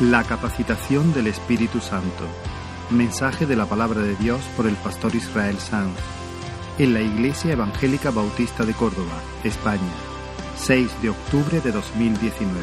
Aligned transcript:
La 0.00 0.24
capacitación 0.24 1.14
del 1.14 1.28
Espíritu 1.28 1.78
Santo. 1.78 2.24
Mensaje 2.90 3.46
de 3.46 3.54
la 3.54 3.66
palabra 3.66 4.00
de 4.00 4.16
Dios 4.16 4.40
por 4.56 4.66
el 4.66 4.74
pastor 4.74 5.14
Israel 5.14 5.56
Sanz. 5.58 5.96
En 6.80 6.94
la 6.94 7.00
Iglesia 7.00 7.52
Evangélica 7.52 8.10
Bautista 8.10 8.64
de 8.64 8.72
Córdoba, 8.72 9.22
España. 9.44 9.92
6 10.56 11.00
de 11.00 11.10
octubre 11.10 11.60
de 11.60 11.70
2019. 11.70 12.60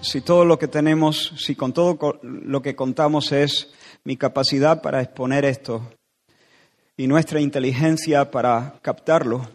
Si 0.00 0.22
todo 0.22 0.46
lo 0.46 0.58
que 0.58 0.68
tenemos, 0.68 1.34
si 1.36 1.54
con 1.54 1.74
todo 1.74 2.18
lo 2.22 2.62
que 2.62 2.74
contamos 2.74 3.30
es 3.32 3.74
mi 4.04 4.16
capacidad 4.16 4.80
para 4.80 5.02
exponer 5.02 5.44
esto 5.44 5.82
y 6.96 7.08
nuestra 7.08 7.40
inteligencia 7.40 8.30
para 8.30 8.78
captarlo, 8.80 9.46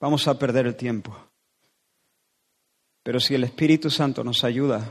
vamos 0.00 0.26
a 0.28 0.38
perder 0.38 0.66
el 0.66 0.76
tiempo. 0.76 1.16
Pero 3.02 3.20
si 3.20 3.34
el 3.34 3.44
Espíritu 3.44 3.90
Santo 3.90 4.24
nos 4.24 4.42
ayuda, 4.44 4.90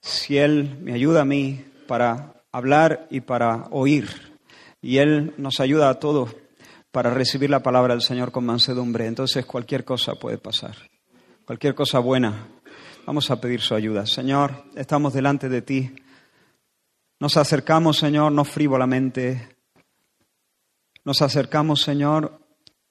si 0.00 0.38
Él 0.38 0.78
me 0.80 0.94
ayuda 0.94 1.22
a 1.22 1.26
mí 1.26 1.64
para 1.86 2.42
hablar 2.50 3.06
y 3.10 3.20
para 3.20 3.68
oír, 3.70 4.08
y 4.80 4.98
Él 4.98 5.34
nos 5.36 5.60
ayuda 5.60 5.90
a 5.90 5.98
todos 5.98 6.34
para 6.90 7.10
recibir 7.10 7.50
la 7.50 7.62
palabra 7.62 7.94
del 7.94 8.02
Señor 8.02 8.32
con 8.32 8.46
mansedumbre, 8.46 9.06
entonces 9.06 9.44
cualquier 9.44 9.84
cosa 9.84 10.14
puede 10.14 10.38
pasar, 10.38 10.76
cualquier 11.44 11.74
cosa 11.74 11.98
buena. 11.98 12.48
Vamos 13.06 13.30
a 13.30 13.38
pedir 13.38 13.60
su 13.60 13.74
ayuda. 13.74 14.06
Señor, 14.06 14.64
estamos 14.74 15.12
delante 15.12 15.50
de 15.50 15.60
ti. 15.60 15.94
Nos 17.20 17.36
acercamos, 17.36 17.98
Señor, 17.98 18.32
no 18.32 18.44
frívolamente. 18.44 19.56
Nos 21.04 21.20
acercamos, 21.20 21.82
Señor, 21.82 22.40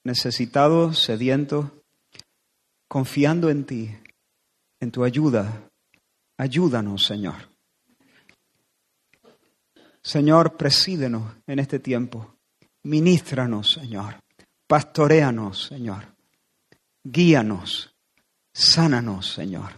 necesitados, 0.04 1.02
sedientos, 1.02 1.70
confiando 2.88 3.50
en 3.50 3.64
ti, 3.64 3.96
en 4.80 4.90
tu 4.92 5.02
ayuda. 5.02 5.68
Ayúdanos, 6.36 7.04
Señor. 7.04 7.48
Señor, 10.02 10.56
presídenos 10.56 11.34
en 11.46 11.58
este 11.58 11.78
tiempo. 11.78 12.36
Ministranos, 12.82 13.72
Señor. 13.72 14.16
Pastoreanos, 14.66 15.66
Señor. 15.66 16.14
Guíanos. 17.02 17.94
Sánanos, 18.52 19.32
Señor. 19.32 19.72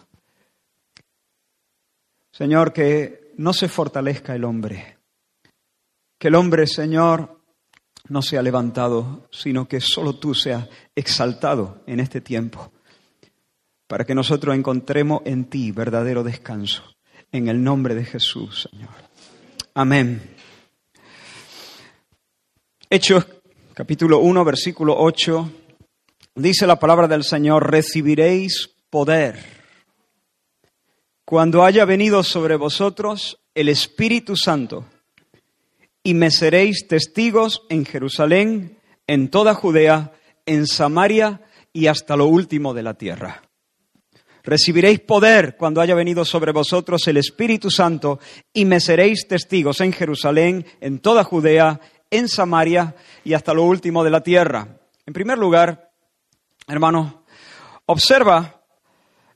Señor, 2.32 2.72
que 2.72 3.32
no 3.38 3.52
se 3.52 3.68
fortalezca 3.68 4.34
el 4.34 4.44
hombre. 4.44 4.98
Que 6.18 6.28
el 6.28 6.34
hombre, 6.34 6.66
Señor, 6.66 7.35
no 8.08 8.22
sea 8.22 8.42
levantado, 8.42 9.28
sino 9.30 9.68
que 9.68 9.80
solo 9.80 10.14
tú 10.16 10.34
seas 10.34 10.68
exaltado 10.94 11.82
en 11.86 12.00
este 12.00 12.20
tiempo, 12.20 12.72
para 13.86 14.04
que 14.04 14.14
nosotros 14.14 14.54
encontremos 14.54 15.22
en 15.24 15.46
ti 15.46 15.72
verdadero 15.72 16.22
descanso. 16.22 16.82
En 17.32 17.48
el 17.48 17.62
nombre 17.62 17.94
de 17.94 18.04
Jesús, 18.04 18.68
Señor. 18.70 18.90
Amén. 19.74 20.36
Hechos 22.88 23.26
capítulo 23.74 24.20
1, 24.20 24.44
versículo 24.44 24.96
8, 24.96 25.50
dice 26.36 26.66
la 26.66 26.78
palabra 26.78 27.06
del 27.08 27.24
Señor, 27.24 27.70
recibiréis 27.70 28.70
poder 28.88 29.56
cuando 31.26 31.64
haya 31.64 31.84
venido 31.84 32.22
sobre 32.22 32.54
vosotros 32.54 33.38
el 33.52 33.68
Espíritu 33.68 34.36
Santo, 34.36 34.86
y 36.06 36.14
me 36.14 36.30
seréis 36.30 36.86
testigos 36.86 37.62
en 37.68 37.84
Jerusalén, 37.84 38.78
en 39.08 39.28
toda 39.28 39.54
Judea, 39.54 40.12
en 40.46 40.68
Samaria 40.68 41.40
y 41.72 41.88
hasta 41.88 42.16
lo 42.16 42.26
último 42.26 42.74
de 42.74 42.84
la 42.84 42.94
tierra. 42.94 43.42
Recibiréis 44.44 45.00
poder 45.00 45.56
cuando 45.56 45.80
haya 45.80 45.96
venido 45.96 46.24
sobre 46.24 46.52
vosotros 46.52 47.08
el 47.08 47.16
Espíritu 47.16 47.72
Santo 47.72 48.20
y 48.52 48.66
me 48.66 48.78
seréis 48.78 49.26
testigos 49.26 49.80
en 49.80 49.92
Jerusalén, 49.92 50.64
en 50.80 51.00
toda 51.00 51.24
Judea, 51.24 51.80
en 52.08 52.28
Samaria 52.28 52.94
y 53.24 53.34
hasta 53.34 53.52
lo 53.52 53.64
último 53.64 54.04
de 54.04 54.10
la 54.10 54.20
tierra. 54.20 54.78
En 55.06 55.12
primer 55.12 55.38
lugar, 55.38 55.90
hermano, 56.68 57.24
observa 57.86 58.62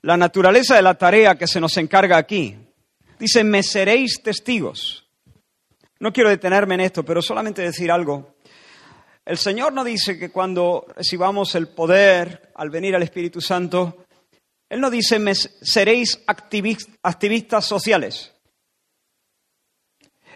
la 0.02 0.16
naturaleza 0.16 0.76
de 0.76 0.82
la 0.82 0.94
tarea 0.94 1.34
que 1.34 1.48
se 1.48 1.60
nos 1.60 1.76
encarga 1.78 2.16
aquí. 2.16 2.56
Dice, 3.18 3.42
me 3.42 3.64
seréis 3.64 4.22
testigos. 4.22 5.09
No 6.00 6.12
quiero 6.12 6.30
detenerme 6.30 6.74
en 6.74 6.80
esto, 6.80 7.04
pero 7.04 7.22
solamente 7.22 7.62
decir 7.62 7.90
algo. 7.90 8.36
El 9.24 9.38
Señor 9.38 9.72
no 9.72 9.84
dice 9.84 10.18
que 10.18 10.30
cuando 10.30 10.86
recibamos 10.96 11.54
el 11.54 11.68
poder 11.68 12.50
al 12.54 12.70
venir 12.70 12.94
al 12.94 13.02
Espíritu 13.02 13.40
Santo, 13.40 14.06
Él 14.68 14.80
no 14.80 14.90
dice, 14.90 15.18
seréis 15.34 16.20
activistas 16.26 17.66
sociales. 17.66 18.34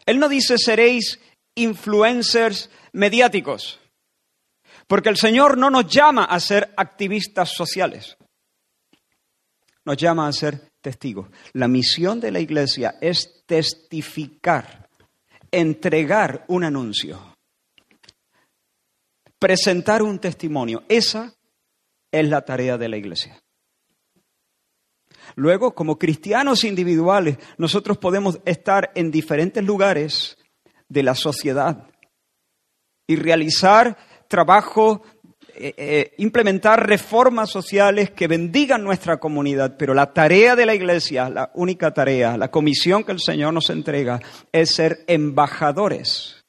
Él 0.06 0.19
no 0.19 0.28
dice, 0.28 0.58
seréis 0.58 1.19
influencers 1.54 2.70
mediáticos. 2.92 3.81
Porque 4.86 5.08
el 5.08 5.16
Señor 5.16 5.56
no 5.56 5.70
nos 5.70 5.86
llama 5.86 6.25
a 6.25 6.38
ser 6.41 6.75
activistas 6.76 7.50
sociales 7.50 8.16
nos 9.84 9.96
llama 9.96 10.26
a 10.26 10.32
ser 10.32 10.72
testigos. 10.81 11.28
La 11.52 11.69
misión 11.69 12.20
de 12.20 12.31
la 12.31 12.41
iglesia 12.41 12.96
es 13.00 13.44
testificar, 13.46 14.83
entregar 15.59 16.44
un 16.48 16.65
anuncio, 16.65 17.34
presentar 19.38 20.03
un 20.03 20.19
testimonio. 20.19 20.82
Esa 20.88 21.32
es 22.10 22.28
la 22.28 22.44
tarea 22.44 22.76
de 22.76 22.88
la 22.88 22.97
iglesia. 22.97 23.41
Luego, 25.37 25.75
como 25.75 25.98
cristianos 25.98 26.64
individuales, 26.64 27.38
nosotros 27.56 27.98
podemos 27.98 28.41
estar 28.44 28.91
en 28.94 29.10
diferentes 29.10 29.64
lugares 29.64 30.37
de 30.88 31.03
la 31.03 31.14
sociedad 31.14 31.88
y 33.06 33.16
realizar 33.16 33.97
trabajo 34.28 35.03
eh, 35.56 35.75
eh, 35.76 36.15
implementar 36.19 36.84
reformas 36.84 37.48
sociales 37.48 38.10
que 38.10 38.26
bendigan 38.26 38.82
nuestra 38.82 39.19
comunidad, 39.19 39.76
pero 39.78 39.94
la 39.94 40.12
tarea 40.12 40.56
de 40.56 40.66
la 40.66 40.75
iglesia, 40.75 41.31
la 41.31 41.53
única 41.54 41.94
tarea, 41.94 42.37
la 42.37 42.50
comisión 42.50 43.04
que 43.04 43.12
el 43.12 43.20
Señor 43.20 43.54
nos 43.54 43.70
entrega 43.70 44.20
es 44.50 44.75
ser 44.75 45.04
embajadores, 45.06 46.43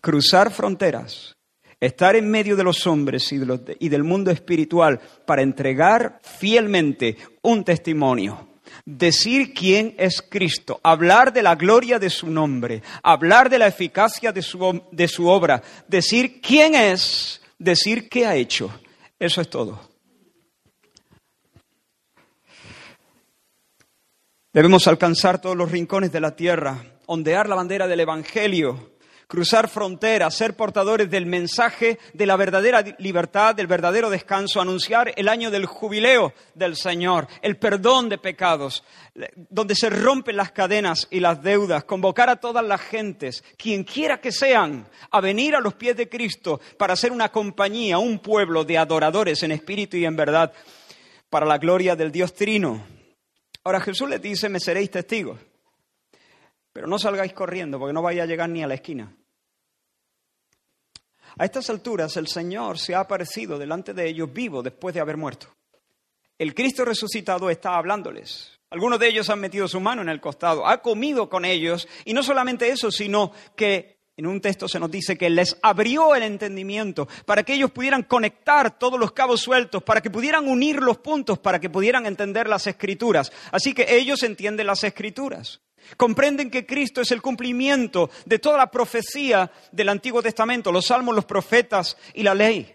cruzar 0.00 0.52
fronteras, 0.52 1.34
estar 1.80 2.14
en 2.14 2.30
medio 2.30 2.54
de 2.54 2.62
los 2.62 2.86
hombres 2.86 3.32
y, 3.32 3.88
del 3.88 4.04
mundo 4.04 4.30
espiritual 4.30 5.00
para 5.26 5.42
entregar 5.42 6.20
fielmente 6.22 7.16
un 7.42 7.64
testimonio 7.64 8.48
decir 8.84 9.54
quién 9.54 9.94
es 9.96 10.22
Cristo, 10.22 10.80
hablar 10.82 11.32
de 11.32 11.42
la 11.42 11.54
gloria 11.54 11.98
de 11.98 12.10
su 12.10 12.28
nombre, 12.28 12.82
hablar 13.02 13.48
de 13.48 13.58
la 13.58 13.68
eficacia 13.68 14.32
de 14.32 14.42
su 14.42 15.26
obra, 15.28 15.62
decir 15.88 16.40
quién 16.40 16.74
es 16.74 17.40
decir 17.58 18.08
qué 18.08 18.26
ha 18.26 18.36
hecho. 18.36 18.70
Eso 19.18 19.40
es 19.40 19.48
todo. 19.48 19.80
Debemos 24.52 24.86
alcanzar 24.86 25.40
todos 25.40 25.56
los 25.56 25.70
rincones 25.70 26.12
de 26.12 26.20
la 26.20 26.34
tierra, 26.34 26.82
ondear 27.06 27.48
la 27.48 27.56
bandera 27.56 27.86
del 27.86 28.00
Evangelio, 28.00 28.95
cruzar 29.26 29.68
fronteras, 29.68 30.36
ser 30.36 30.54
portadores 30.54 31.10
del 31.10 31.26
mensaje 31.26 31.98
de 32.12 32.26
la 32.26 32.36
verdadera 32.36 32.82
libertad, 32.98 33.54
del 33.54 33.66
verdadero 33.66 34.08
descanso, 34.08 34.60
anunciar 34.60 35.12
el 35.16 35.28
año 35.28 35.50
del 35.50 35.66
jubileo 35.66 36.32
del 36.54 36.76
Señor, 36.76 37.26
el 37.42 37.56
perdón 37.56 38.08
de 38.08 38.18
pecados, 38.18 38.84
donde 39.50 39.74
se 39.74 39.90
rompen 39.90 40.36
las 40.36 40.52
cadenas 40.52 41.08
y 41.10 41.20
las 41.20 41.42
deudas, 41.42 41.84
convocar 41.84 42.30
a 42.30 42.36
todas 42.36 42.64
las 42.64 42.80
gentes, 42.80 43.42
quien 43.56 43.84
quiera 43.84 44.20
que 44.20 44.30
sean, 44.30 44.88
a 45.10 45.20
venir 45.20 45.56
a 45.56 45.60
los 45.60 45.74
pies 45.74 45.96
de 45.96 46.08
Cristo 46.08 46.60
para 46.78 46.96
ser 46.96 47.10
una 47.12 47.30
compañía, 47.30 47.98
un 47.98 48.20
pueblo 48.20 48.64
de 48.64 48.78
adoradores 48.78 49.42
en 49.42 49.52
espíritu 49.52 49.96
y 49.96 50.04
en 50.04 50.16
verdad, 50.16 50.52
para 51.28 51.46
la 51.46 51.58
gloria 51.58 51.96
del 51.96 52.12
Dios 52.12 52.34
Trino. 52.34 52.84
Ahora 53.64 53.80
Jesús 53.80 54.08
les 54.08 54.22
dice, 54.22 54.48
me 54.48 54.60
seréis 54.60 54.90
testigos. 54.90 55.40
Pero 56.76 56.88
no 56.88 56.98
salgáis 56.98 57.32
corriendo 57.32 57.78
porque 57.78 57.94
no 57.94 58.02
vais 58.02 58.20
a 58.20 58.26
llegar 58.26 58.50
ni 58.50 58.62
a 58.62 58.66
la 58.66 58.74
esquina. 58.74 59.10
A 61.38 61.44
estas 61.46 61.70
alturas 61.70 62.18
el 62.18 62.28
Señor 62.28 62.78
se 62.78 62.94
ha 62.94 63.00
aparecido 63.00 63.58
delante 63.58 63.94
de 63.94 64.06
ellos 64.06 64.30
vivo 64.30 64.62
después 64.62 64.94
de 64.94 65.00
haber 65.00 65.16
muerto. 65.16 65.46
El 66.36 66.54
Cristo 66.54 66.84
resucitado 66.84 67.48
está 67.48 67.78
hablándoles. 67.78 68.60
Algunos 68.68 68.98
de 68.98 69.08
ellos 69.08 69.30
han 69.30 69.40
metido 69.40 69.66
su 69.68 69.80
mano 69.80 70.02
en 70.02 70.10
el 70.10 70.20
costado, 70.20 70.66
ha 70.66 70.82
comido 70.82 71.30
con 71.30 71.46
ellos 71.46 71.88
y 72.04 72.12
no 72.12 72.22
solamente 72.22 72.68
eso, 72.68 72.90
sino 72.90 73.32
que 73.56 73.96
en 74.14 74.26
un 74.26 74.42
texto 74.42 74.68
se 74.68 74.78
nos 74.78 74.90
dice 74.90 75.16
que 75.16 75.30
les 75.30 75.56
abrió 75.62 76.14
el 76.14 76.24
entendimiento 76.24 77.08
para 77.24 77.42
que 77.42 77.54
ellos 77.54 77.70
pudieran 77.70 78.02
conectar 78.02 78.78
todos 78.78 79.00
los 79.00 79.12
cabos 79.12 79.40
sueltos, 79.40 79.82
para 79.82 80.02
que 80.02 80.10
pudieran 80.10 80.46
unir 80.46 80.82
los 80.82 80.98
puntos, 80.98 81.38
para 81.38 81.58
que 81.58 81.70
pudieran 81.70 82.04
entender 82.04 82.46
las 82.46 82.66
escrituras. 82.66 83.32
Así 83.50 83.72
que 83.72 83.96
ellos 83.96 84.22
entienden 84.22 84.66
las 84.66 84.84
escrituras. 84.84 85.62
Comprenden 85.96 86.50
que 86.50 86.66
Cristo 86.66 87.00
es 87.00 87.10
el 87.10 87.22
cumplimiento 87.22 88.10
de 88.24 88.38
toda 88.38 88.58
la 88.58 88.70
profecía 88.70 89.50
del 89.72 89.88
Antiguo 89.88 90.22
Testamento, 90.22 90.72
los 90.72 90.86
salmos, 90.86 91.14
los 91.14 91.24
profetas 91.24 91.96
y 92.14 92.22
la 92.22 92.34
ley. 92.34 92.74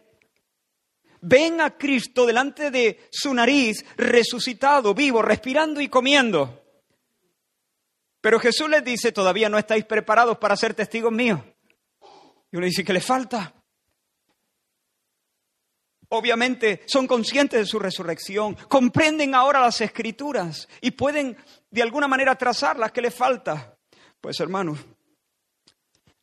ven 1.22 1.62
a 1.62 1.78
Cristo 1.78 2.26
delante 2.26 2.72
de 2.72 3.08
su 3.12 3.34
nariz, 3.34 3.86
resucitado, 3.96 4.94
vivo, 4.94 5.22
respirando 5.22 5.80
y 5.80 5.88
comiendo. 5.88 6.64
Pero 8.22 8.40
Jesús 8.40 8.70
les 8.70 8.84
dice, 8.84 9.12
todavía 9.12 9.50
no 9.50 9.58
estáis 9.58 9.86
preparados 9.86 10.38
para 10.38 10.56
ser 10.56 10.74
testigos 10.74 11.12
míos. 11.12 11.40
Y 12.52 12.58
uno 12.58 12.66
dice, 12.66 12.84
¿qué 12.84 12.94
le 12.94 13.02
falta? 13.02 13.54
Obviamente 16.10 16.84
son 16.88 17.08
conscientes 17.08 17.60
de 17.62 17.66
su 17.66 17.80
resurrección, 17.80 18.56
comprenden 18.68 19.34
ahora 19.34 19.62
las 19.62 19.80
escrituras 19.80 20.68
y 20.82 20.92
pueden 20.92 21.38
de 21.72 21.82
alguna 21.82 22.08
manera 22.08 22.36
trazarlas. 22.36 22.92
¿Qué 22.92 23.02
le 23.02 23.10
falta? 23.10 23.76
Pues 24.20 24.40
hermanos, 24.40 24.78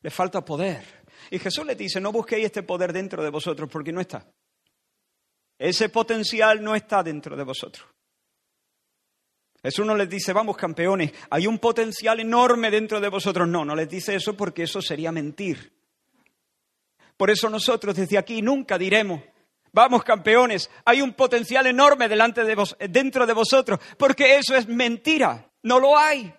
le 0.01 0.09
falta 0.09 0.45
poder. 0.45 1.03
Y 1.31 1.39
Jesús 1.39 1.65
les 1.65 1.77
dice, 1.77 1.99
no 1.99 2.11
busquéis 2.11 2.45
este 2.45 2.63
poder 2.63 2.93
dentro 2.93 3.23
de 3.23 3.29
vosotros 3.29 3.69
porque 3.69 3.91
no 3.91 3.99
está. 3.99 4.25
Ese 5.57 5.89
potencial 5.89 6.63
no 6.63 6.75
está 6.75 7.03
dentro 7.03 7.35
de 7.35 7.43
vosotros. 7.43 7.85
Jesús 9.61 9.85
no 9.85 9.95
les 9.95 10.09
dice, 10.09 10.31
vamos 10.31 10.55
campeones, 10.55 11.11
hay 11.29 11.45
un 11.45 11.59
potencial 11.59 12.19
enorme 12.21 12.71
dentro 12.71 13.01
de 13.01 13.09
vosotros. 13.09 13.45
No, 13.47 13.65
no 13.65 13.75
les 13.75 13.89
dice 13.89 14.15
eso 14.15 14.37
porque 14.37 14.63
eso 14.63 14.81
sería 14.81 15.11
mentir. 15.11 15.73
Por 17.17 17.29
eso 17.29 17.49
nosotros 17.49 17.97
desde 17.97 18.17
aquí 18.17 18.41
nunca 18.41 18.77
diremos, 18.77 19.21
vamos 19.71 20.03
campeones, 20.03 20.69
hay 20.85 21.01
un 21.01 21.13
potencial 21.13 21.67
enorme 21.67 22.07
delante 22.07 22.43
de 22.43 22.55
vos, 22.55 22.75
dentro 22.89 23.25
de 23.25 23.33
vosotros, 23.33 23.79
porque 23.97 24.37
eso 24.37 24.55
es 24.55 24.67
mentira, 24.67 25.49
no 25.63 25.79
lo 25.79 25.97
hay. 25.97 26.33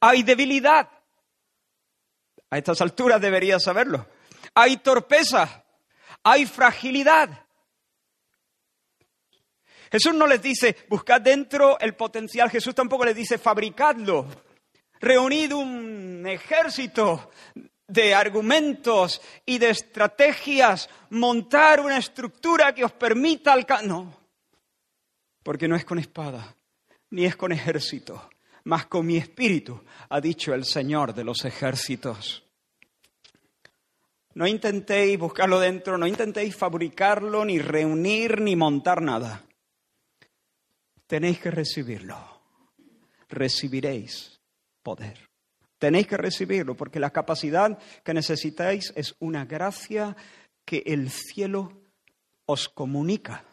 Hay 0.00 0.22
debilidad. 0.22 0.88
A 2.50 2.58
estas 2.58 2.80
alturas 2.80 3.20
debería 3.20 3.58
saberlo. 3.58 4.06
Hay 4.54 4.78
torpeza, 4.78 5.64
hay 6.22 6.46
fragilidad. 6.46 7.46
Jesús 9.90 10.14
no 10.14 10.26
les 10.26 10.42
dice, 10.42 10.76
buscad 10.88 11.20
dentro 11.20 11.78
el 11.78 11.94
potencial, 11.94 12.50
Jesús 12.50 12.74
tampoco 12.74 13.04
les 13.04 13.14
dice, 13.14 13.38
fabricadlo, 13.38 14.26
reunid 15.00 15.52
un 15.52 16.26
ejército 16.26 17.30
de 17.86 18.14
argumentos 18.14 19.20
y 19.44 19.58
de 19.58 19.70
estrategias, 19.70 20.88
montar 21.10 21.80
una 21.80 21.98
estructura 21.98 22.74
que 22.74 22.84
os 22.84 22.92
permita 22.92 23.52
alcanzar. 23.52 23.86
No, 23.86 24.12
porque 25.42 25.68
no 25.68 25.76
es 25.76 25.84
con 25.84 25.98
espada, 25.98 26.56
ni 27.10 27.24
es 27.24 27.36
con 27.36 27.52
ejército, 27.52 28.30
mas 28.64 28.86
con 28.86 29.06
mi 29.06 29.16
espíritu, 29.16 29.82
ha 30.08 30.20
dicho 30.20 30.54
el 30.54 30.64
Señor 30.64 31.14
de 31.14 31.24
los 31.24 31.44
ejércitos. 31.44 32.42
No 34.34 34.46
intentéis 34.46 35.18
buscarlo 35.18 35.60
dentro, 35.60 35.96
no 35.96 36.06
intentéis 36.06 36.54
fabricarlo, 36.54 37.44
ni 37.44 37.58
reunir, 37.58 38.40
ni 38.40 38.54
montar 38.56 39.00
nada 39.00 39.46
tenéis 41.06 41.40
que 41.40 41.50
recibirlo. 41.50 42.16
Recibiréis 43.28 44.40
poder. 44.82 45.18
Tenéis 45.78 46.06
que 46.06 46.16
recibirlo 46.16 46.74
porque 46.74 47.00
la 47.00 47.10
capacidad 47.10 47.78
que 48.02 48.14
necesitáis 48.14 48.92
es 48.96 49.14
una 49.18 49.44
gracia 49.44 50.16
que 50.64 50.82
el 50.86 51.10
cielo 51.10 51.72
os 52.46 52.68
comunica. 52.68 53.44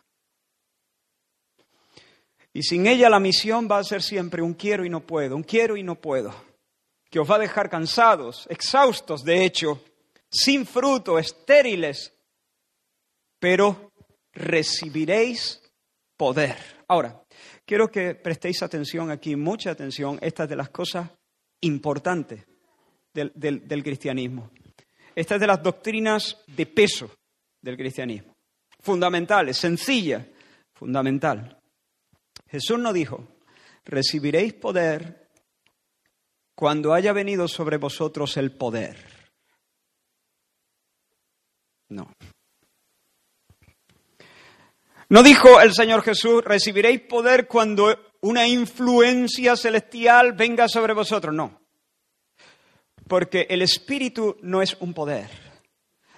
Y 2.54 2.64
sin 2.64 2.88
ella 2.88 3.10
la 3.10 3.20
misión 3.20 3.68
va 3.70 3.80
a 3.80 3.84
ser 3.84 4.02
siempre 4.02 4.42
un 4.42 4.54
quiero 4.54 4.86
y 4.86 4.90
no 4.90 5.02
puedo, 5.02 5.36
un 5.36 5.44
quiero 5.44 5.76
y 5.76 5.84
no 5.84 5.96
puedo, 5.96 6.34
que 7.10 7.20
os 7.20 7.30
va 7.30 7.36
a 7.36 7.40
dejar 7.40 7.70
cansados, 7.70 8.46
exhaustos, 8.50 9.24
de 9.24 9.44
hecho, 9.44 9.84
sin 10.30 10.66
fruto, 10.66 11.18
estériles, 11.18 12.14
pero 13.40 13.92
recibiréis 14.32 15.62
poder. 16.16 16.56
Ahora, 16.88 17.24
quiero 17.66 17.90
que 17.90 18.16
prestéis 18.16 18.62
atención 18.62 19.10
aquí, 19.10 19.36
mucha 19.36 19.72
atención, 19.72 20.20
esta 20.22 20.44
es 20.44 20.50
de 20.50 20.56
las 20.56 20.70
cosas 20.70 21.10
importantes 21.64 22.46
del, 23.14 23.84
cristianismo. 23.84 24.52
Esta 25.16 25.36
es 25.36 25.42
de 25.42 25.48
las 25.48 25.62
doctrinas 25.62 26.44
de 26.48 26.66
peso 26.66 27.12
del 27.62 27.78
cristianismo. 27.78 28.34
Fundamentales, 28.80 29.58
sencilla, 29.58 30.26
fundamental. 30.74 31.60
Jesús 32.50 32.80
no 32.80 32.92
dijo, 32.92 33.28
recibiréis 33.86 34.54
poder 34.54 35.30
cuando 36.56 36.94
haya 36.94 37.14
venido 37.14 37.48
sobre 37.48 37.78
vosotros 37.78 38.38
el 38.38 38.52
poder. 38.52 38.98
No. 41.90 42.12
¿No 45.10 45.22
dijo 45.22 45.62
el 45.62 45.74
Señor 45.74 46.02
Jesús, 46.02 46.44
recibiréis 46.44 47.02
poder 47.02 47.48
cuando 47.48 48.13
una 48.24 48.48
influencia 48.48 49.58
celestial 49.58 50.32
venga 50.32 50.70
sobre 50.70 50.94
vosotros? 50.94 51.36
No. 51.36 51.62
Porque 53.08 53.48
el 53.50 53.62
Espíritu 53.62 54.38
no 54.42 54.62
es 54.62 54.78
un 54.80 54.94
poder, 54.94 55.30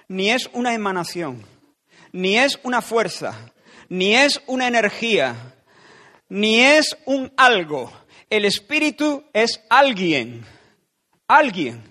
ni 0.07 0.30
es 0.30 0.48
una 0.54 0.75
emanación, 0.75 1.44
ni 2.12 2.38
es 2.38 2.60
una 2.62 2.84
fuerza, 2.84 3.52
ni 3.90 4.16
es 4.16 4.40
una 4.46 4.68
energía, 4.68 5.56
ni 6.30 6.60
es 6.60 6.96
un 7.06 7.34
algo. 7.38 7.92
El 8.30 8.46
Espíritu 8.46 9.24
es 9.34 9.63
alguien, 9.68 10.46
alguien, 11.28 11.81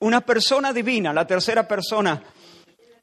una 0.00 0.22
persona 0.22 0.72
divina, 0.72 1.12
la 1.12 1.26
tercera 1.26 1.68
persona 1.68 2.20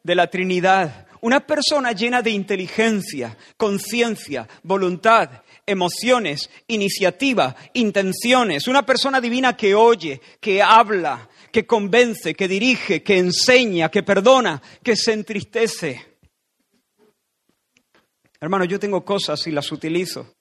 de 0.03 0.15
la 0.15 0.29
Trinidad 0.29 1.07
una 1.21 1.45
persona 1.45 1.91
llena 1.91 2.21
de 2.21 2.29
inteligencia, 2.31 3.37
conciencia, 3.57 4.47
voluntad, 4.63 5.29
emociones, 5.67 6.49
iniciativa, 6.67 7.55
intenciones. 7.73 8.67
Una 8.67 8.85
persona 8.85 9.21
divina 9.21 9.55
que 9.55 9.75
oye, 9.75 10.19
que 10.39 10.63
habla, 10.63 11.29
que 11.51 11.67
convence, 11.67 12.33
que 12.33 12.47
dirige, 12.47 13.03
que 13.03 13.17
enseña, 13.17 13.91
que 13.91 14.01
perdona, 14.01 14.61
que 14.81 14.95
se 14.95 15.13
entristece. 15.13 16.17
Hermano, 18.39 18.65
yo 18.65 18.79
tengo 18.79 19.03
cosas 19.03 19.45
y 19.47 19.51
las 19.51 19.71
utilizo. 19.71 20.35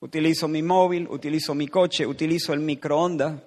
Utilizo 0.00 0.48
mi 0.48 0.62
móvil, 0.62 1.06
utilizo 1.08 1.54
mi 1.54 1.68
coche, 1.68 2.04
utilizo 2.04 2.52
el 2.52 2.60
microondas. 2.60 3.40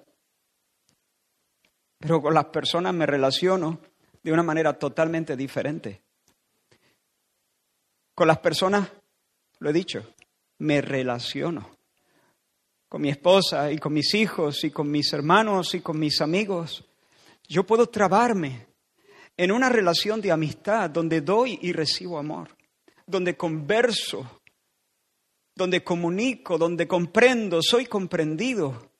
Pero 1.98 2.22
con 2.22 2.32
las 2.32 2.46
personas 2.46 2.94
me 2.94 3.04
relaciono 3.04 3.80
de 4.22 4.32
una 4.32 4.42
manera 4.42 4.78
totalmente 4.78 5.36
diferente. 5.36 6.02
Con 8.14 8.28
las 8.28 8.38
personas, 8.38 8.88
lo 9.58 9.68
he 9.68 9.72
dicho, 9.74 10.14
me 10.58 10.80
relaciono. 10.80 11.76
Con 12.88 13.02
mi 13.02 13.10
esposa 13.10 13.72
y 13.72 13.78
con 13.78 13.92
mis 13.92 14.14
hijos 14.14 14.64
y 14.64 14.70
con 14.70 14.90
mis 14.90 15.12
hermanos 15.12 15.74
y 15.74 15.80
con 15.80 15.98
mis 15.98 16.20
amigos. 16.20 16.84
Yo 17.48 17.64
puedo 17.64 17.88
trabarme 17.88 18.66
en 19.36 19.52
una 19.52 19.68
relación 19.68 20.20
de 20.20 20.32
amistad 20.32 20.88
donde 20.90 21.20
doy 21.20 21.58
y 21.62 21.72
recibo 21.72 22.18
amor, 22.18 22.56
donde 23.06 23.36
converso, 23.36 24.40
donde 25.54 25.82
comunico, 25.82 26.58
donde 26.58 26.86
comprendo, 26.86 27.60
soy 27.62 27.86
comprendido 27.86 28.90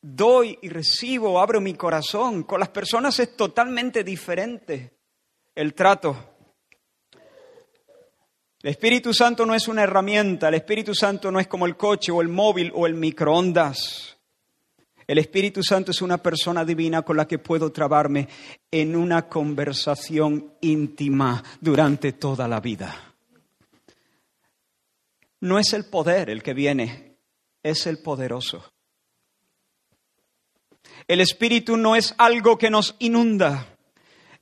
doy 0.00 0.58
y 0.62 0.68
recibo, 0.68 1.40
abro 1.40 1.60
mi 1.60 1.74
corazón. 1.74 2.44
Con 2.44 2.60
las 2.60 2.68
personas 2.68 3.18
es 3.18 3.36
totalmente 3.36 4.04
diferente 4.04 4.92
el 5.54 5.74
trato. 5.74 6.37
El 8.60 8.70
Espíritu 8.70 9.14
Santo 9.14 9.46
no 9.46 9.54
es 9.54 9.68
una 9.68 9.84
herramienta, 9.84 10.48
el 10.48 10.54
Espíritu 10.54 10.92
Santo 10.92 11.30
no 11.30 11.38
es 11.38 11.46
como 11.46 11.64
el 11.64 11.76
coche 11.76 12.10
o 12.10 12.20
el 12.20 12.28
móvil 12.28 12.72
o 12.74 12.88
el 12.88 12.94
microondas. 12.94 14.16
El 15.06 15.18
Espíritu 15.18 15.62
Santo 15.62 15.92
es 15.92 16.02
una 16.02 16.18
persona 16.18 16.64
divina 16.64 17.02
con 17.02 17.16
la 17.16 17.28
que 17.28 17.38
puedo 17.38 17.70
trabarme 17.70 18.28
en 18.68 18.96
una 18.96 19.28
conversación 19.28 20.54
íntima 20.60 21.42
durante 21.60 22.12
toda 22.14 22.48
la 22.48 22.58
vida. 22.60 23.14
No 25.40 25.60
es 25.60 25.72
el 25.72 25.84
poder 25.84 26.28
el 26.28 26.42
que 26.42 26.52
viene, 26.52 27.16
es 27.62 27.86
el 27.86 28.02
poderoso. 28.02 28.72
El 31.06 31.20
Espíritu 31.20 31.76
no 31.76 31.94
es 31.94 32.12
algo 32.18 32.58
que 32.58 32.70
nos 32.70 32.96
inunda, 32.98 33.78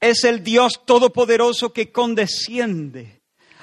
es 0.01 0.25
el 0.25 0.43
Dios 0.43 0.87
todopoderoso 0.87 1.75
que 1.75 1.93
condesciende 1.93 3.17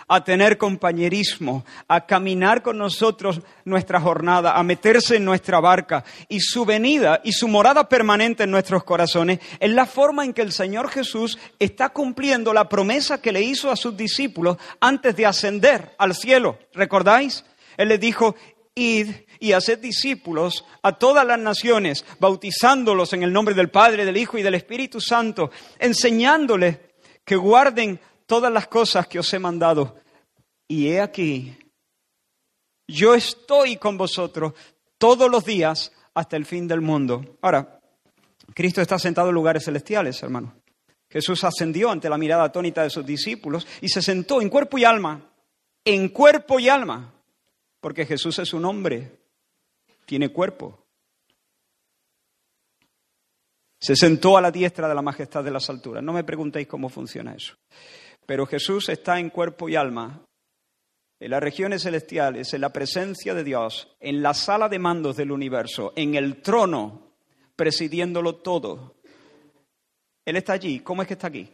a 0.08 0.24
tener 0.24 0.58
compañerismo, 0.58 1.66
a 1.88 2.06
caminar 2.06 2.62
con 2.62 2.78
nosotros 2.78 3.42
nuestra 3.66 4.00
jornada, 4.00 4.58
a 4.58 4.64
meterse 4.64 5.16
en 5.16 5.26
nuestra 5.26 5.60
barca. 5.60 6.04
Y 6.30 6.40
su 6.40 6.66
venida 6.66 7.22
y 7.24 7.32
su 7.32 7.48
morada 7.48 7.88
permanente 7.88 8.44
en 8.44 8.52
nuestros 8.52 8.84
corazones 8.84 9.40
es 9.60 9.72
la 9.72 9.86
forma 9.86 10.26
en 10.26 10.34
que 10.34 10.42
el 10.42 10.52
Señor 10.52 10.90
Jesús 10.90 11.38
está 11.60 11.90
cumpliendo 11.90 12.54
la 12.54 12.70
promesa 12.70 13.22
que 13.22 13.32
le 13.32 13.42
hizo 13.42 13.72
a 13.72 13.76
sus 13.76 13.96
discípulos 13.96 14.58
antes 14.80 15.16
de 15.16 15.26
ascender 15.26 15.94
al 15.98 16.16
cielo. 16.16 16.58
¿Recordáis? 16.74 17.46
Él 17.78 17.90
les 17.90 18.00
dijo, 18.00 18.36
id 18.76 19.10
y 19.40 19.52
haced 19.52 19.80
discípulos 19.80 20.64
a 20.82 20.94
todas 20.94 21.26
las 21.26 21.40
naciones, 21.40 22.06
bautizándolos 22.20 23.14
en 23.14 23.24
el 23.24 23.34
nombre 23.34 23.54
del 23.54 23.70
Padre, 23.70 24.06
del 24.06 24.18
Hijo 24.18 24.38
y 24.38 24.44
del 24.44 24.56
Espíritu 24.56 25.02
Santo, 25.02 25.52
enseñándoles 25.80 26.78
que 27.26 27.36
guarden 27.36 28.00
todas 28.26 28.52
las 28.52 28.68
cosas 28.68 29.08
que 29.08 29.20
os 29.20 29.34
he 29.34 29.40
mandado. 29.40 29.96
Y 30.68 30.88
he 30.88 31.02
aquí, 31.02 31.58
yo 32.88 33.16
estoy 33.16 33.78
con 33.78 33.98
vosotros 33.98 34.54
todos 34.98 35.30
los 35.30 35.46
días 35.46 35.92
hasta 36.14 36.36
el 36.38 36.46
fin 36.46 36.68
del 36.68 36.82
mundo. 36.82 37.38
Ahora, 37.42 37.80
Cristo 38.54 38.82
está 38.82 39.00
sentado 39.00 39.30
en 39.30 39.36
lugares 39.36 39.66
celestiales, 39.66 40.22
hermano. 40.22 40.56
Jesús 41.10 41.44
ascendió 41.44 41.92
ante 41.92 42.10
la 42.10 42.18
mirada 42.18 42.46
atónita 42.46 42.84
de 42.84 42.90
sus 42.90 43.06
discípulos 43.06 43.68
y 43.82 43.90
se 43.90 44.02
sentó 44.02 44.42
en 44.42 44.50
cuerpo 44.50 44.78
y 44.78 44.84
alma, 44.84 45.32
en 45.86 46.10
cuerpo 46.10 46.60
y 46.60 46.70
alma, 46.70 47.14
porque 47.80 48.06
Jesús 48.06 48.40
es 48.40 48.54
un 48.54 48.66
hombre, 48.66 49.20
tiene 50.06 50.30
cuerpo. 50.30 50.80
Se 53.80 53.96
sentó 53.96 54.38
a 54.38 54.42
la 54.42 54.50
diestra 54.50 54.88
de 54.88 54.96
la 54.96 55.02
majestad 55.02 55.44
de 55.44 55.52
las 55.52 55.70
alturas. 55.70 56.04
No 56.04 56.14
me 56.14 56.24
preguntéis 56.24 56.68
cómo 56.68 56.90
funciona 56.90 57.36
eso. 57.36 57.58
Pero 58.26 58.46
Jesús 58.46 58.90
está 58.90 59.20
en 59.20 59.30
cuerpo 59.30 59.70
y 59.70 59.76
alma, 59.76 60.26
en 61.20 61.32
las 61.32 61.42
regiones 61.42 61.84
celestiales, 61.84 62.54
en 62.54 62.62
la 62.62 62.74
presencia 62.74 63.34
de 63.34 63.44
Dios, 63.44 63.96
en 64.00 64.22
la 64.22 64.34
sala 64.34 64.70
de 64.70 64.80
mandos 64.80 65.16
del 65.16 65.32
universo, 65.32 65.94
en 65.96 66.16
el 66.16 66.42
trono, 66.42 67.14
presidiéndolo 67.56 68.36
todo. 68.36 68.96
Él 70.26 70.38
está 70.38 70.54
allí. 70.54 70.80
¿Cómo 70.80 71.02
es 71.02 71.08
que 71.08 71.14
está 71.14 71.28
aquí? 71.28 71.50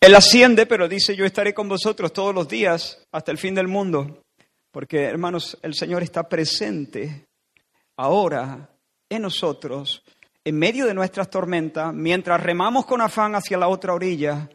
Él 0.00 0.14
asciende, 0.14 0.64
pero 0.66 0.88
dice, 0.88 1.14
yo 1.14 1.26
estaré 1.26 1.52
con 1.52 1.68
vosotros 1.68 2.12
todos 2.12 2.34
los 2.34 2.48
días 2.48 3.06
hasta 3.12 3.30
el 3.30 3.38
fin 3.38 3.54
del 3.54 3.68
mundo. 3.68 4.22
Porque, 4.70 5.04
hermanos, 5.04 5.58
el 5.62 5.74
Señor 5.74 6.02
está 6.02 6.28
presente 6.28 7.26
ahora 7.96 8.70
en 9.10 9.22
nosotros, 9.22 10.02
en 10.44 10.58
medio 10.58 10.86
de 10.86 10.94
nuestras 10.94 11.28
tormentas, 11.28 11.92
mientras 11.94 12.42
remamos 12.42 12.86
con 12.86 13.00
afán 13.00 13.34
hacia 13.34 13.58
la 13.58 13.68
otra 13.68 13.94
orilla, 13.94 14.48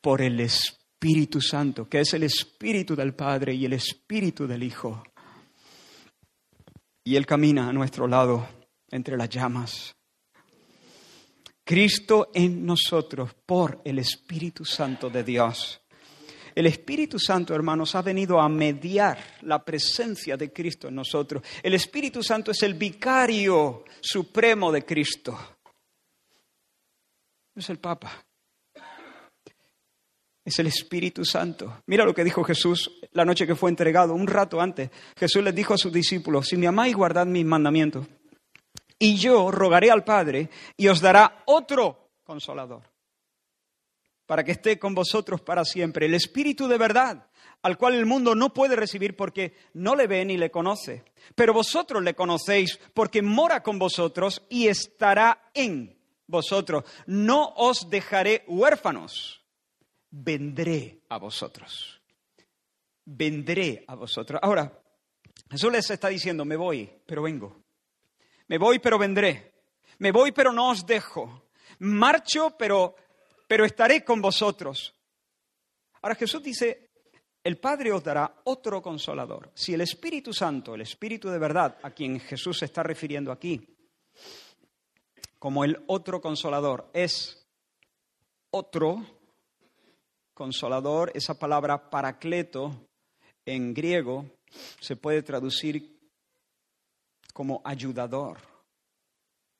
por 0.00 0.22
el 0.22 0.40
Espíritu 0.40 1.40
Santo, 1.40 1.88
que 1.88 2.00
es 2.00 2.14
el 2.14 2.22
Espíritu 2.22 2.96
del 2.96 3.14
Padre 3.14 3.54
y 3.54 3.64
el 3.64 3.74
Espíritu 3.74 4.46
del 4.46 4.62
Hijo. 4.62 5.02
Y 7.04 7.16
Él 7.16 7.26
camina 7.26 7.68
a 7.68 7.72
nuestro 7.72 8.06
lado 8.06 8.46
entre 8.90 9.16
las 9.16 9.28
llamas. 9.28 9.94
Cristo 11.64 12.30
en 12.34 12.66
nosotros 12.66 13.34
por 13.46 13.80
el 13.84 13.98
Espíritu 13.98 14.64
Santo 14.64 15.08
de 15.08 15.22
Dios. 15.22 15.79
El 16.60 16.66
Espíritu 16.66 17.18
Santo, 17.18 17.54
hermanos, 17.54 17.94
ha 17.94 18.02
venido 18.02 18.38
a 18.38 18.46
mediar 18.46 19.16
la 19.40 19.64
presencia 19.64 20.36
de 20.36 20.52
Cristo 20.52 20.88
en 20.88 20.94
nosotros. 20.94 21.42
El 21.62 21.72
Espíritu 21.72 22.22
Santo 22.22 22.50
es 22.50 22.62
el 22.62 22.74
vicario 22.74 23.86
supremo 23.98 24.70
de 24.70 24.84
Cristo. 24.84 25.38
Es 27.56 27.70
el 27.70 27.78
Papa. 27.78 28.12
Es 30.44 30.58
el 30.58 30.66
Espíritu 30.66 31.24
Santo. 31.24 31.80
Mira 31.86 32.04
lo 32.04 32.12
que 32.12 32.24
dijo 32.24 32.44
Jesús 32.44 32.90
la 33.12 33.24
noche 33.24 33.46
que 33.46 33.56
fue 33.56 33.70
entregado, 33.70 34.12
un 34.12 34.26
rato 34.26 34.60
antes. 34.60 34.90
Jesús 35.16 35.42
les 35.42 35.54
dijo 35.54 35.72
a 35.72 35.78
sus 35.78 35.94
discípulos, 35.94 36.46
si 36.46 36.58
me 36.58 36.66
amáis, 36.66 36.94
guardad 36.94 37.24
mis 37.24 37.46
mandamientos. 37.46 38.06
Y 38.98 39.16
yo 39.16 39.50
rogaré 39.50 39.90
al 39.90 40.04
Padre 40.04 40.50
y 40.76 40.88
os 40.88 41.00
dará 41.00 41.42
otro 41.46 42.10
consolador 42.22 42.82
para 44.30 44.44
que 44.44 44.52
esté 44.52 44.78
con 44.78 44.94
vosotros 44.94 45.40
para 45.40 45.64
siempre, 45.64 46.06
el 46.06 46.14
Espíritu 46.14 46.68
de 46.68 46.78
verdad, 46.78 47.26
al 47.62 47.76
cual 47.76 47.96
el 47.96 48.06
mundo 48.06 48.36
no 48.36 48.54
puede 48.54 48.76
recibir 48.76 49.16
porque 49.16 49.56
no 49.74 49.96
le 49.96 50.06
ve 50.06 50.24
ni 50.24 50.36
le 50.36 50.52
conoce. 50.52 51.02
Pero 51.34 51.52
vosotros 51.52 52.00
le 52.00 52.14
conocéis 52.14 52.78
porque 52.94 53.22
mora 53.22 53.60
con 53.64 53.80
vosotros 53.80 54.46
y 54.48 54.68
estará 54.68 55.50
en 55.52 55.98
vosotros. 56.28 56.84
No 57.06 57.54
os 57.56 57.90
dejaré 57.90 58.44
huérfanos, 58.46 59.42
vendré 60.12 61.00
a 61.08 61.18
vosotros. 61.18 62.00
Vendré 63.04 63.82
a 63.88 63.96
vosotros. 63.96 64.38
Ahora, 64.44 64.80
Jesús 65.50 65.72
les 65.72 65.90
está 65.90 66.06
diciendo, 66.06 66.44
me 66.44 66.54
voy, 66.54 66.88
pero 67.04 67.22
vengo. 67.22 67.64
Me 68.46 68.58
voy, 68.58 68.78
pero 68.78 68.96
vendré. 68.96 69.54
Me 69.98 70.12
voy, 70.12 70.30
pero 70.30 70.52
no 70.52 70.70
os 70.70 70.86
dejo. 70.86 71.50
Marcho, 71.80 72.54
pero 72.56 72.94
pero 73.50 73.64
estaré 73.64 74.04
con 74.04 74.22
vosotros. 74.22 74.94
Ahora 76.02 76.14
Jesús 76.14 76.40
dice, 76.40 76.90
el 77.42 77.58
Padre 77.58 77.90
os 77.90 78.04
dará 78.04 78.42
otro 78.44 78.80
consolador. 78.80 79.50
Si 79.56 79.74
el 79.74 79.80
Espíritu 79.80 80.32
Santo, 80.32 80.76
el 80.76 80.82
Espíritu 80.82 81.28
de 81.28 81.40
verdad, 81.40 81.76
a 81.82 81.90
quien 81.90 82.20
Jesús 82.20 82.60
se 82.60 82.66
está 82.66 82.84
refiriendo 82.84 83.32
aquí, 83.32 83.60
como 85.40 85.64
el 85.64 85.82
otro 85.88 86.20
consolador, 86.20 86.90
es 86.92 87.44
otro 88.52 89.04
consolador, 90.32 91.10
esa 91.12 91.36
palabra 91.36 91.90
paracleto 91.90 92.86
en 93.44 93.74
griego 93.74 94.26
se 94.78 94.94
puede 94.94 95.24
traducir 95.24 95.98
como 97.34 97.62
ayudador. 97.64 98.49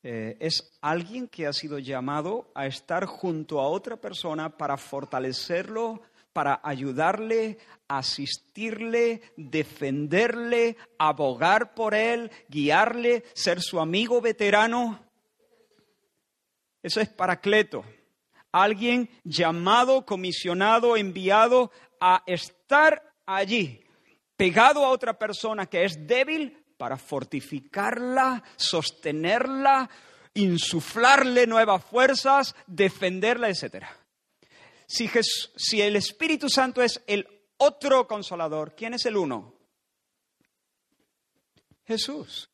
Eh, 0.02 0.36
es 0.40 0.72
alguien 0.80 1.28
que 1.28 1.46
ha 1.46 1.52
sido 1.52 1.78
llamado 1.78 2.50
a 2.54 2.66
estar 2.66 3.04
junto 3.04 3.60
a 3.60 3.68
otra 3.68 3.98
persona 3.98 4.56
para 4.56 4.78
fortalecerlo, 4.78 6.00
para 6.32 6.60
ayudarle, 6.62 7.58
asistirle, 7.86 9.20
defenderle, 9.36 10.76
abogar 10.98 11.74
por 11.74 11.94
él, 11.94 12.30
guiarle, 12.48 13.24
ser 13.34 13.60
su 13.60 13.78
amigo 13.78 14.20
veterano. 14.20 15.04
Eso 16.82 17.00
es 17.00 17.08
paracleto. 17.08 17.84
Alguien 18.52 19.10
llamado, 19.22 20.06
comisionado, 20.06 20.96
enviado 20.96 21.70
a 22.00 22.22
estar 22.26 23.12
allí, 23.26 23.84
pegado 24.36 24.84
a 24.84 24.90
otra 24.90 25.18
persona 25.18 25.66
que 25.66 25.84
es 25.84 26.06
débil 26.06 26.59
para 26.80 26.96
fortificarla, 26.96 28.42
sostenerla, 28.56 29.90
insuflarle 30.32 31.46
nuevas 31.46 31.84
fuerzas, 31.84 32.54
defenderla, 32.66 33.50
etc. 33.50 33.84
Si, 34.86 35.10
si 35.56 35.82
el 35.82 35.96
Espíritu 35.96 36.48
Santo 36.48 36.80
es 36.80 37.02
el 37.06 37.28
otro 37.58 38.08
consolador, 38.08 38.74
¿quién 38.74 38.94
es 38.94 39.04
el 39.04 39.18
uno? 39.18 39.52
Jesús. 41.84 42.48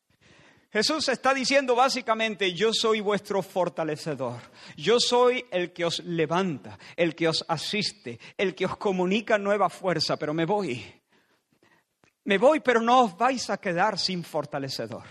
Jesús 0.72 1.08
está 1.08 1.32
diciendo 1.32 1.76
básicamente, 1.76 2.52
yo 2.52 2.72
soy 2.72 3.00
vuestro 3.00 3.42
fortalecedor, 3.42 4.40
yo 4.76 4.98
soy 4.98 5.46
el 5.52 5.72
que 5.72 5.84
os 5.84 6.00
levanta, 6.00 6.80
el 6.96 7.14
que 7.14 7.28
os 7.28 7.44
asiste, 7.46 8.18
el 8.36 8.56
que 8.56 8.66
os 8.66 8.76
comunica 8.76 9.38
nueva 9.38 9.70
fuerza, 9.70 10.16
pero 10.16 10.34
me 10.34 10.46
voy. 10.46 10.84
Me 12.26 12.38
voy, 12.38 12.58
pero 12.58 12.80
no 12.80 13.04
os 13.04 13.16
vais 13.16 13.48
a 13.50 13.56
quedar 13.56 13.98
sin 14.00 14.24
fortalecedor. 14.24 15.04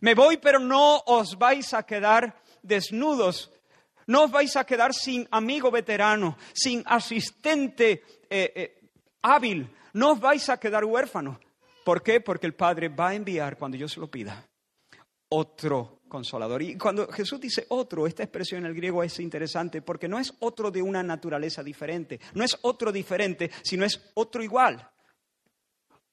Me 0.00 0.14
voy, 0.14 0.36
pero 0.36 0.60
no 0.60 1.02
os 1.06 1.36
vais 1.36 1.74
a 1.74 1.82
quedar 1.82 2.40
desnudos. 2.62 3.50
No 4.06 4.24
os 4.24 4.30
vais 4.30 4.54
a 4.54 4.64
quedar 4.64 4.94
sin 4.94 5.26
amigo 5.32 5.72
veterano, 5.72 6.38
sin 6.54 6.84
asistente 6.86 8.04
eh, 8.30 8.52
eh, 8.54 8.90
hábil. 9.22 9.68
No 9.94 10.12
os 10.12 10.20
vais 10.20 10.48
a 10.48 10.58
quedar 10.58 10.84
huérfanos. 10.84 11.36
¿Por 11.84 12.00
qué? 12.00 12.20
Porque 12.20 12.46
el 12.46 12.54
Padre 12.54 12.90
va 12.90 13.08
a 13.08 13.14
enviar, 13.14 13.58
cuando 13.58 13.76
yo 13.76 13.88
se 13.88 13.98
lo 13.98 14.08
pida, 14.08 14.46
otro 15.30 16.02
consolador. 16.06 16.62
Y 16.62 16.78
cuando 16.78 17.08
Jesús 17.08 17.40
dice 17.40 17.66
otro, 17.70 18.06
esta 18.06 18.22
expresión 18.22 18.60
en 18.60 18.66
el 18.66 18.76
griego 18.76 19.02
es 19.02 19.18
interesante 19.18 19.82
porque 19.82 20.06
no 20.06 20.20
es 20.20 20.32
otro 20.38 20.70
de 20.70 20.80
una 20.80 21.02
naturaleza 21.02 21.64
diferente, 21.64 22.20
no 22.34 22.44
es 22.44 22.56
otro 22.62 22.92
diferente, 22.92 23.50
sino 23.64 23.84
es 23.84 24.12
otro 24.14 24.44
igual 24.44 24.92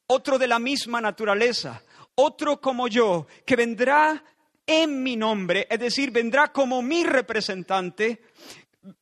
otro 0.07 0.37
de 0.37 0.47
la 0.47 0.59
misma 0.59 1.01
naturaleza, 1.01 1.81
otro 2.15 2.59
como 2.59 2.87
yo, 2.87 3.27
que 3.45 3.55
vendrá 3.55 4.23
en 4.65 5.03
mi 5.03 5.15
nombre, 5.15 5.67
es 5.69 5.79
decir, 5.79 6.11
vendrá 6.11 6.51
como 6.51 6.81
mi 6.81 7.03
representante, 7.03 8.21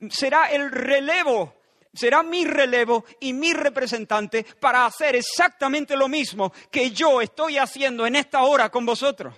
será 0.10 0.52
el 0.52 0.72
relevo, 0.72 1.56
será 1.94 2.24
mi 2.24 2.46
relevo 2.46 3.06
y 3.20 3.34
mi 3.34 3.54
representante 3.54 4.44
para 4.60 4.86
hacer 4.86 5.16
exactamente 5.16 5.96
lo 5.96 6.08
mismo 6.08 6.52
que 6.72 6.92
yo 6.92 7.22
estoy 7.22 7.58
haciendo 7.58 8.06
en 8.06 8.16
esta 8.16 8.44
hora 8.44 8.70
con 8.70 8.86
vosotros. 8.86 9.36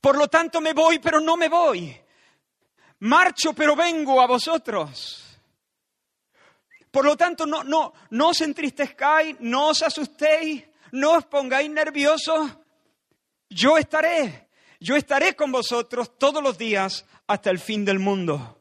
Por 0.00 0.18
lo 0.18 0.28
tanto, 0.28 0.60
me 0.60 0.72
voy, 0.72 0.98
pero 0.98 1.20
no 1.20 1.36
me 1.36 1.48
voy. 1.48 1.96
Marcho, 3.00 3.52
pero 3.52 3.76
vengo 3.76 4.20
a 4.20 4.26
vosotros. 4.26 5.21
Por 6.92 7.06
lo 7.06 7.16
tanto, 7.16 7.46
no, 7.46 7.64
no, 7.64 7.94
no 8.10 8.28
os 8.28 8.40
entristezcáis, 8.42 9.36
no 9.40 9.70
os 9.70 9.82
asustéis, 9.82 10.62
no 10.92 11.16
os 11.16 11.24
pongáis 11.24 11.70
nerviosos. 11.70 12.52
Yo 13.48 13.78
estaré, 13.78 14.50
yo 14.78 14.94
estaré 14.94 15.34
con 15.34 15.50
vosotros 15.50 16.18
todos 16.18 16.42
los 16.42 16.58
días 16.58 17.06
hasta 17.26 17.48
el 17.48 17.58
fin 17.58 17.86
del 17.86 17.98
mundo. 17.98 18.58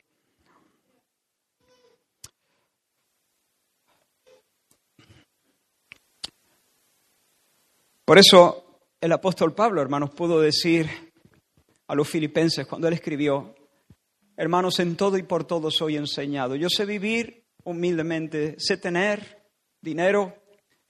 Por 8.05 8.17
eso 8.17 8.79
el 9.01 9.11
apóstol 9.11 9.53
Pablo, 9.53 9.81
hermanos, 9.81 10.11
pudo 10.11 10.39
decir 10.39 10.89
a 11.87 11.95
los 11.95 12.07
filipenses 12.07 12.65
cuando 12.65 12.87
él 12.87 12.93
escribió, 12.93 13.53
hermanos, 14.37 14.79
en 14.79 14.95
todo 14.95 15.17
y 15.17 15.23
por 15.23 15.43
todo 15.43 15.69
soy 15.69 15.97
enseñado. 15.97 16.55
Yo 16.55 16.69
sé 16.69 16.85
vivir 16.85 17.40
humildemente, 17.63 18.55
sé 18.57 18.77
tener 18.77 19.41
dinero 19.81 20.41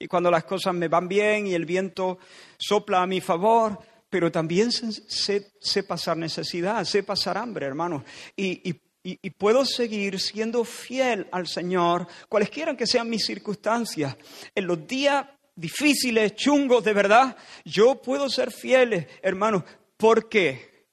y 0.02 0.08
cuando 0.08 0.32
las 0.32 0.42
cosas 0.42 0.74
me 0.74 0.88
van 0.88 1.06
bien 1.06 1.46
y 1.46 1.54
el 1.54 1.64
viento 1.64 2.18
sopla 2.58 3.02
a 3.02 3.06
mi 3.06 3.20
favor, 3.20 3.78
pero 4.10 4.32
también 4.32 4.72
sé, 4.72 5.82
pasar 5.86 6.16
necesidad, 6.16 6.84
sé 6.84 7.04
pasar 7.04 7.38
hambre, 7.38 7.66
hermanos. 7.66 8.02
Y, 8.36 8.68
y, 9.04 9.30
puedo 9.30 9.64
seguir 9.64 10.18
siendo 10.18 10.64
fiel 10.64 11.28
al 11.30 11.46
Señor, 11.46 12.08
cualesquiera 12.28 12.76
que 12.76 12.86
sean 12.86 13.08
mis 13.08 13.24
circunstancias. 13.24 14.16
En 14.54 14.66
los 14.66 14.86
días 14.88 15.24
difíciles, 15.54 16.34
chungos, 16.34 16.82
de 16.82 16.92
verdad, 16.92 17.36
yo 17.64 18.02
puedo 18.02 18.28
ser 18.28 18.50
fiel, 18.50 19.06
hermanos, 19.22 19.62
porque 19.96 20.88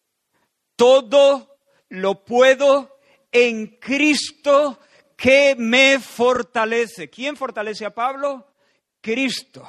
todo 0.76 1.58
lo 1.90 2.24
puedo 2.24 3.00
en 3.32 3.78
Cristo 3.80 4.80
que 5.20 5.54
me 5.58 6.00
fortalece. 6.00 7.10
¿Quién 7.10 7.36
fortalece 7.36 7.86
a 7.86 7.94
Pablo? 7.94 8.54
Cristo. 9.02 9.68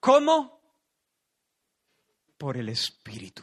¿Cómo? 0.00 0.60
Por 2.38 2.56
el 2.56 2.70
Espíritu, 2.70 3.42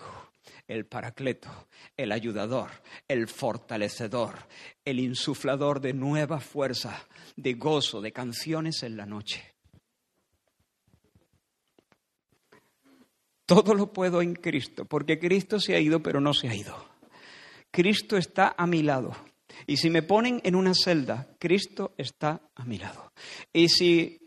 el 0.68 0.88
paracleto, 0.88 1.68
el 1.96 2.12
ayudador, 2.12 2.72
el 3.08 3.28
fortalecedor, 3.28 4.48
el 4.84 5.00
insuflador 5.00 5.80
de 5.80 5.94
nueva 5.94 6.40
fuerza, 6.40 7.08
de 7.36 7.54
gozo, 7.54 8.02
de 8.02 8.12
canciones 8.12 8.82
en 8.82 8.98
la 8.98 9.06
noche. 9.06 9.54
Todo 13.46 13.76
lo 13.76 13.94
puedo 13.94 14.22
en 14.24 14.34
Cristo, 14.34 14.86
porque 14.86 15.20
Cristo 15.20 15.60
se 15.60 15.76
ha 15.76 15.80
ido, 15.80 16.02
pero 16.02 16.20
no 16.20 16.34
se 16.34 16.50
ha 16.50 16.56
ido. 16.56 16.90
Cristo 17.72 18.18
está 18.18 18.56
a 18.58 18.66
mi 18.66 18.82
lado. 18.82 19.16
Y 19.68 19.78
si 19.78 19.90
me 19.90 20.04
ponen 20.04 20.42
en 20.44 20.56
una 20.56 20.74
celda, 20.74 21.28
Cristo 21.40 21.94
está 21.98 22.42
a 22.56 22.66
mi 22.66 22.78
lado. 22.78 23.12
Y 23.54 23.70
si 23.70 24.20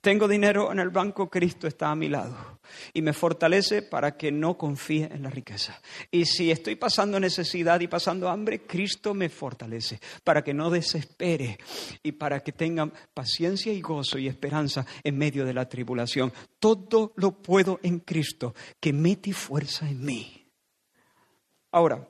tengo 0.00 0.26
dinero 0.28 0.72
en 0.72 0.78
el 0.78 0.90
banco, 0.90 1.28
Cristo 1.28 1.66
está 1.66 1.90
a 1.90 1.94
mi 1.94 2.08
lado 2.08 2.60
y 2.94 3.02
me 3.02 3.12
fortalece 3.12 3.82
para 3.82 4.16
que 4.16 4.32
no 4.32 4.56
confíe 4.56 5.10
en 5.12 5.22
la 5.22 5.30
riqueza. 5.30 5.80
Y 6.10 6.24
si 6.24 6.50
estoy 6.50 6.76
pasando 6.76 7.20
necesidad 7.20 7.80
y 7.80 7.88
pasando 7.88 8.28
hambre, 8.28 8.62
Cristo 8.62 9.12
me 9.12 9.28
fortalece 9.28 10.00
para 10.24 10.42
que 10.42 10.54
no 10.54 10.70
desespere 10.70 11.58
y 12.02 12.12
para 12.12 12.40
que 12.40 12.52
tenga 12.52 12.90
paciencia 13.12 13.72
y 13.72 13.80
gozo 13.80 14.18
y 14.18 14.26
esperanza 14.26 14.86
en 15.04 15.18
medio 15.18 15.44
de 15.44 15.54
la 15.54 15.68
tribulación. 15.68 16.32
Todo 16.58 17.12
lo 17.16 17.32
puedo 17.32 17.78
en 17.82 18.00
Cristo 18.00 18.54
que 18.80 18.92
mete 18.92 19.32
fuerza 19.32 19.88
en 19.88 20.04
mí. 20.04 20.46
Ahora, 21.72 22.08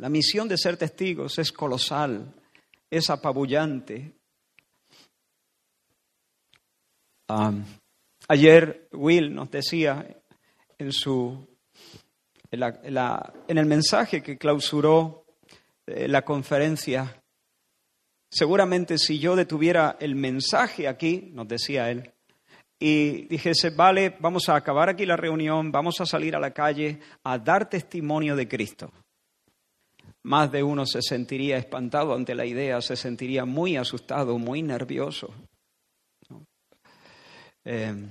la 0.00 0.08
misión 0.08 0.48
de 0.48 0.56
ser 0.56 0.78
testigos 0.78 1.38
es 1.38 1.52
colosal, 1.52 2.34
es 2.90 3.10
apabullante, 3.10 4.14
ayer 8.26 8.88
Will 8.92 9.34
nos 9.34 9.50
decía 9.50 10.06
en, 10.78 10.90
su, 10.90 11.46
en, 12.50 13.58
el 13.58 13.66
mensaje 13.66 14.22
que 14.22 14.38
clausuró 14.38 15.26
eh, 15.86 16.08
la 16.08 16.22
conferencia, 16.22 17.22
seguramente 18.30 18.96
si 18.96 19.18
yo 19.18 19.36
detuviera 19.36 19.98
el 20.00 20.14
mensaje 20.14 20.88
aquí, 20.88 21.28
nos 21.34 21.46
decía 21.46 21.90
él, 21.90 22.10
y 22.78 23.26
dijese, 23.26 23.68
vale, 23.68 24.16
vamos 24.18 24.48
a 24.48 24.56
acabar 24.56 24.88
aquí 24.88 25.04
la 25.04 25.18
reunión, 25.18 25.70
vamos 25.70 26.00
a 26.00 26.06
salir 26.06 26.34
a 26.34 26.40
la 26.40 26.52
calle 26.52 27.00
a 27.22 27.38
dar 27.38 27.68
testimonio 27.68 28.34
de 28.34 28.48
Cristo. 28.48 28.90
Más 30.22 30.52
de 30.52 30.62
uno 30.62 30.84
se 30.86 31.00
sentiría 31.02 31.56
espantado 31.56 32.14
ante 32.14 32.34
la 32.34 32.44
idea, 32.44 32.80
se 32.82 32.96
sentiría 32.96 33.44
muy 33.44 33.76
asustado, 33.76 34.38
muy 34.38 34.62
nervioso. 34.62 35.32
Em, 37.64 38.10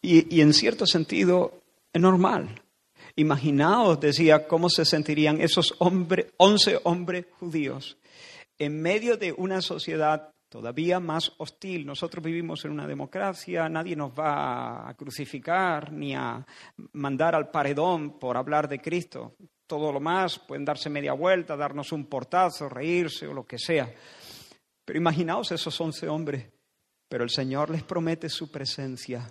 y, 0.00 0.40
en 0.40 0.52
cierto 0.52 0.86
sentido 0.86 1.62
es 1.92 2.00
normal. 2.00 2.62
Imaginaos, 3.16 4.00
decía, 4.00 4.48
cómo 4.48 4.70
se 4.70 4.84
sentirían 4.84 5.40
esos 5.40 5.74
hombres, 5.78 6.32
once 6.38 6.80
hombres 6.84 7.26
judíos 7.38 7.98
en 8.58 8.80
medio 8.80 9.16
de 9.16 9.32
una 9.32 9.60
sociedad 9.60 10.31
todavía 10.52 11.00
más 11.00 11.32
hostil. 11.38 11.86
Nosotros 11.86 12.22
vivimos 12.22 12.62
en 12.66 12.72
una 12.72 12.86
democracia, 12.86 13.70
nadie 13.70 13.96
nos 13.96 14.12
va 14.12 14.86
a 14.86 14.94
crucificar 14.94 15.90
ni 15.90 16.14
a 16.14 16.44
mandar 16.92 17.34
al 17.34 17.50
paredón 17.50 18.18
por 18.18 18.36
hablar 18.36 18.68
de 18.68 18.78
Cristo. 18.78 19.34
Todo 19.66 19.90
lo 19.90 19.98
más 19.98 20.38
pueden 20.38 20.66
darse 20.66 20.90
media 20.90 21.14
vuelta, 21.14 21.56
darnos 21.56 21.90
un 21.92 22.04
portazo, 22.04 22.68
reírse 22.68 23.26
o 23.26 23.32
lo 23.32 23.46
que 23.46 23.58
sea. 23.58 23.90
Pero 24.84 24.98
imaginaos 24.98 25.50
esos 25.52 25.80
once 25.80 26.06
hombres, 26.06 26.46
pero 27.08 27.24
el 27.24 27.30
Señor 27.30 27.70
les 27.70 27.82
promete 27.82 28.28
su 28.28 28.50
presencia 28.50 29.26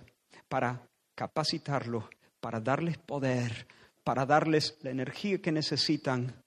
para 0.48 0.82
capacitarlos, 1.14 2.02
para 2.40 2.58
darles 2.58 2.98
poder, 2.98 3.68
para 4.02 4.26
darles 4.26 4.76
la 4.82 4.90
energía 4.90 5.40
que 5.40 5.52
necesitan, 5.52 6.42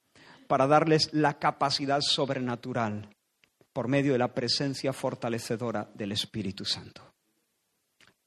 para 0.48 0.68
darles 0.68 1.14
la 1.14 1.40
capacidad 1.40 2.02
sobrenatural 2.02 3.15
por 3.76 3.90
medio 3.90 4.14
de 4.14 4.20
la 4.20 4.34
presencia 4.34 4.94
fortalecedora 4.94 5.92
del 5.94 6.14
Espíritu 6.14 6.64
Santo. 6.64 7.02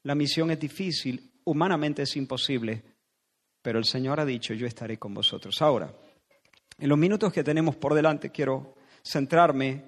La 0.03 0.13
misión 0.13 0.51
es 0.51 0.59
difícil, 0.59 1.41
humanamente 1.45 2.03
es 2.03 2.15
imposible, 2.17 2.83
pero 3.59 3.79
el 3.79 3.85
Señor 3.85 4.19
ha 4.19 4.25
dicho, 4.25 4.53
yo 4.53 4.67
estaré 4.67 4.99
con 4.99 5.11
vosotros. 5.11 5.59
Ahora, 5.63 5.91
en 6.77 6.87
los 6.87 6.99
minutos 6.99 7.33
que 7.33 7.43
tenemos 7.43 7.75
por 7.77 7.95
delante, 7.95 8.29
quiero 8.29 8.75
centrarme 9.03 9.85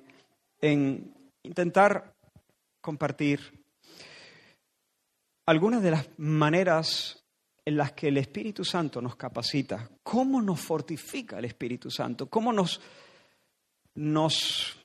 en 0.59 1.13
intentar 1.43 2.15
compartir 2.81 3.63
algunas 5.45 5.83
de 5.83 5.91
las 5.91 6.09
maneras 6.17 7.23
en 7.63 7.77
las 7.77 7.91
que 7.91 8.07
el 8.07 8.17
Espíritu 8.17 8.65
Santo 8.65 8.99
nos 8.99 9.15
capacita, 9.15 9.91
cómo 10.01 10.41
nos 10.41 10.59
fortifica 10.59 11.37
el 11.37 11.45
Espíritu 11.45 11.91
Santo, 11.91 12.27
cómo 12.31 12.51
nos, 12.51 12.81
nos 13.93 14.80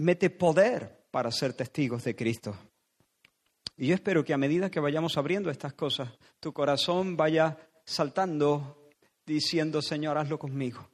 mete 0.00 0.30
poder 0.30 1.04
para 1.10 1.30
ser 1.30 1.52
testigos 1.52 2.04
de 2.04 2.16
Cristo. 2.16 2.56
Y 3.76 3.88
yo 3.88 3.94
espero 3.94 4.24
que 4.24 4.34
a 4.34 4.38
medida 4.38 4.70
que 4.70 4.80
vayamos 4.80 5.16
abriendo 5.16 5.50
estas 5.50 5.72
cosas, 5.74 6.10
tu 6.38 6.52
corazón 6.52 7.16
vaya 7.16 7.56
saltando 7.84 8.90
diciendo, 9.24 9.80
Señor, 9.80 10.18
hazlo 10.18 10.38
conmigo 10.38 10.88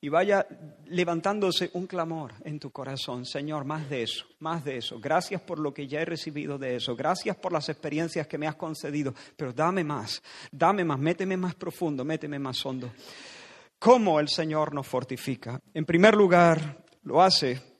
y 0.00 0.08
vaya 0.08 0.46
levantándose 0.86 1.70
un 1.74 1.86
clamor 1.86 2.34
en 2.44 2.58
tu 2.58 2.70
corazón, 2.70 3.24
Señor, 3.24 3.64
más 3.64 3.88
de 3.88 4.02
eso, 4.02 4.26
más 4.40 4.64
de 4.64 4.76
eso. 4.76 5.00
Gracias 5.00 5.40
por 5.40 5.58
lo 5.58 5.72
que 5.72 5.86
ya 5.86 6.00
he 6.00 6.04
recibido 6.04 6.58
de 6.58 6.76
eso, 6.76 6.94
gracias 6.94 7.36
por 7.36 7.52
las 7.52 7.68
experiencias 7.68 8.26
que 8.26 8.36
me 8.36 8.46
has 8.46 8.56
concedido, 8.56 9.14
pero 9.36 9.52
dame 9.52 9.82
más, 9.82 10.22
dame 10.50 10.84
más, 10.84 10.98
méteme 10.98 11.36
más 11.36 11.54
profundo, 11.54 12.04
méteme 12.04 12.38
más 12.38 12.64
hondo. 12.66 12.92
¿Cómo 13.78 14.20
el 14.20 14.28
Señor 14.28 14.74
nos 14.74 14.86
fortifica? 14.86 15.60
En 15.72 15.84
primer 15.84 16.14
lugar, 16.14 16.84
lo 17.02 17.22
hace 17.22 17.73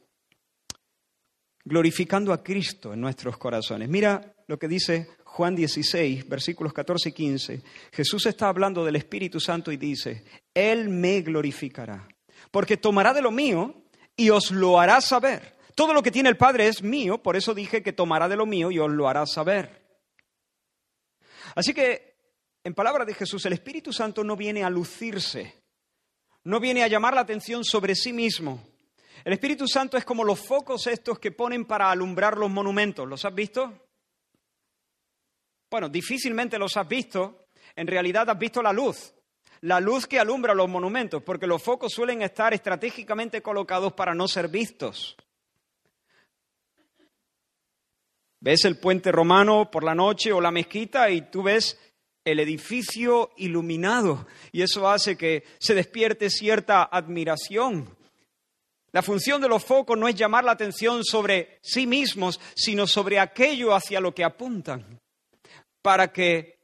glorificando 1.64 2.32
a 2.32 2.42
Cristo 2.42 2.92
en 2.92 3.00
nuestros 3.00 3.38
corazones. 3.38 3.88
Mira 3.88 4.34
lo 4.46 4.58
que 4.58 4.68
dice 4.68 5.08
Juan 5.24 5.56
16, 5.56 6.28
versículos 6.28 6.72
14 6.72 7.08
y 7.08 7.12
15. 7.12 7.62
Jesús 7.92 8.26
está 8.26 8.48
hablando 8.48 8.84
del 8.84 8.96
Espíritu 8.96 9.40
Santo 9.40 9.72
y 9.72 9.76
dice, 9.76 10.24
Él 10.52 10.88
me 10.88 11.22
glorificará 11.22 12.06
porque 12.54 12.76
tomará 12.76 13.12
de 13.12 13.20
lo 13.20 13.32
mío 13.32 13.82
y 14.16 14.30
os 14.30 14.52
lo 14.52 14.78
hará 14.78 15.00
saber. 15.00 15.56
Todo 15.74 15.92
lo 15.92 16.04
que 16.04 16.12
tiene 16.12 16.28
el 16.28 16.36
Padre 16.36 16.68
es 16.68 16.84
mío, 16.84 17.18
por 17.18 17.34
eso 17.34 17.52
dije 17.52 17.82
que 17.82 17.92
tomará 17.92 18.28
de 18.28 18.36
lo 18.36 18.46
mío 18.46 18.70
y 18.70 18.78
os 18.78 18.88
lo 18.88 19.08
hará 19.08 19.26
saber. 19.26 19.82
Así 21.56 21.74
que, 21.74 22.14
en 22.62 22.72
palabra 22.74 23.04
de 23.04 23.12
Jesús, 23.12 23.44
el 23.46 23.54
Espíritu 23.54 23.92
Santo 23.92 24.22
no 24.22 24.36
viene 24.36 24.62
a 24.62 24.70
lucirse, 24.70 25.62
no 26.44 26.60
viene 26.60 26.84
a 26.84 26.86
llamar 26.86 27.14
la 27.14 27.22
atención 27.22 27.64
sobre 27.64 27.96
sí 27.96 28.12
mismo. 28.12 28.62
El 29.24 29.32
Espíritu 29.32 29.66
Santo 29.66 29.96
es 29.96 30.04
como 30.04 30.22
los 30.22 30.46
focos 30.46 30.86
estos 30.86 31.18
que 31.18 31.32
ponen 31.32 31.64
para 31.64 31.90
alumbrar 31.90 32.36
los 32.36 32.50
monumentos. 32.50 33.08
¿Los 33.08 33.24
has 33.24 33.34
visto? 33.34 33.88
Bueno, 35.70 35.88
difícilmente 35.88 36.58
los 36.58 36.76
has 36.76 36.86
visto. 36.86 37.46
En 37.74 37.86
realidad 37.86 38.28
has 38.28 38.38
visto 38.38 38.62
la 38.62 38.72
luz 38.72 39.14
la 39.64 39.80
luz 39.80 40.06
que 40.06 40.18
alumbra 40.18 40.54
los 40.54 40.68
monumentos, 40.68 41.22
porque 41.22 41.46
los 41.46 41.62
focos 41.62 41.90
suelen 41.90 42.20
estar 42.20 42.52
estratégicamente 42.52 43.40
colocados 43.40 43.94
para 43.94 44.14
no 44.14 44.28
ser 44.28 44.48
vistos. 44.48 45.16
Ves 48.40 48.66
el 48.66 48.76
puente 48.76 49.10
romano 49.10 49.70
por 49.70 49.82
la 49.82 49.94
noche 49.94 50.34
o 50.34 50.40
la 50.42 50.50
mezquita 50.50 51.08
y 51.08 51.30
tú 51.30 51.42
ves 51.42 51.80
el 52.26 52.40
edificio 52.40 53.30
iluminado 53.38 54.26
y 54.52 54.60
eso 54.60 54.86
hace 54.86 55.16
que 55.16 55.44
se 55.58 55.74
despierte 55.74 56.28
cierta 56.28 56.82
admiración. 56.82 57.96
La 58.94 59.02
función 59.02 59.42
de 59.42 59.48
los 59.48 59.64
focos 59.64 59.98
no 59.98 60.06
es 60.06 60.14
llamar 60.14 60.44
la 60.44 60.52
atención 60.52 61.02
sobre 61.02 61.58
sí 61.62 61.84
mismos, 61.84 62.38
sino 62.54 62.86
sobre 62.86 63.18
aquello 63.18 63.74
hacia 63.74 64.00
lo 64.00 64.14
que 64.14 64.22
apuntan. 64.22 65.00
para 65.82 66.12
que 66.12 66.60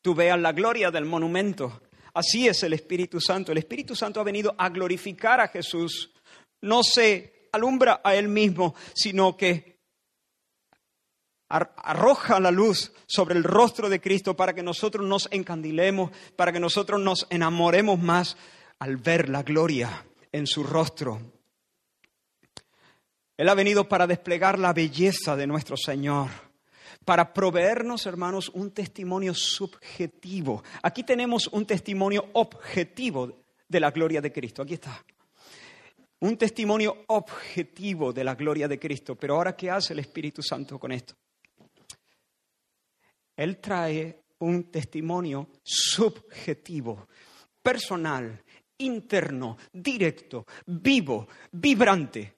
tú 0.00 0.14
veas 0.14 0.38
la 0.38 0.52
gloria 0.52 0.92
del 0.92 1.06
monumento. 1.06 1.82
Así 2.14 2.46
es 2.46 2.62
el 2.62 2.74
Espíritu 2.74 3.20
Santo. 3.20 3.50
El 3.50 3.58
Espíritu 3.58 3.96
Santo 3.96 4.20
ha 4.20 4.24
venido 4.24 4.54
a 4.56 4.68
glorificar 4.68 5.40
a 5.40 5.48
Jesús. 5.48 6.12
No 6.60 6.84
se 6.84 7.48
alumbra 7.50 8.00
a 8.04 8.14
Él 8.14 8.28
mismo, 8.28 8.76
sino 8.94 9.36
que 9.36 9.80
arroja 11.48 12.38
la 12.38 12.52
luz 12.52 12.92
sobre 13.06 13.34
el 13.34 13.42
rostro 13.42 13.88
de 13.88 14.00
Cristo 14.00 14.36
para 14.36 14.54
que 14.54 14.62
nosotros 14.62 15.04
nos 15.04 15.28
encandilemos, 15.32 16.12
para 16.36 16.52
que 16.52 16.60
nosotros 16.60 17.00
nos 17.00 17.26
enamoremos 17.30 17.98
más 17.98 18.36
al 18.78 18.98
ver 18.98 19.28
la 19.30 19.42
gloria 19.42 20.04
en 20.32 20.46
su 20.46 20.64
rostro. 20.64 21.20
Él 23.36 23.48
ha 23.48 23.54
venido 23.54 23.88
para 23.88 24.06
desplegar 24.06 24.58
la 24.58 24.72
belleza 24.72 25.36
de 25.36 25.46
nuestro 25.46 25.76
Señor, 25.76 26.30
para 27.04 27.32
proveernos, 27.32 28.06
hermanos, 28.06 28.48
un 28.50 28.70
testimonio 28.72 29.34
subjetivo. 29.34 30.62
Aquí 30.82 31.02
tenemos 31.02 31.48
un 31.48 31.66
testimonio 31.66 32.30
objetivo 32.34 33.44
de 33.68 33.80
la 33.80 33.90
gloria 33.90 34.20
de 34.20 34.32
Cristo. 34.32 34.62
Aquí 34.62 34.74
está. 34.74 35.04
Un 36.20 36.36
testimonio 36.36 37.04
objetivo 37.08 38.12
de 38.12 38.22
la 38.22 38.34
gloria 38.34 38.68
de 38.68 38.78
Cristo. 38.78 39.16
Pero 39.16 39.34
ahora, 39.34 39.56
¿qué 39.56 39.70
hace 39.70 39.92
el 39.92 39.98
Espíritu 39.98 40.42
Santo 40.42 40.78
con 40.78 40.92
esto? 40.92 41.14
Él 43.36 43.58
trae 43.58 44.22
un 44.38 44.70
testimonio 44.70 45.48
subjetivo, 45.64 47.08
personal, 47.62 48.42
interno, 48.82 49.56
directo, 49.72 50.46
vivo, 50.66 51.28
vibrante 51.52 52.36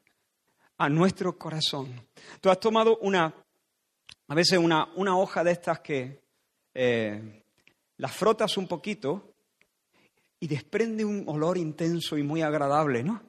a 0.78 0.88
nuestro 0.88 1.38
corazón. 1.38 2.08
Tú 2.40 2.50
has 2.50 2.60
tomado 2.60 2.98
una, 2.98 3.34
a 4.28 4.34
veces 4.34 4.58
una, 4.58 4.88
una 4.96 5.18
hoja 5.18 5.42
de 5.44 5.52
estas 5.52 5.80
que 5.80 6.22
eh, 6.74 7.42
las 7.98 8.12
frotas 8.12 8.56
un 8.56 8.66
poquito 8.66 9.34
y 10.40 10.46
desprende 10.46 11.04
un 11.04 11.24
olor 11.26 11.56
intenso 11.56 12.18
y 12.18 12.22
muy 12.22 12.42
agradable, 12.42 13.02
¿no? 13.02 13.22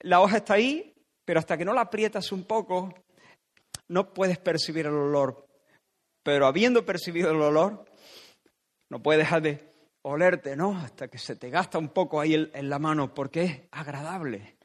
La 0.00 0.20
hoja 0.20 0.38
está 0.38 0.54
ahí, 0.54 0.94
pero 1.24 1.40
hasta 1.40 1.58
que 1.58 1.64
no 1.64 1.74
la 1.74 1.82
aprietas 1.82 2.32
un 2.32 2.44
poco, 2.44 2.94
no 3.88 4.14
puedes 4.14 4.38
percibir 4.38 4.86
el 4.86 4.94
olor. 4.94 5.46
Pero 6.22 6.46
habiendo 6.46 6.86
percibido 6.86 7.30
el 7.30 7.40
olor, 7.40 7.84
no 8.88 9.02
puedes 9.02 9.20
dejar 9.20 9.42
de 9.42 9.69
olerte, 10.02 10.56
¿no? 10.56 10.76
Hasta 10.78 11.08
que 11.08 11.18
se 11.18 11.36
te 11.36 11.50
gasta 11.50 11.78
un 11.78 11.88
poco 11.88 12.20
ahí 12.20 12.50
en 12.52 12.70
la 12.70 12.78
mano, 12.78 13.12
porque 13.14 13.42
es 13.44 13.60
agradable. 13.70 14.56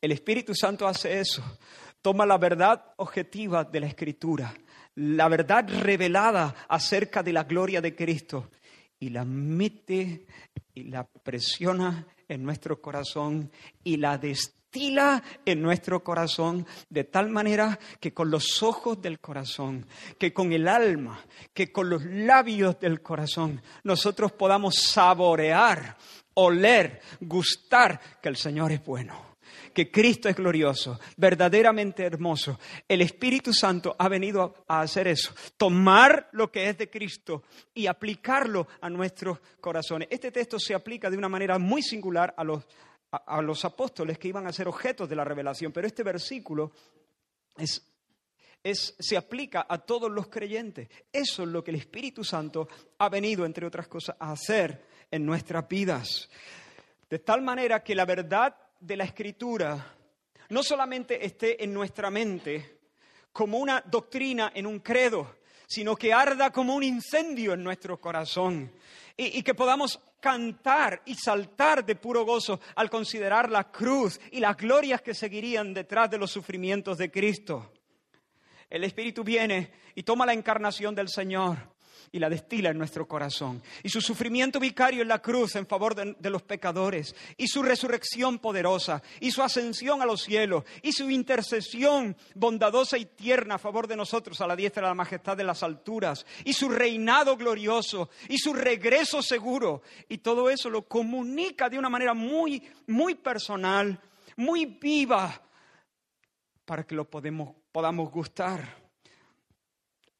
El 0.00 0.12
Espíritu 0.12 0.54
Santo 0.54 0.86
hace 0.86 1.20
eso. 1.20 1.42
Toma 2.00 2.26
la 2.26 2.38
verdad 2.38 2.94
objetiva 2.96 3.64
de 3.64 3.80
la 3.80 3.86
Escritura, 3.86 4.52
la 4.96 5.28
verdad 5.28 5.68
revelada 5.68 6.54
acerca 6.68 7.22
de 7.22 7.32
la 7.32 7.44
gloria 7.44 7.80
de 7.80 7.94
Cristo, 7.94 8.50
y 8.98 9.10
la 9.10 9.24
mete 9.24 10.26
y 10.74 10.84
la 10.84 11.04
presiona 11.04 12.06
en 12.28 12.42
nuestro 12.42 12.80
corazón 12.80 13.50
y 13.84 13.96
la 13.96 14.18
en 15.44 15.60
nuestro 15.60 16.02
corazón 16.02 16.66
de 16.88 17.04
tal 17.04 17.28
manera 17.28 17.78
que 18.00 18.14
con 18.14 18.30
los 18.30 18.62
ojos 18.62 19.00
del 19.02 19.20
corazón, 19.20 19.86
que 20.18 20.32
con 20.32 20.52
el 20.52 20.66
alma, 20.66 21.20
que 21.52 21.70
con 21.70 21.90
los 21.90 22.04
labios 22.04 22.80
del 22.80 23.02
corazón, 23.02 23.60
nosotros 23.84 24.32
podamos 24.32 24.76
saborear, 24.76 25.96
oler, 26.34 27.00
gustar 27.20 28.00
que 28.22 28.30
el 28.30 28.36
Señor 28.36 28.72
es 28.72 28.82
bueno 28.84 29.32
que 29.74 29.90
Cristo 29.90 30.28
es 30.28 30.36
glorioso, 30.36 31.00
verdaderamente 31.16 32.04
hermoso. 32.04 32.58
El 32.86 33.00
Espíritu 33.00 33.54
Santo 33.54 33.96
ha 33.98 34.06
venido 34.06 34.64
a 34.68 34.82
hacer 34.82 35.08
eso, 35.08 35.34
tomar 35.56 36.28
lo 36.32 36.52
que 36.52 36.68
es 36.68 36.76
de 36.76 36.90
Cristo 36.90 37.44
y 37.74 37.86
aplicarlo 37.86 38.68
a 38.82 38.90
nuestros 38.90 39.38
corazones. 39.60 40.08
Este 40.10 40.30
texto 40.30 40.58
se 40.58 40.74
aplica 40.74 41.08
de 41.08 41.16
una 41.16 41.30
manera 41.30 41.58
muy 41.58 41.82
singular 41.82 42.34
a 42.36 42.44
los, 42.44 42.66
a, 43.12 43.42
los 43.42 43.64
apóstoles 43.64 44.18
que 44.18 44.28
iban 44.28 44.46
a 44.46 44.52
ser 44.52 44.66
objetos 44.66 45.08
de 45.08 45.16
la 45.16 45.24
revelación, 45.24 45.70
pero 45.70 45.86
este 45.86 46.02
versículo 46.02 46.72
es 47.56 47.82
es, 48.62 48.94
se 48.98 49.16
aplica 49.16 49.66
a 49.68 49.78
todos 49.78 50.10
los 50.10 50.28
creyentes. 50.28 50.88
Eso 51.12 51.42
es 51.42 51.48
lo 51.48 51.64
que 51.64 51.72
el 51.72 51.78
Espíritu 51.78 52.22
Santo 52.22 52.68
ha 52.98 53.08
venido, 53.08 53.44
entre 53.44 53.66
otras 53.66 53.88
cosas, 53.88 54.16
a 54.18 54.32
hacer 54.32 54.86
en 55.10 55.26
nuestras 55.26 55.68
vidas. 55.68 56.28
De 57.08 57.18
tal 57.18 57.42
manera 57.42 57.82
que 57.82 57.94
la 57.94 58.04
verdad 58.04 58.56
de 58.80 58.96
la 58.96 59.04
escritura 59.04 59.94
no 60.50 60.62
solamente 60.62 61.24
esté 61.24 61.62
en 61.62 61.72
nuestra 61.72 62.10
mente 62.10 62.78
como 63.32 63.58
una 63.58 63.80
doctrina 63.80 64.52
en 64.54 64.66
un 64.66 64.80
credo, 64.80 65.36
sino 65.66 65.96
que 65.96 66.12
arda 66.12 66.50
como 66.50 66.74
un 66.74 66.82
incendio 66.82 67.54
en 67.54 67.64
nuestro 67.64 68.00
corazón 68.00 68.72
y, 69.16 69.42
que 69.42 69.54
podamos 69.54 70.00
cantar 70.20 71.02
y 71.06 71.14
saltar 71.14 71.84
de 71.84 71.96
puro 71.96 72.24
gozo 72.24 72.60
al 72.76 72.90
considerar 72.90 73.50
la 73.50 73.70
cruz 73.70 74.20
y 74.30 74.40
las 74.40 74.56
glorias 74.56 75.02
que 75.02 75.14
seguirían 75.14 75.74
detrás 75.74 76.10
de 76.10 76.18
los 76.18 76.30
sufrimientos 76.30 76.98
de 76.98 77.10
Cristo. 77.10 77.72
El 78.70 78.84
Espíritu 78.84 79.24
viene 79.24 79.72
y 79.94 80.02
toma 80.02 80.26
la 80.26 80.32
encarnación 80.32 80.94
del 80.94 81.08
Señor 81.08 81.71
y 82.10 82.18
la 82.18 82.28
destila 82.28 82.70
en 82.70 82.78
nuestro 82.78 83.06
corazón. 83.06 83.62
Y 83.82 83.88
su 83.88 84.00
sufrimiento 84.00 84.58
vicario 84.58 85.02
en 85.02 85.08
la 85.08 85.20
cruz 85.20 85.56
en 85.56 85.66
favor 85.66 85.94
de, 85.94 86.30
los 86.30 86.42
pecadores, 86.42 87.14
y 87.36 87.48
su 87.48 87.62
resurrección 87.62 88.38
poderosa, 88.38 89.02
y 89.20 89.30
su 89.30 89.42
ascensión 89.42 90.02
a 90.02 90.06
los 90.06 90.22
cielos, 90.22 90.64
y 90.82 90.92
su 90.92 91.10
intercesión 91.10 92.16
bondadosa 92.34 92.98
y 92.98 93.06
tierna 93.06 93.56
a 93.56 93.58
favor 93.58 93.86
de 93.86 93.96
nosotros 93.96 94.40
a 94.40 94.46
la 94.46 94.56
diestra 94.56 94.82
de 94.82 94.88
la 94.88 94.94
majestad 94.94 95.36
de 95.36 95.44
las 95.44 95.62
alturas, 95.62 96.26
y 96.44 96.52
su 96.52 96.68
reinado 96.68 97.36
glorioso, 97.36 98.10
y 98.28 98.38
su 98.38 98.52
regreso 98.52 99.22
seguro. 99.22 99.82
Y 100.08 100.18
todo 100.18 100.50
eso 100.50 100.70
lo 100.70 100.82
comunica 100.82 101.68
de 101.68 101.78
una 101.78 101.88
manera 101.88 102.14
muy, 102.14 102.62
muy 102.86 103.14
personal, 103.14 104.00
muy 104.36 104.66
viva, 104.66 105.42
para 106.64 106.84
que 106.84 106.94
lo 106.94 107.08
podemos, 107.08 107.54
podamos 107.70 108.10
gustar. 108.10 108.81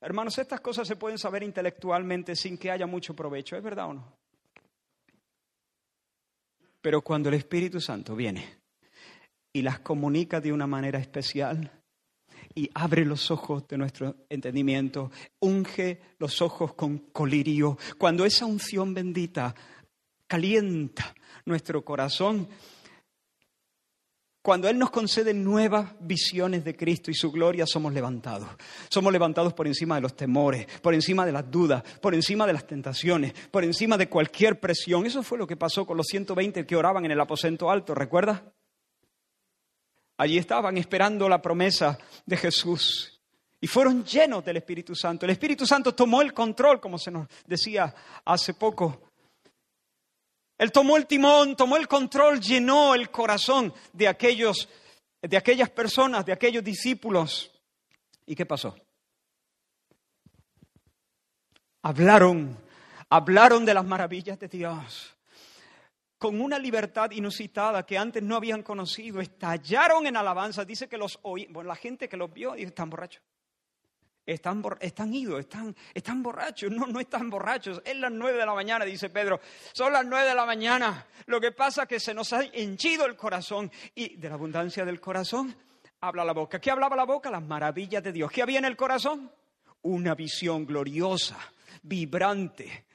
Hermanos, 0.03 0.37
estas 0.38 0.61
cosas 0.61 0.88
se 0.88 0.97
pueden 0.97 1.17
saber 1.17 1.45
intelectualmente 1.45 2.35
sin 2.35 2.59
que 2.59 2.73
haya 2.73 2.88
mucho 2.88 3.15
provecho, 3.15 3.55
¿es 3.57 3.62
verdad 3.62 3.87
o 3.87 3.95
no? 3.95 4.12
Pero 6.81 7.03
cuando 7.03 7.29
el 7.29 7.37
Espíritu 7.37 7.81
Santo 7.81 8.17
viene 8.17 8.59
y 9.53 9.62
las 9.62 9.79
comunica 9.79 10.41
de 10.41 10.53
una 10.53 10.67
manera 10.67 10.99
especial 10.99 11.71
y 12.53 12.69
abre 12.75 13.05
los 13.05 13.31
ojos 13.31 13.69
de 13.69 13.79
nuestro 13.79 14.17
entendimiento, 14.29 15.12
unge 15.38 16.01
los 16.19 16.43
ojos 16.43 16.75
con 16.75 16.99
colirio, 16.99 17.79
cuando 17.97 18.25
esa 18.25 18.45
unción 18.45 18.93
bendita 18.93 19.55
calienta 20.27 21.15
nuestro 21.45 21.85
corazón, 21.85 22.49
cuando 24.43 24.69
Él 24.69 24.77
nos 24.77 24.91
concede 24.91 25.33
nuevas 25.33 25.93
visiones 26.01 26.65
de 26.65 26.77
Cristo 26.77 27.13
y 27.13 27.15
su 27.15 27.31
gloria, 27.31 27.65
somos 27.65 27.93
levantados. 27.93 28.49
Somos 28.91 29.13
levantados 29.13 29.55
por 29.55 29.69
encima 29.69 29.95
de 29.95 30.01
los 30.01 30.17
temores, 30.17 30.67
por 30.81 30.95
encima 30.95 31.25
de 31.25 31.31
las 31.31 31.49
dudas, 31.49 31.85
por 32.01 32.13
encima 32.13 32.45
de 32.45 32.53
las 32.53 32.67
tentaciones, 32.67 33.33
por 33.53 33.63
encima 33.63 33.97
de 33.97 34.09
cualquier 34.09 34.59
presión. 34.59 35.07
Eso 35.07 35.23
fue 35.23 35.39
lo 35.39 35.47
que 35.47 35.57
pasó 35.57 35.87
con 35.87 35.97
los 35.97 36.09
120 36.09 36.67
que 36.67 36.77
oraban 36.77 37.05
en 37.05 37.13
el 37.13 37.21
aposento 37.21 37.71
alto, 37.71 37.95
¿recuerdas? 37.95 38.43
Allí 40.19 40.39
estaban 40.39 40.77
esperando 40.77 41.29
la 41.29 41.41
promesa 41.41 41.97
de 42.27 42.37
Jesús 42.37 43.21
y 43.61 43.69
fueron 43.69 44.05
llenos 44.05 44.45
del 44.45 44.57
Espíritu 44.57 44.97
Santo. 44.97 45.25
El 45.25 45.31
Espíritu 45.31 45.65
Santo 45.67 45.95
tomó 45.95 46.21
el 46.21 46.35
control, 46.35 46.81
como 46.81 46.99
se 46.99 47.13
nos 47.13 47.29
decía 47.47 47.95
hace 48.25 48.55
poco, 48.55 49.12
él 50.62 50.70
tomó 50.70 50.96
el 50.96 51.07
timón, 51.07 51.57
tomó 51.57 51.77
el 51.77 51.88
control, 51.88 52.40
llenó 52.40 52.94
el 52.94 53.11
corazón 53.11 53.75
de 53.92 54.07
aquellos, 54.07 54.68
de 55.20 55.37
aquellas 55.37 55.70
personas, 55.70 56.25
de 56.25 56.33
aquellos 56.33 56.62
discípulos. 56.62 57.51
¿Y 58.27 58.35
qué 58.35 58.46
pasó? 58.46 58.77
Hablaron, 61.83 62.57
hablaron 63.09 63.64
de 63.64 63.75
las 63.75 63.85
maravillas 63.85 64.38
de 64.38 64.48
Dios 64.48 65.16
con 66.22 66.40
una 66.40 66.57
libertad 66.57 67.11
inusitada 67.11 67.85
que 67.85 67.98
antes 67.98 68.22
no 68.22 68.37
habían 68.37 68.62
conocido, 68.62 69.20
estallaron 69.20 70.07
en 70.07 70.16
alabanza. 70.16 70.64
Dice 70.64 70.88
que 70.88 70.96
los 70.96 71.18
oí, 71.22 71.48
bueno, 71.51 71.66
la 71.66 71.75
gente 71.75 72.09
que 72.09 72.16
los 72.16 72.33
vio, 72.33 72.53
dijo, 72.53 72.68
están 72.68 72.88
borrachos. 72.88 73.20
Están, 74.25 74.63
están 74.81 75.13
idos, 75.13 75.41
están, 75.41 75.75
están 75.93 76.23
borrachos. 76.23 76.71
No, 76.71 76.87
no 76.87 77.01
están 77.01 77.29
borrachos. 77.29 77.83
Es 77.85 77.97
las 77.97 78.13
nueve 78.13 78.39
de 78.39 78.47
la 78.47 78.55
mañana, 78.55 78.85
dice 78.85 79.11
Pedro. 79.11 79.41
Son 79.73 79.93
las 79.93 80.05
nueve 80.05 80.29
de 80.29 80.35
la 80.35 80.47
mañana. 80.47 81.07
Lo 81.27 81.41
que 81.41 81.53
pasa 81.53 81.83
es 81.83 81.89
que 81.89 82.01
se 82.01 82.15
nos 82.15 82.33
ha 82.33 82.45
henchido 82.45 83.05
el 83.07 83.17
corazón. 83.17 83.71
Y 83.95 84.17
de 84.17 84.29
la 84.29 84.35
abundancia 84.35 84.85
del 84.85 85.01
corazón 85.01 85.57
habla 86.01 86.25
la 86.25 86.33
boca. 86.33 86.61
¿Qué 86.61 86.71
hablaba 86.71 86.95
la 86.95 87.05
boca? 87.05 87.31
Las 87.31 87.43
maravillas 87.43 88.03
de 88.03 88.13
Dios. 88.13 88.31
¿Qué 88.31 88.43
había 88.43 88.59
en 88.59 88.65
el 88.65 88.77
corazón? 88.77 89.31
Una 89.83 90.15
visión 90.15 90.65
gloriosa, 90.65 91.39
vibrante, 91.83 92.87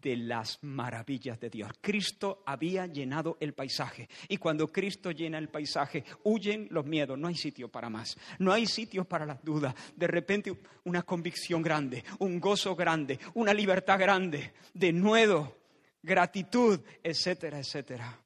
de 0.00 0.16
las 0.16 0.58
maravillas 0.62 1.38
de 1.40 1.50
Dios. 1.50 1.70
Cristo 1.80 2.42
había 2.46 2.86
llenado 2.86 3.36
el 3.40 3.54
paisaje 3.54 4.08
y 4.28 4.36
cuando 4.36 4.72
Cristo 4.72 5.10
llena 5.10 5.38
el 5.38 5.48
paisaje, 5.48 6.04
huyen 6.24 6.68
los 6.70 6.84
miedos, 6.84 7.18
no 7.18 7.28
hay 7.28 7.36
sitio 7.36 7.68
para 7.68 7.90
más, 7.90 8.16
no 8.38 8.52
hay 8.52 8.66
sitio 8.66 9.04
para 9.04 9.26
las 9.26 9.42
dudas. 9.42 9.74
De 9.96 10.06
repente 10.06 10.56
una 10.84 11.02
convicción 11.02 11.62
grande, 11.62 12.04
un 12.18 12.40
gozo 12.40 12.74
grande, 12.74 13.18
una 13.34 13.54
libertad 13.54 13.98
grande, 13.98 14.52
de 14.72 14.92
nuevo, 14.92 15.56
gratitud, 16.02 16.80
etcétera, 17.02 17.58
etcétera. 17.58 18.20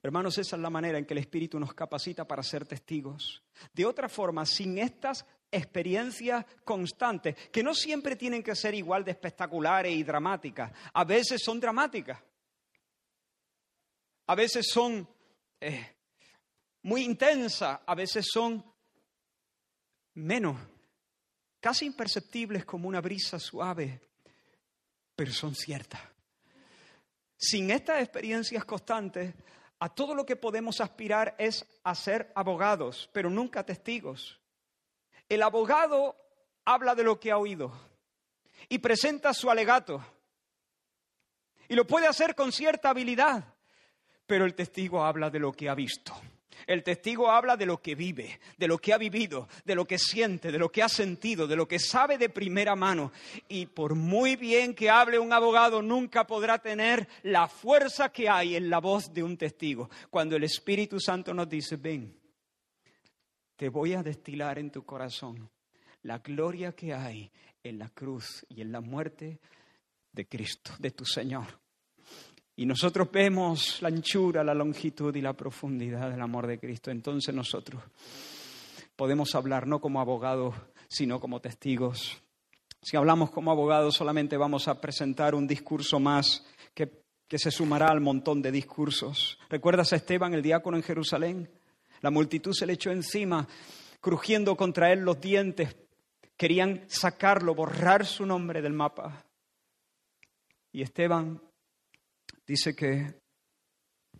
Hermanos, 0.00 0.38
esa 0.38 0.56
es 0.56 0.62
la 0.62 0.70
manera 0.70 0.98
en 0.98 1.04
que 1.04 1.14
el 1.14 1.18
Espíritu 1.18 1.58
nos 1.58 1.74
capacita 1.74 2.26
para 2.26 2.42
ser 2.42 2.64
testigos. 2.64 3.42
De 3.72 3.84
otra 3.84 4.08
forma, 4.08 4.46
sin 4.46 4.78
estas 4.78 5.26
experiencias 5.50 6.44
constantes, 6.64 7.36
que 7.50 7.62
no 7.62 7.74
siempre 7.74 8.16
tienen 8.16 8.42
que 8.42 8.54
ser 8.54 8.74
igual 8.74 9.04
de 9.04 9.12
espectaculares 9.12 9.92
y 9.92 10.02
dramáticas, 10.02 10.72
a 10.92 11.04
veces 11.04 11.42
son 11.42 11.58
dramáticas, 11.58 12.18
a 14.26 14.34
veces 14.34 14.66
son 14.70 15.08
eh, 15.60 15.96
muy 16.82 17.02
intensas, 17.02 17.80
a 17.86 17.94
veces 17.94 18.26
son 18.30 18.64
menos, 20.14 20.56
casi 21.60 21.86
imperceptibles 21.86 22.64
como 22.64 22.88
una 22.88 23.00
brisa 23.00 23.38
suave, 23.38 24.00
pero 25.16 25.32
son 25.32 25.54
ciertas. 25.54 26.00
Sin 27.36 27.70
estas 27.70 28.02
experiencias 28.02 28.64
constantes, 28.64 29.34
a 29.80 29.88
todo 29.88 30.14
lo 30.14 30.26
que 30.26 30.36
podemos 30.36 30.80
aspirar 30.80 31.36
es 31.38 31.64
a 31.84 31.94
ser 31.94 32.32
abogados, 32.34 33.08
pero 33.12 33.30
nunca 33.30 33.64
testigos. 33.64 34.40
El 35.28 35.42
abogado 35.42 36.16
habla 36.64 36.94
de 36.94 37.04
lo 37.04 37.18
que 37.18 37.30
ha 37.30 37.38
oído 37.38 37.72
y 38.68 38.78
presenta 38.78 39.32
su 39.34 39.50
alegato. 39.50 40.04
Y 41.68 41.74
lo 41.74 41.86
puede 41.86 42.06
hacer 42.06 42.34
con 42.34 42.50
cierta 42.50 42.90
habilidad, 42.90 43.54
pero 44.26 44.44
el 44.44 44.54
testigo 44.54 45.04
habla 45.04 45.30
de 45.30 45.38
lo 45.38 45.52
que 45.52 45.68
ha 45.68 45.74
visto. 45.74 46.14
El 46.66 46.82
testigo 46.82 47.30
habla 47.30 47.56
de 47.56 47.66
lo 47.66 47.80
que 47.80 47.94
vive, 47.94 48.40
de 48.56 48.68
lo 48.68 48.78
que 48.78 48.92
ha 48.92 48.98
vivido, 48.98 49.48
de 49.64 49.74
lo 49.74 49.86
que 49.86 49.98
siente, 49.98 50.50
de 50.50 50.58
lo 50.58 50.70
que 50.70 50.82
ha 50.82 50.88
sentido, 50.88 51.46
de 51.46 51.56
lo 51.56 51.68
que 51.68 51.78
sabe 51.78 52.18
de 52.18 52.28
primera 52.28 52.74
mano. 52.74 53.12
Y 53.48 53.66
por 53.66 53.94
muy 53.94 54.36
bien 54.36 54.74
que 54.74 54.90
hable 54.90 55.18
un 55.18 55.32
abogado, 55.32 55.80
nunca 55.82 56.26
podrá 56.26 56.58
tener 56.58 57.08
la 57.22 57.48
fuerza 57.48 58.10
que 58.10 58.28
hay 58.28 58.56
en 58.56 58.68
la 58.68 58.80
voz 58.80 59.12
de 59.12 59.22
un 59.22 59.36
testigo. 59.36 59.88
Cuando 60.10 60.36
el 60.36 60.44
Espíritu 60.44 60.98
Santo 61.00 61.32
nos 61.32 61.48
dice, 61.48 61.76
ven, 61.76 62.14
te 63.58 63.68
voy 63.68 63.92
a 63.94 64.04
destilar 64.04 64.60
en 64.60 64.70
tu 64.70 64.84
corazón 64.84 65.50
la 66.02 66.18
gloria 66.18 66.72
que 66.72 66.94
hay 66.94 67.28
en 67.64 67.80
la 67.80 67.88
cruz 67.88 68.46
y 68.48 68.60
en 68.60 68.70
la 68.70 68.80
muerte 68.80 69.40
de 70.12 70.28
Cristo, 70.28 70.70
de 70.78 70.92
tu 70.92 71.04
Señor. 71.04 71.58
Y 72.54 72.66
nosotros 72.66 73.10
vemos 73.10 73.82
la 73.82 73.88
anchura, 73.88 74.44
la 74.44 74.54
longitud 74.54 75.14
y 75.16 75.20
la 75.20 75.32
profundidad 75.32 76.08
del 76.08 76.20
amor 76.20 76.46
de 76.46 76.60
Cristo. 76.60 76.92
Entonces 76.92 77.34
nosotros 77.34 77.82
podemos 78.94 79.34
hablar 79.34 79.66
no 79.66 79.80
como 79.80 80.00
abogados, 80.00 80.54
sino 80.88 81.18
como 81.18 81.40
testigos. 81.40 82.22
Si 82.80 82.96
hablamos 82.96 83.32
como 83.32 83.50
abogados, 83.50 83.96
solamente 83.96 84.36
vamos 84.36 84.68
a 84.68 84.80
presentar 84.80 85.34
un 85.34 85.48
discurso 85.48 85.98
más 85.98 86.46
que, 86.74 87.02
que 87.26 87.40
se 87.40 87.50
sumará 87.50 87.88
al 87.88 88.00
montón 88.00 88.40
de 88.40 88.52
discursos. 88.52 89.36
¿Recuerdas 89.50 89.92
a 89.92 89.96
Esteban, 89.96 90.32
el 90.32 90.42
diácono 90.42 90.76
en 90.76 90.84
Jerusalén? 90.84 91.57
La 92.00 92.10
multitud 92.10 92.52
se 92.52 92.66
le 92.66 92.74
echó 92.74 92.90
encima, 92.90 93.46
crujiendo 94.00 94.56
contra 94.56 94.92
él 94.92 95.00
los 95.00 95.20
dientes. 95.20 95.76
Querían 96.36 96.84
sacarlo, 96.88 97.54
borrar 97.54 98.06
su 98.06 98.24
nombre 98.24 98.62
del 98.62 98.72
mapa. 98.72 99.24
Y 100.72 100.82
Esteban 100.82 101.42
dice 102.46 102.74
que 102.74 103.20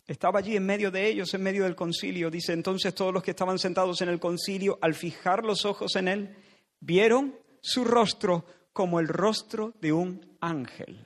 estaba 0.05 0.39
allí 0.39 0.55
en 0.55 0.65
medio 0.65 0.91
de 0.91 1.07
ellos, 1.07 1.33
en 1.33 1.43
medio 1.43 1.63
del 1.63 1.75
concilio. 1.75 2.29
Dice 2.29 2.53
entonces 2.53 2.93
todos 2.93 3.13
los 3.13 3.23
que 3.23 3.31
estaban 3.31 3.59
sentados 3.59 4.01
en 4.01 4.09
el 4.09 4.19
concilio, 4.19 4.77
al 4.81 4.95
fijar 4.95 5.45
los 5.45 5.65
ojos 5.65 5.95
en 5.95 6.07
él, 6.07 6.35
vieron 6.79 7.37
su 7.61 7.85
rostro 7.85 8.45
como 8.73 8.99
el 8.99 9.07
rostro 9.07 9.73
de 9.79 9.93
un 9.93 10.37
ángel. 10.41 11.05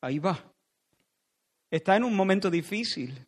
Ahí 0.00 0.18
va. 0.18 0.52
Está 1.70 1.96
en 1.96 2.04
un 2.04 2.14
momento 2.14 2.50
difícil. 2.50 3.27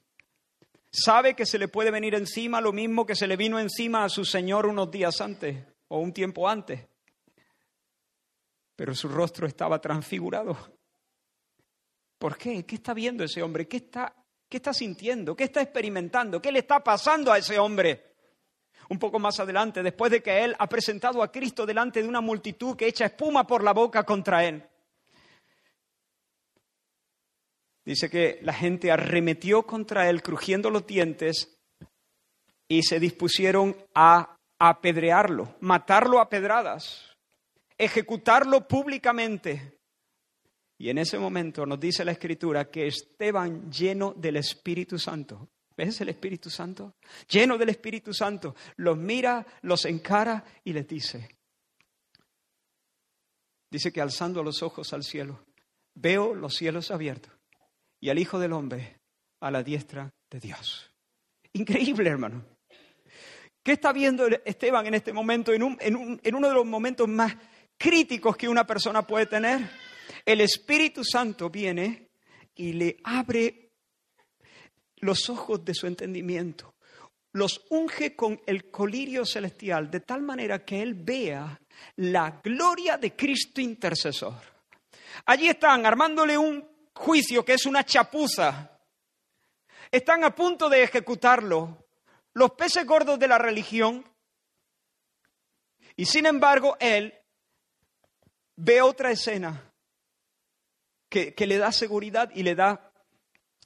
Sabe 0.92 1.35
que 1.35 1.46
se 1.46 1.59
le 1.59 1.68
puede 1.68 1.90
venir 1.90 2.14
encima 2.14 2.61
lo 2.61 2.72
mismo 2.72 3.07
que 3.07 3.14
se 3.14 3.29
le 3.29 3.37
vino 3.37 3.59
encima 3.59 4.05
a 4.05 4.09
su 4.09 4.24
Señor 4.24 4.66
unos 4.66 4.90
días 4.90 5.20
antes 5.20 5.64
o 5.88 6.00
un 6.00 6.12
tiempo 6.12 6.48
antes. 6.48 6.81
Pero 8.74 8.94
su 8.94 9.09
rostro 9.09 9.46
estaba 9.46 9.81
transfigurado. 9.81 10.57
¿Por 12.18 12.37
qué? 12.37 12.64
¿Qué 12.66 12.74
está 12.74 12.92
viendo 12.92 13.22
ese 13.22 13.42
hombre? 13.42 13.68
¿Qué 13.68 13.79
está, 13.79 14.14
¿Qué 14.48 14.57
está 14.57 14.74
sintiendo? 14.74 15.37
¿Qué 15.37 15.44
está 15.44 15.62
experimentando? 15.62 16.42
¿Qué 16.42 16.50
le 16.50 16.59
está 16.59 16.83
pasando 16.83 17.33
a 17.33 17.38
ese 17.38 17.59
hombre? 17.59 18.14
Un 18.88 18.98
poco 18.98 19.20
más 19.20 19.38
adelante, 19.38 19.85
después 19.85 20.11
de 20.11 20.20
que 20.20 20.42
él 20.42 20.57
ha 20.59 20.68
presentado 20.68 21.22
a 21.22 21.31
Cristo 21.31 21.64
delante 21.64 22.03
de 22.03 22.09
una 22.09 22.20
multitud 22.20 22.76
que 22.76 22.88
echa 22.88 23.07
espuma 23.07 23.46
por 23.46 23.62
la 23.62 23.72
boca 23.72 24.03
contra 24.03 24.44
él. 24.44 24.69
Dice 27.84 28.10
que 28.10 28.38
la 28.42 28.52
gente 28.52 28.90
arremetió 28.90 29.64
contra 29.64 30.08
él 30.10 30.22
crujiendo 30.22 30.70
los 30.70 30.86
dientes 30.86 31.58
y 32.68 32.82
se 32.82 33.00
dispusieron 33.00 33.76
a 33.94 34.36
apedrearlo, 34.58 35.56
matarlo 35.60 36.20
a 36.20 36.28
pedradas, 36.28 37.16
ejecutarlo 37.78 38.68
públicamente. 38.68 39.78
Y 40.78 40.90
en 40.90 40.98
ese 40.98 41.18
momento 41.18 41.66
nos 41.66 41.80
dice 41.80 42.04
la 42.04 42.12
Escritura 42.12 42.70
que 42.70 42.86
Esteban 42.86 43.70
lleno 43.70 44.14
del 44.14 44.36
Espíritu 44.36 44.98
Santo. 44.98 45.48
¿Ves 45.76 46.00
el 46.02 46.10
Espíritu 46.10 46.50
Santo? 46.50 46.94
Lleno 47.28 47.56
del 47.56 47.70
Espíritu 47.70 48.12
Santo. 48.12 48.54
Los 48.76 48.98
mira, 48.98 49.46
los 49.62 49.86
encara 49.86 50.44
y 50.62 50.74
les 50.74 50.86
dice. 50.86 51.28
Dice 53.70 53.92
que 53.92 54.00
alzando 54.00 54.42
los 54.42 54.62
ojos 54.62 54.92
al 54.92 55.02
cielo, 55.02 55.44
veo 55.94 56.34
los 56.34 56.54
cielos 56.54 56.90
abiertos 56.90 57.39
y 58.00 58.08
al 58.08 58.18
Hijo 58.18 58.38
del 58.38 58.52
Hombre 58.52 58.98
a 59.40 59.50
la 59.50 59.62
diestra 59.62 60.10
de 60.30 60.40
Dios. 60.40 60.90
Increíble, 61.52 62.10
hermano. 62.10 62.44
¿Qué 63.62 63.72
está 63.72 63.92
viendo 63.92 64.26
Esteban 64.44 64.86
en 64.86 64.94
este 64.94 65.12
momento, 65.12 65.52
en, 65.52 65.78
en 65.80 66.34
uno 66.34 66.48
de 66.48 66.54
los 66.54 66.64
momentos 66.64 67.08
más 67.08 67.36
críticos 67.78 68.36
que 68.36 68.48
una 68.48 68.66
persona 68.66 69.06
puede 69.06 69.26
tener? 69.26 69.68
el 70.24 70.40
Espíritu 70.40 71.04
Santo 71.04 71.50
viene 71.50 72.08
y 72.54 72.72
le 72.72 72.96
abre 73.04 73.70
los 74.96 75.30
ojos 75.30 75.64
de 75.64 75.74
su 75.74 75.86
entendimiento, 75.86 76.74
los 77.32 77.64
unge 77.70 78.14
con 78.14 78.40
el 78.46 78.70
colirio 78.70 79.24
celestial, 79.24 79.90
de 79.90 80.00
tal 80.00 80.22
manera 80.22 80.64
que 80.64 80.82
él 80.82 80.94
vea 80.94 81.58
la 81.96 82.40
gloria 82.42 82.98
de 82.98 83.14
Cristo 83.14 83.60
intercesor. 83.60 84.34
Allí 85.26 85.48
están 85.48 85.86
armándole 85.86 86.36
un 86.36 86.68
juicio 86.94 87.44
que 87.44 87.55
es 87.55 87.66
una 87.66 87.85
chapuza. 87.85 88.79
Están 89.90 90.24
a 90.24 90.35
punto 90.35 90.68
de 90.68 90.83
ejecutarlo. 90.83 91.87
Los 92.35 92.53
peces 92.53 92.87
gordos 92.87 93.18
de 93.18 93.29
la 93.29 93.38
religión. 93.38 94.05
Y 95.96 96.07
sin 96.07 96.26
embargo, 96.26 96.76
él 96.81 97.14
ve 98.57 98.81
otra 98.81 99.11
escena 99.11 99.72
que, 101.09 101.35
le 101.46 101.59
da 101.59 101.72
seguridad 101.72 102.31
y 102.35 102.42
le 102.42 102.55
da, 102.55 102.92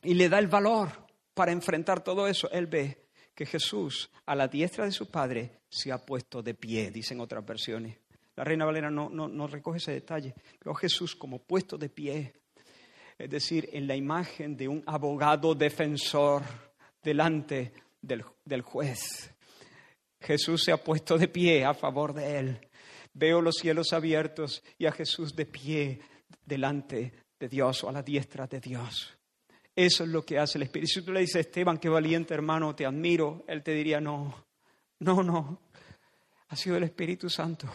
y 0.03 0.15
le 0.15 0.29
da 0.29 0.39
el 0.39 0.49
valor 0.49 1.07
para 1.35 1.53
enfrentar 1.53 2.03
todo 2.03 2.27
eso. 2.27 2.51
Él 2.51 2.67
ve 2.67 3.09
que 3.35 3.45
Jesús, 3.45 4.11
a 4.27 4.35
la 4.35 4.49
diestra 4.49 4.87
de 4.87 4.93
su 4.93 5.11
Padre, 5.11 5.61
se 5.69 5.93
ha 5.93 5.99
puesto 5.99 6.43
de 6.43 6.55
pie, 6.55 6.91
dicen 6.91 7.21
otras 7.21 7.45
versiones. 7.45 7.99
La 8.37 8.45
Reina 8.45 8.65
Valera 8.65 8.91
no, 8.91 9.11
no, 9.11 9.47
recoge 9.47 9.79
ese 9.79 9.93
detalle. 9.93 10.35
Pero 10.59 10.75
Jesús 10.75 11.15
como 11.15 11.39
puesto 11.39 11.77
de 11.77 11.89
pie, 11.89 12.35
es 13.19 13.31
decir, 13.31 13.69
en 13.73 13.87
la 13.87 13.97
imagen 13.97 14.57
de 14.57 14.69
un 14.69 14.83
abogado 14.87 15.55
defensor 15.55 16.43
delante 17.03 17.73
del, 18.01 18.25
del 18.45 18.63
juez. 18.63 19.33
Jesús 20.21 20.65
se 20.65 20.73
ha 20.73 20.77
puesto 20.77 21.19
de 21.19 21.29
pie 21.29 21.65
a 21.65 21.75
favor 21.75 22.15
de 22.15 22.39
él. 22.39 22.69
Veo 23.13 23.41
los 23.41 23.57
cielos 23.57 23.93
abiertos 23.93 24.63
y 24.79 24.87
a 24.87 24.93
Jesús 24.93 25.37
de 25.37 25.47
pie 25.47 26.01
delante 26.45 27.13
de 27.39 27.49
Dios 27.49 27.85
o 27.85 27.89
a 27.89 27.93
la 27.93 28.03
diestra 28.03 28.47
de 28.47 28.61
Dios. 28.61 29.17
Eso 29.77 30.05
es 30.05 30.11
lo 30.11 30.25
que 30.25 30.39
hace 30.39 30.59
el 30.59 30.63
Espíritu. 30.63 30.93
Si 30.93 31.03
tú 31.03 31.13
le 31.13 31.21
dices, 31.21 31.47
Esteban, 31.47 31.79
qué 31.79 31.89
valiente 31.89 32.33
hermano, 32.33 32.75
te 32.75 32.87
admiro, 32.87 33.45
él 33.49 33.63
te 33.63 33.73
diría, 33.73 34.01
no, 34.01 34.47
no, 35.01 35.23
no. 35.23 35.61
Ha 36.49 36.57
sido 36.57 36.77
el 36.77 36.85
Espíritu 36.85 37.29
Santo. 37.29 37.69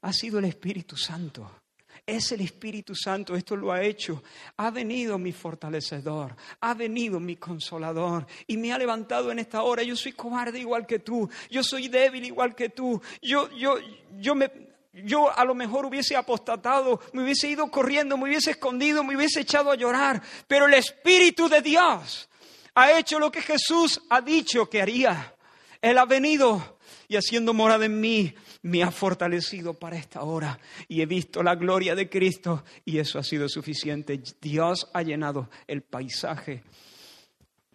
Ha 0.00 0.12
sido 0.12 0.38
el 0.40 0.46
Espíritu 0.46 0.96
Santo. 0.96 1.61
Es 2.04 2.32
el 2.32 2.40
Espíritu 2.40 2.96
Santo, 2.96 3.36
esto 3.36 3.54
lo 3.54 3.70
ha 3.70 3.82
hecho. 3.82 4.24
Ha 4.56 4.70
venido 4.70 5.18
mi 5.18 5.30
fortalecedor, 5.30 6.34
ha 6.60 6.74
venido 6.74 7.20
mi 7.20 7.36
consolador 7.36 8.26
y 8.48 8.56
me 8.56 8.72
ha 8.72 8.78
levantado 8.78 9.30
en 9.30 9.38
esta 9.38 9.62
hora. 9.62 9.84
Yo 9.84 9.94
soy 9.94 10.12
cobarde 10.12 10.58
igual 10.58 10.84
que 10.84 10.98
tú, 10.98 11.30
yo 11.48 11.62
soy 11.62 11.86
débil 11.86 12.24
igual 12.24 12.56
que 12.56 12.70
tú. 12.70 13.00
Yo, 13.20 13.48
yo, 13.52 13.76
yo 14.18 14.34
me, 14.34 14.50
yo 14.92 15.30
a 15.30 15.44
lo 15.44 15.54
mejor 15.54 15.86
hubiese 15.86 16.16
apostatado, 16.16 17.00
me 17.12 17.22
hubiese 17.22 17.48
ido 17.48 17.70
corriendo, 17.70 18.16
me 18.16 18.24
hubiese 18.24 18.50
escondido, 18.50 19.04
me 19.04 19.16
hubiese 19.16 19.40
echado 19.40 19.70
a 19.70 19.76
llorar, 19.76 20.20
pero 20.48 20.66
el 20.66 20.74
Espíritu 20.74 21.48
de 21.48 21.62
Dios 21.62 22.28
ha 22.74 22.98
hecho 22.98 23.20
lo 23.20 23.30
que 23.30 23.42
Jesús 23.42 24.00
ha 24.10 24.20
dicho 24.20 24.68
que 24.68 24.82
haría. 24.82 25.34
Él 25.80 25.98
ha 25.98 26.04
venido 26.04 26.78
y 27.08 27.16
haciendo 27.16 27.54
morada 27.54 27.84
en 27.84 28.00
mí, 28.00 28.34
me 28.62 28.82
ha 28.82 28.90
fortalecido 28.90 29.74
para 29.74 29.96
esta 29.96 30.22
hora 30.22 30.58
y 30.88 31.02
he 31.02 31.06
visto 31.06 31.42
la 31.42 31.56
gloria 31.56 31.94
de 31.94 32.08
Cristo 32.08 32.64
y 32.84 32.98
eso 32.98 33.18
ha 33.18 33.24
sido 33.24 33.48
suficiente. 33.48 34.20
Dios 34.40 34.88
ha 34.94 35.02
llenado 35.02 35.50
el 35.66 35.82
paisaje 35.82 36.62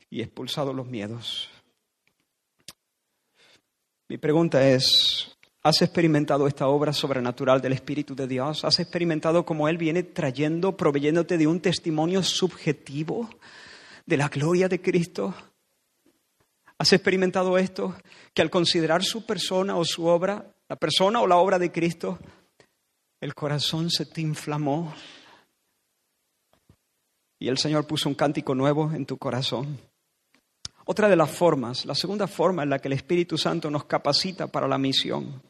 y 0.10 0.22
expulsado 0.22 0.74
los 0.74 0.88
miedos. 0.88 1.50
Mi 4.08 4.18
pregunta 4.18 4.66
es, 4.66 5.38
¿has 5.62 5.82
experimentado 5.82 6.48
esta 6.48 6.68
obra 6.68 6.94
sobrenatural 6.94 7.60
del 7.60 7.74
Espíritu 7.74 8.16
de 8.16 8.26
Dios? 8.26 8.64
¿Has 8.64 8.80
experimentado 8.80 9.46
cómo 9.46 9.68
Él 9.68 9.78
viene 9.78 10.04
trayendo, 10.04 10.78
proveyéndote 10.78 11.38
de 11.38 11.48
un 11.48 11.60
testimonio 11.60 12.24
subjetivo 12.24 13.30
de 14.06 14.16
la 14.16 14.30
gloria 14.30 14.70
de 14.70 14.82
Cristo? 14.82 15.36
¿Has 16.78 16.94
experimentado 16.94 17.58
esto? 17.58 17.98
Que 18.34 18.42
al 18.42 18.50
considerar 18.50 19.04
su 19.04 19.26
persona 19.26 19.76
o 19.76 19.84
su 19.84 20.06
obra, 20.06 20.54
la 20.70 20.76
persona 20.76 21.22
o 21.22 21.28
la 21.28 21.38
obra 21.38 21.60
de 21.60 21.72
Cristo, 21.72 22.20
el 23.22 23.34
corazón 23.34 23.90
se 23.90 24.06
te 24.06 24.22
inflamó 24.22 24.94
y 27.40 27.48
el 27.48 27.58
Señor 27.58 27.88
puso 27.88 28.10
un 28.10 28.16
cántico 28.16 28.54
nuevo 28.54 28.92
en 28.92 29.06
tu 29.06 29.18
corazón. 29.18 29.80
Otra 30.86 31.10
de 31.10 31.16
las 31.16 31.30
formas, 31.30 31.86
la 31.86 31.96
segunda 31.96 32.28
forma 32.28 32.64
en 32.64 32.70
la 32.70 32.80
que 32.80 32.88
el 32.88 32.94
Espíritu 32.94 33.38
Santo 33.38 33.70
nos 33.70 33.86
capacita 33.86 34.48
para 34.48 34.68
la 34.68 34.78
misión 34.78 35.42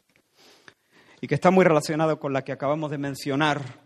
y 1.20 1.26
que 1.26 1.34
está 1.34 1.50
muy 1.50 1.64
relacionado 1.64 2.18
con 2.18 2.32
la 2.32 2.42
que 2.42 2.52
acabamos 2.52 2.90
de 2.90 2.98
mencionar, 2.98 3.80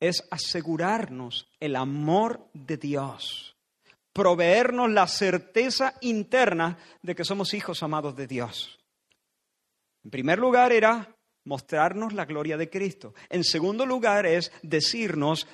es 0.00 0.26
asegurarnos 0.30 1.48
el 1.60 1.76
amor 1.76 2.48
de 2.52 2.76
Dios, 2.76 3.56
proveernos 4.12 4.90
la 4.90 5.06
certeza 5.06 5.94
interna 6.00 6.78
de 7.02 7.14
que 7.14 7.24
somos 7.24 7.54
hijos 7.54 7.82
amados 7.82 8.16
de 8.16 8.26
Dios. 8.26 8.77
En 10.04 10.10
primer 10.10 10.38
lugar 10.38 10.72
era 10.72 11.16
mostrarnos 11.44 12.12
la 12.12 12.24
gloria 12.24 12.56
de 12.56 12.70
Cristo. 12.70 13.14
En 13.30 13.42
segundo 13.42 13.86
lugar 13.86 14.26
es 14.26 14.52
decirnos, 14.62 15.46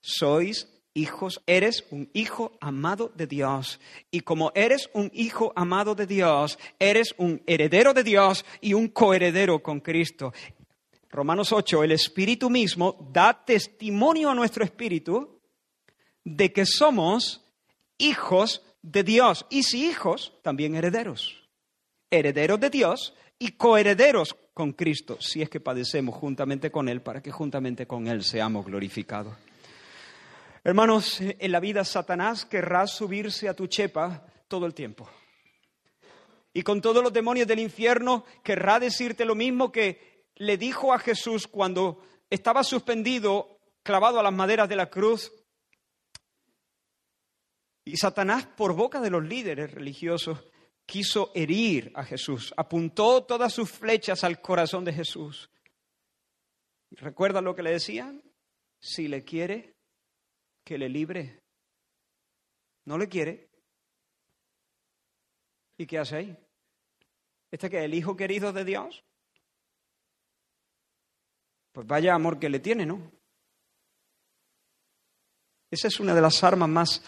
sois 0.00 0.68
hijos, 0.94 1.40
eres 1.46 1.84
un 1.90 2.10
hijo 2.12 2.52
amado 2.60 3.12
de 3.14 3.26
Dios. 3.26 3.80
Y 4.10 4.20
como 4.20 4.52
eres 4.54 4.90
un 4.94 5.10
hijo 5.14 5.52
amado 5.54 5.94
de 5.94 6.06
Dios, 6.06 6.58
eres 6.78 7.14
un 7.18 7.42
heredero 7.46 7.94
de 7.94 8.02
Dios 8.02 8.44
y 8.60 8.74
un 8.74 8.88
coheredero 8.88 9.62
con 9.62 9.80
Cristo. 9.80 10.32
Romanos 11.10 11.52
8, 11.52 11.84
el 11.84 11.92
Espíritu 11.92 12.50
mismo 12.50 13.08
da 13.12 13.44
testimonio 13.44 14.30
a 14.30 14.34
nuestro 14.34 14.64
espíritu 14.64 15.40
de 16.24 16.52
que 16.52 16.66
somos 16.66 17.44
hijos 17.96 18.62
de 18.82 19.02
Dios. 19.04 19.46
Y 19.48 19.62
si 19.62 19.86
hijos, 19.86 20.34
también 20.42 20.74
herederos. 20.74 21.48
Herederos 22.10 22.60
de 22.60 22.70
Dios 22.70 23.14
y 23.38 23.52
coherederos 23.52 24.36
con 24.52 24.72
Cristo, 24.72 25.18
si 25.20 25.42
es 25.42 25.48
que 25.48 25.60
padecemos 25.60 26.16
juntamente 26.16 26.70
con 26.70 26.88
Él, 26.88 27.00
para 27.00 27.22
que 27.22 27.30
juntamente 27.30 27.86
con 27.86 28.08
Él 28.08 28.24
seamos 28.24 28.66
glorificados. 28.66 29.34
Hermanos, 30.64 31.20
en 31.20 31.52
la 31.52 31.60
vida 31.60 31.84
Satanás 31.84 32.44
querrá 32.44 32.86
subirse 32.86 33.48
a 33.48 33.54
tu 33.54 33.68
chepa 33.68 34.26
todo 34.48 34.66
el 34.66 34.74
tiempo. 34.74 35.08
Y 36.52 36.62
con 36.62 36.80
todos 36.80 37.02
los 37.02 37.12
demonios 37.12 37.46
del 37.46 37.60
infierno 37.60 38.24
querrá 38.42 38.80
decirte 38.80 39.24
lo 39.24 39.36
mismo 39.36 39.70
que 39.70 40.26
le 40.36 40.56
dijo 40.56 40.92
a 40.92 40.98
Jesús 40.98 41.46
cuando 41.46 42.02
estaba 42.28 42.64
suspendido, 42.64 43.60
clavado 43.82 44.18
a 44.18 44.22
las 44.22 44.32
maderas 44.32 44.68
de 44.68 44.76
la 44.76 44.90
cruz. 44.90 45.32
Y 47.84 47.96
Satanás, 47.96 48.46
por 48.46 48.74
boca 48.74 49.00
de 49.00 49.10
los 49.10 49.24
líderes 49.24 49.70
religiosos, 49.70 50.44
quiso 50.88 51.30
herir 51.34 51.92
a 51.94 52.02
Jesús, 52.02 52.54
apuntó 52.56 53.22
todas 53.22 53.52
sus 53.52 53.70
flechas 53.70 54.24
al 54.24 54.40
corazón 54.40 54.86
de 54.86 54.94
Jesús. 54.94 55.50
¿Recuerdan 56.92 57.44
lo 57.44 57.54
que 57.54 57.62
le 57.62 57.72
decían? 57.72 58.22
Si 58.80 59.06
le 59.06 59.22
quiere, 59.22 59.76
que 60.64 60.78
le 60.78 60.88
libre. 60.88 61.42
No 62.86 62.96
le 62.96 63.06
quiere. 63.06 63.50
¿Y 65.76 65.86
qué 65.86 65.98
hace 65.98 66.16
ahí? 66.16 66.36
¿Este 67.50 67.68
que 67.68 67.80
es 67.80 67.84
el 67.84 67.92
hijo 67.92 68.16
querido 68.16 68.54
de 68.54 68.64
Dios? 68.64 69.04
Pues 71.72 71.86
vaya 71.86 72.14
amor 72.14 72.38
que 72.38 72.48
le 72.48 72.60
tiene, 72.60 72.86
¿no? 72.86 73.12
Esa 75.70 75.88
es 75.88 76.00
una 76.00 76.14
de 76.14 76.22
las 76.22 76.42
armas 76.42 76.68
más, 76.70 77.02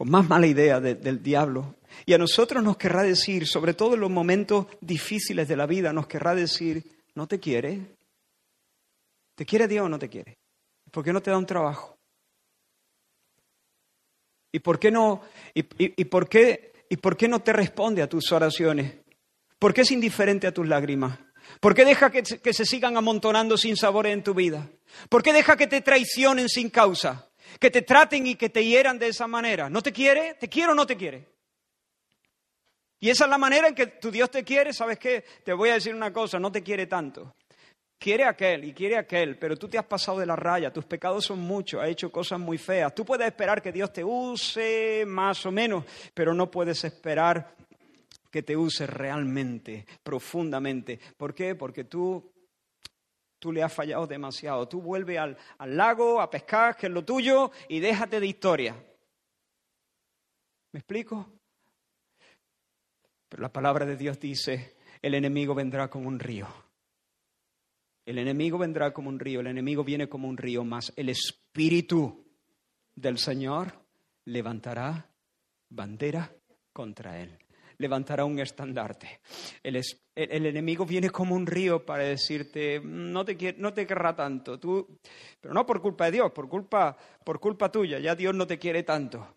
con 0.00 0.08
más 0.08 0.26
mala 0.26 0.46
idea 0.46 0.80
del 0.80 1.22
diablo. 1.22 1.74
Y 2.06 2.14
a 2.14 2.18
nosotros 2.18 2.64
nos 2.64 2.78
querrá 2.78 3.02
decir, 3.02 3.46
sobre 3.46 3.74
todo 3.74 3.92
en 3.92 4.00
los 4.00 4.08
momentos 4.08 4.66
difíciles 4.80 5.46
de 5.46 5.58
la 5.58 5.66
vida, 5.66 5.92
nos 5.92 6.06
querrá 6.06 6.34
decir, 6.34 6.82
no 7.14 7.28
te 7.28 7.38
quiere. 7.38 7.98
¿Te 9.34 9.44
quiere 9.44 9.68
Dios 9.68 9.84
o 9.84 9.88
no 9.90 9.98
te 9.98 10.08
quiere? 10.08 10.38
¿Por 10.90 11.04
qué 11.04 11.12
no 11.12 11.20
te 11.20 11.30
da 11.30 11.36
un 11.36 11.44
trabajo? 11.44 11.98
¿Y 14.50 14.60
por 14.60 14.78
qué 14.78 14.90
no, 14.90 15.20
y, 15.52 15.64
por 16.06 16.30
qué, 16.30 16.72
y 16.88 16.96
por 16.96 17.18
qué 17.18 17.28
no 17.28 17.42
te 17.42 17.52
responde 17.52 18.00
a 18.00 18.08
tus 18.08 18.32
oraciones? 18.32 18.94
¿Por 19.58 19.74
qué 19.74 19.82
es 19.82 19.90
indiferente 19.90 20.46
a 20.46 20.54
tus 20.54 20.66
lágrimas? 20.66 21.18
¿Por 21.60 21.74
qué 21.74 21.84
deja 21.84 22.10
que, 22.10 22.22
que 22.22 22.54
se 22.54 22.64
sigan 22.64 22.96
amontonando 22.96 23.58
sin 23.58 23.76
sabores 23.76 24.14
en 24.14 24.24
tu 24.24 24.32
vida? 24.32 24.66
¿Por 25.10 25.22
qué 25.22 25.34
deja 25.34 25.58
que 25.58 25.66
te 25.66 25.82
traicionen 25.82 26.48
sin 26.48 26.70
causa? 26.70 27.29
Que 27.60 27.70
te 27.70 27.82
traten 27.82 28.26
y 28.26 28.34
que 28.34 28.48
te 28.48 28.64
hieran 28.64 28.98
de 28.98 29.06
esa 29.06 29.28
manera. 29.28 29.70
¿No 29.70 29.82
te 29.82 29.92
quiere? 29.92 30.34
¿Te 30.34 30.48
quiere 30.48 30.72
o 30.72 30.74
no 30.74 30.86
te 30.86 30.96
quiere? 30.96 31.28
Y 32.98 33.10
esa 33.10 33.24
es 33.24 33.30
la 33.30 33.38
manera 33.38 33.68
en 33.68 33.74
que 33.74 33.86
tu 33.86 34.10
Dios 34.10 34.30
te 34.30 34.42
quiere. 34.42 34.72
¿Sabes 34.72 34.98
qué? 34.98 35.24
Te 35.44 35.52
voy 35.52 35.68
a 35.68 35.74
decir 35.74 35.94
una 35.94 36.12
cosa, 36.12 36.40
no 36.40 36.50
te 36.50 36.62
quiere 36.62 36.86
tanto. 36.86 37.36
Quiere 37.98 38.24
aquel 38.24 38.64
y 38.64 38.72
quiere 38.72 38.96
aquel, 38.96 39.38
pero 39.38 39.58
tú 39.58 39.68
te 39.68 39.76
has 39.76 39.84
pasado 39.84 40.18
de 40.20 40.24
la 40.24 40.34
raya, 40.34 40.72
tus 40.72 40.86
pecados 40.86 41.26
son 41.26 41.38
muchos, 41.40 41.82
has 41.82 41.90
hecho 41.90 42.10
cosas 42.10 42.40
muy 42.40 42.56
feas. 42.56 42.94
Tú 42.94 43.04
puedes 43.04 43.26
esperar 43.26 43.60
que 43.60 43.72
Dios 43.72 43.92
te 43.92 44.02
use 44.02 45.04
más 45.06 45.44
o 45.44 45.52
menos, 45.52 45.84
pero 46.14 46.32
no 46.32 46.50
puedes 46.50 46.82
esperar 46.82 47.54
que 48.30 48.42
te 48.42 48.56
use 48.56 48.86
realmente, 48.86 49.84
profundamente. 50.02 50.98
¿Por 51.14 51.34
qué? 51.34 51.54
Porque 51.54 51.84
tú, 51.84 52.32
tú 53.40 53.50
le 53.50 53.64
has 53.64 53.72
fallado 53.72 54.06
demasiado. 54.06 54.68
Tú 54.68 54.80
vuelve 54.80 55.18
al, 55.18 55.36
lago 55.66 56.20
a 56.20 56.30
pescar, 56.30 56.76
que 56.76 56.86
es 56.86 56.92
lo 56.92 57.04
tuyo, 57.04 57.50
y 57.68 57.80
déjate 57.80 58.20
de 58.20 58.26
historia. 58.28 58.76
¿Me 60.72 60.78
explico? 60.78 61.26
Pero 63.28 63.42
la 63.42 63.52
palabra 63.52 63.84
de 63.84 63.96
Dios 63.96 64.20
dice, 64.20 64.76
el 65.02 65.14
enemigo 65.14 65.56
vendrá 65.56 65.90
como 65.90 66.06
un 66.06 66.20
río 66.20 66.46
el 68.10 68.18
enemigo 68.18 68.58
vendrá 68.58 68.92
como 68.92 69.08
un 69.08 69.20
río, 69.20 69.38
el 69.38 69.46
enemigo 69.46 69.84
viene 69.84 70.08
como 70.08 70.28
un 70.28 70.36
río, 70.36 70.64
más 70.64 70.92
el 70.96 71.10
Espíritu 71.10 72.24
del 72.96 73.18
Señor 73.18 73.72
levantará 74.24 75.08
bandera 75.68 76.34
contra 76.72 77.20
él, 77.20 77.38
levantará 77.80 78.24
un 78.26 78.38
estandarte. 78.38 79.20
El, 79.62 80.46
enemigo 80.46 80.84
viene 80.84 81.08
como 81.08 81.34
un 81.34 81.46
río 81.46 81.84
para 81.84 82.04
decirte, 82.04 82.80
no 82.84 83.24
te, 83.24 83.54
no 83.56 83.72
te 83.72 83.86
querrá 83.86 84.14
tanto, 84.14 84.60
tú, 84.60 84.98
pero 85.40 85.54
no 85.54 85.64
por 85.64 85.80
culpa 85.80 86.04
de 86.04 86.12
Dios, 86.12 86.30
por 86.32 86.46
culpa, 86.48 86.96
por 87.24 87.40
culpa 87.40 87.72
tuya, 87.72 87.98
ya 87.98 88.14
Dios 88.14 88.34
no 88.34 88.46
te 88.46 88.58
quiere 88.58 88.82
tanto. 88.82 89.32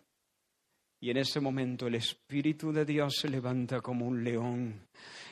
Y 0.99 1.10
en 1.10 1.17
ese 1.17 1.39
momento 1.39 1.88
el 1.88 1.95
Espíritu 1.95 2.71
de 2.71 2.86
Dios 2.86 3.15
se 3.19 3.29
levanta 3.29 3.82
como 3.82 4.06
un 4.06 4.23
león 4.23 4.88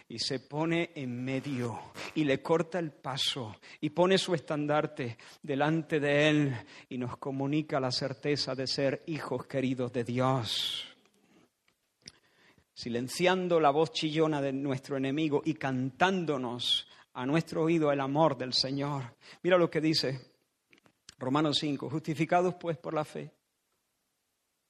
y 0.07 0.19
se 0.19 0.39
pone 0.39 0.91
en 0.95 1.23
medio 1.23 1.79
y 2.15 2.23
le 2.23 2.41
corta 2.41 2.79
el 2.79 2.91
paso 2.91 3.57
y 3.79 3.89
pone 3.91 4.17
su 4.17 4.33
estandarte 4.33 5.17
delante 5.41 5.99
de 5.99 6.29
él 6.29 6.55
y 6.89 6.97
nos 6.97 7.17
comunica 7.17 7.79
la 7.79 7.91
certeza 7.91 8.53
de 8.55 8.67
ser 8.67 9.03
hijos 9.07 9.45
queridos 9.47 9.93
de 9.93 10.03
Dios. 10.03 10.90
Silenciando 12.73 13.59
la 13.59 13.69
voz 13.69 13.91
chillona 13.91 14.41
de 14.41 14.53
nuestro 14.53 14.97
enemigo 14.97 15.41
y 15.45 15.53
cantándonos 15.55 16.87
a 17.13 17.25
nuestro 17.25 17.63
oído 17.63 17.91
el 17.91 17.99
amor 17.99 18.37
del 18.37 18.53
Señor. 18.53 19.15
Mira 19.43 19.57
lo 19.57 19.69
que 19.69 19.81
dice 19.81 20.31
Romanos 21.17 21.57
5, 21.59 21.89
justificados 21.89 22.55
pues 22.55 22.77
por 22.77 22.93
la 22.93 23.05
fe. 23.05 23.31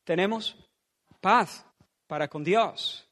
Tenemos 0.04 0.58
paz 1.20 1.66
para 2.08 2.28
con 2.28 2.44
Dios. 2.44 3.08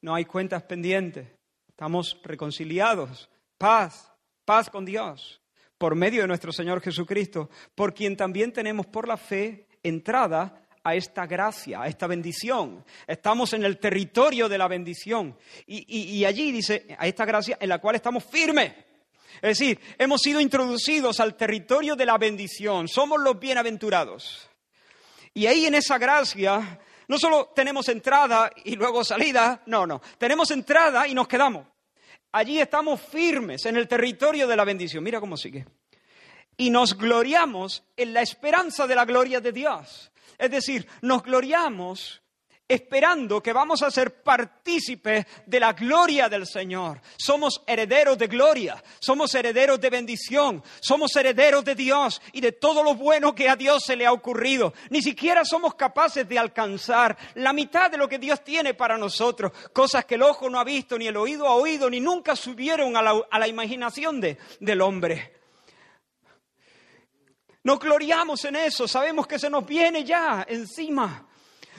No 0.00 0.14
hay 0.14 0.24
cuentas 0.24 0.62
pendientes, 0.64 1.28
estamos 1.68 2.20
reconciliados, 2.24 3.30
paz, 3.56 4.12
paz 4.44 4.68
con 4.68 4.84
Dios, 4.84 5.40
por 5.78 5.94
medio 5.94 6.22
de 6.22 6.28
nuestro 6.28 6.52
Señor 6.52 6.80
Jesucristo, 6.80 7.48
por 7.74 7.94
quien 7.94 8.16
también 8.16 8.52
tenemos 8.52 8.86
por 8.86 9.06
la 9.08 9.16
fe 9.16 9.66
entrada 9.82 10.63
a 10.84 10.94
esta 10.94 11.26
gracia, 11.26 11.80
a 11.80 11.88
esta 11.88 12.06
bendición. 12.06 12.84
Estamos 13.06 13.54
en 13.54 13.64
el 13.64 13.78
territorio 13.78 14.48
de 14.48 14.58
la 14.58 14.68
bendición. 14.68 15.36
Y, 15.66 16.24
allí 16.24 16.52
dice, 16.52 16.94
a 16.98 17.06
esta 17.06 17.24
gracia 17.24 17.56
en 17.58 17.70
la 17.70 17.78
cual 17.78 17.96
estamos 17.96 18.22
firmes. 18.24 18.72
Es 19.36 19.58
decir, 19.58 19.80
hemos 19.98 20.20
sido 20.20 20.40
introducidos 20.40 21.20
al 21.20 21.36
territorio 21.36 21.96
de 21.96 22.06
la 22.06 22.18
bendición. 22.18 22.86
Somos 22.86 23.20
los 23.20 23.40
bienaventurados. 23.40 24.48
Y 25.32 25.46
ahí 25.46 25.66
en 25.66 25.74
esa 25.74 25.98
gracia 25.98 26.78
no 27.08 27.18
solo 27.18 27.52
tenemos 27.54 27.88
entrada 27.88 28.50
y 28.64 28.76
luego 28.76 29.02
salida, 29.04 29.62
no, 29.66 29.86
no. 29.86 30.02
Tenemos 30.18 30.50
entrada 30.50 31.08
y 31.08 31.14
nos 31.14 31.26
quedamos. 31.26 31.66
Allí 32.32 32.60
estamos 32.60 33.00
firmes 33.00 33.64
en 33.64 33.76
el 33.76 33.88
territorio 33.88 34.46
de 34.46 34.56
la 34.56 34.64
bendición. 34.64 35.02
Mira 35.02 35.18
cómo 35.18 35.36
sigue. 35.36 35.64
Y 36.56 36.70
nos 36.70 36.96
gloriamos 36.96 37.84
en 37.96 38.12
la 38.12 38.20
esperanza 38.20 38.86
de 38.86 38.94
la 38.94 39.04
gloria 39.04 39.40
de 39.40 39.50
Dios. 39.50 40.12
Es 40.38 40.50
decir, 40.50 40.86
nos 41.02 41.22
gloriamos 41.22 42.22
esperando 42.66 43.42
que 43.42 43.52
vamos 43.52 43.82
a 43.82 43.90
ser 43.90 44.22
partícipes 44.22 45.26
de 45.46 45.60
la 45.60 45.72
gloria 45.74 46.28
del 46.28 46.46
Señor. 46.46 47.00
Somos 47.16 47.62
herederos 47.66 48.16
de 48.16 48.26
gloria, 48.26 48.82
somos 49.00 49.34
herederos 49.34 49.80
de 49.80 49.90
bendición, 49.90 50.62
somos 50.80 51.14
herederos 51.16 51.64
de 51.64 51.74
Dios 51.74 52.22
y 52.32 52.40
de 52.40 52.52
todo 52.52 52.82
lo 52.82 52.94
bueno 52.94 53.34
que 53.34 53.48
a 53.48 53.56
Dios 53.56 53.82
se 53.84 53.96
le 53.96 54.06
ha 54.06 54.12
ocurrido. 54.12 54.72
Ni 54.90 55.02
siquiera 55.02 55.44
somos 55.44 55.74
capaces 55.74 56.26
de 56.28 56.38
alcanzar 56.38 57.16
la 57.34 57.52
mitad 57.52 57.90
de 57.90 57.98
lo 57.98 58.08
que 58.08 58.18
Dios 58.18 58.42
tiene 58.42 58.72
para 58.74 58.96
nosotros, 58.96 59.52
cosas 59.72 60.06
que 60.06 60.14
el 60.14 60.22
ojo 60.22 60.48
no 60.48 60.58
ha 60.58 60.64
visto, 60.64 60.98
ni 60.98 61.06
el 61.06 61.16
oído 61.16 61.46
ha 61.46 61.54
oído, 61.54 61.90
ni 61.90 62.00
nunca 62.00 62.34
subieron 62.34 62.96
a 62.96 63.02
la, 63.02 63.48
imaginación 63.48 64.20
del 64.20 64.80
hombre. 64.80 65.43
Nos 67.64 67.80
gloriamos 67.80 68.44
en 68.44 68.56
eso, 68.56 68.86
sabemos 68.86 69.26
que 69.26 69.38
se 69.38 69.50
nos 69.50 69.66
viene 69.66 70.04
ya 70.04 70.46
encima. 70.48 71.26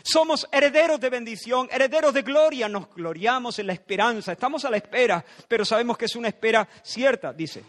Somos 0.03 0.47
herederos 0.51 0.99
de 0.99 1.09
bendición, 1.09 1.67
herederos 1.71 2.13
de 2.13 2.21
gloria, 2.21 2.67
nos 2.67 2.93
gloriamos 2.93 3.57
en 3.59 3.67
la 3.67 3.73
esperanza, 3.73 4.33
estamos 4.33 4.65
a 4.65 4.69
la 4.69 4.77
espera, 4.77 5.23
pero 5.47 5.63
sabemos 5.63 5.97
que 5.97 6.05
es 6.05 6.15
una 6.15 6.27
espera 6.27 6.67
cierta, 6.83 7.33
dice. 7.33 7.63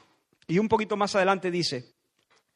Y 0.47 0.59
un 0.59 0.69
poquito 0.69 0.97
más 0.97 1.15
adelante 1.15 1.51
dice, 1.51 1.95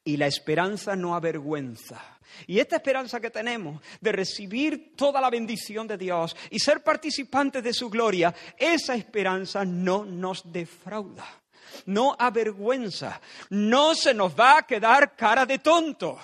y 0.05 0.17
la 0.17 0.27
esperanza 0.27 0.97
no 0.97 1.15
avergüenza. 1.15 2.19
Y 2.47 2.59
esta 2.59 2.77
esperanza 2.77 3.21
que 3.21 3.31
tenemos 3.31 3.83
de 4.01 4.13
recibir 4.13 4.95
toda 4.97 5.21
la 5.21 5.31
bendición 5.31 5.87
de 5.87 5.99
Dios 5.99 6.37
y 6.51 6.59
ser 6.59 6.83
participantes 6.83 7.63
de 7.63 7.73
su 7.73 7.91
gloria, 7.91 8.35
esa 8.57 8.95
esperanza 8.95 9.65
no 9.65 10.05
nos 10.05 10.51
defrauda, 10.51 11.40
no 11.87 12.17
avergüenza, 12.19 13.21
no 13.51 13.95
se 13.95 14.15
nos 14.15 14.39
va 14.39 14.59
a 14.59 14.63
quedar 14.67 15.17
cara 15.17 15.47
de 15.47 15.59
tonto 15.59 16.19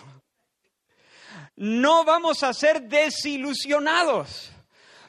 no 1.57 2.05
vamos 2.05 2.42
a 2.42 2.53
ser 2.53 2.82
desilusionados, 2.82 4.51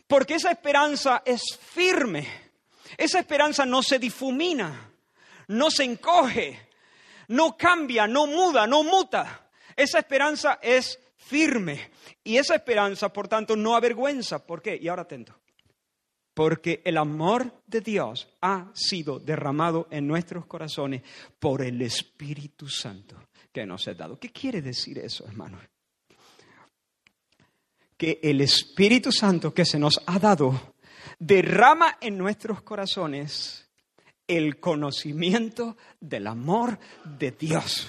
porque 0.07 0.35
esa 0.35 0.51
esperanza 0.51 1.21
es 1.25 1.41
firme, 1.61 2.27
esa 2.97 3.19
esperanza 3.19 3.65
no 3.65 3.83
se 3.83 3.99
difumina, 3.99 4.91
no 5.47 5.69
se 5.69 5.83
encoge, 5.83 6.69
no 7.27 7.57
cambia, 7.57 8.07
no 8.07 8.27
muda, 8.27 8.65
no 8.65 8.83
muta. 8.83 9.49
Esa 9.75 9.99
esperanza 9.99 10.59
es 10.61 10.97
firme 11.17 11.91
y 12.23 12.37
esa 12.37 12.55
esperanza, 12.55 13.11
por 13.11 13.27
tanto, 13.27 13.55
no 13.55 13.75
avergüenza. 13.75 14.39
¿Por 14.45 14.61
qué? 14.61 14.77
Y 14.81 14.87
ahora 14.87 15.03
atento. 15.03 15.36
Porque 16.37 16.83
el 16.85 16.97
amor 16.97 17.51
de 17.65 17.81
Dios 17.81 18.27
ha 18.41 18.69
sido 18.75 19.17
derramado 19.17 19.87
en 19.89 20.05
nuestros 20.05 20.45
corazones 20.45 21.01
por 21.39 21.63
el 21.63 21.81
Espíritu 21.81 22.69
Santo 22.69 23.17
que 23.51 23.65
nos 23.65 23.87
ha 23.87 23.95
dado. 23.95 24.19
¿Qué 24.19 24.29
quiere 24.29 24.61
decir 24.61 24.99
eso, 24.99 25.25
hermanos? 25.25 25.63
que 27.97 28.19
el 28.21 28.41
Espíritu 28.41 29.11
Santo 29.11 29.51
que 29.53 29.65
se 29.65 29.79
nos 29.79 29.99
ha 30.05 30.19
dado 30.19 30.75
derrama 31.17 31.97
en 31.99 32.17
nuestros 32.17 32.61
corazones 32.61 33.67
el 34.27 34.59
conocimiento 34.59 35.77
del 35.99 36.27
amor 36.27 36.77
de 37.03 37.31
Dios. 37.31 37.87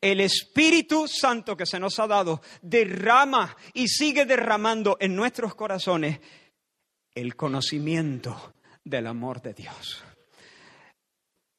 El 0.00 0.20
Espíritu 0.20 1.06
Santo 1.06 1.54
que 1.56 1.66
se 1.66 1.78
nos 1.78 1.98
ha 1.98 2.06
dado 2.06 2.40
derrama 2.62 3.54
y 3.74 3.88
sigue 3.88 4.24
derramando 4.24 4.96
en 4.98 5.14
nuestros 5.14 5.54
corazones 5.54 6.20
el 7.14 7.36
conocimiento 7.36 8.54
del 8.84 9.06
amor 9.06 9.42
de 9.42 9.54
Dios. 9.54 10.04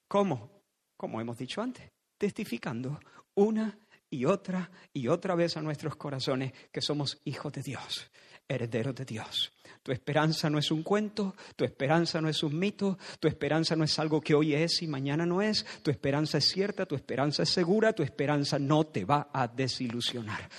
¿Cómo? 0.07 0.49
Como 0.97 1.21
hemos 1.21 1.37
dicho 1.37 1.61
antes, 1.61 1.91
testificando 2.17 2.99
una 3.35 3.77
y 4.09 4.25
otra 4.25 4.69
y 4.93 5.07
otra 5.07 5.35
vez 5.35 5.57
a 5.57 5.61
nuestros 5.61 5.95
corazones 5.95 6.53
que 6.71 6.81
somos 6.81 7.19
hijos 7.25 7.53
de 7.53 7.63
Dios, 7.63 8.11
herederos 8.47 8.93
de 8.95 9.05
Dios. 9.05 9.53
Tu 9.83 9.91
esperanza 9.91 10.49
no 10.49 10.59
es 10.59 10.69
un 10.69 10.83
cuento, 10.83 11.33
tu 11.55 11.63
esperanza 11.63 12.21
no 12.21 12.29
es 12.29 12.43
un 12.43 12.59
mito, 12.59 12.99
tu 13.19 13.27
esperanza 13.27 13.75
no 13.75 13.83
es 13.83 13.97
algo 13.97 14.21
que 14.21 14.35
hoy 14.35 14.53
es 14.53 14.81
y 14.83 14.87
mañana 14.87 15.25
no 15.25 15.41
es, 15.41 15.65
tu 15.81 15.89
esperanza 15.89 16.37
es 16.37 16.45
cierta, 16.45 16.85
tu 16.85 16.95
esperanza 16.95 17.43
es 17.43 17.49
segura, 17.49 17.93
tu 17.93 18.03
esperanza 18.03 18.59
no 18.59 18.85
te 18.85 19.05
va 19.05 19.29
a 19.33 19.47
desilusionar. 19.47 20.49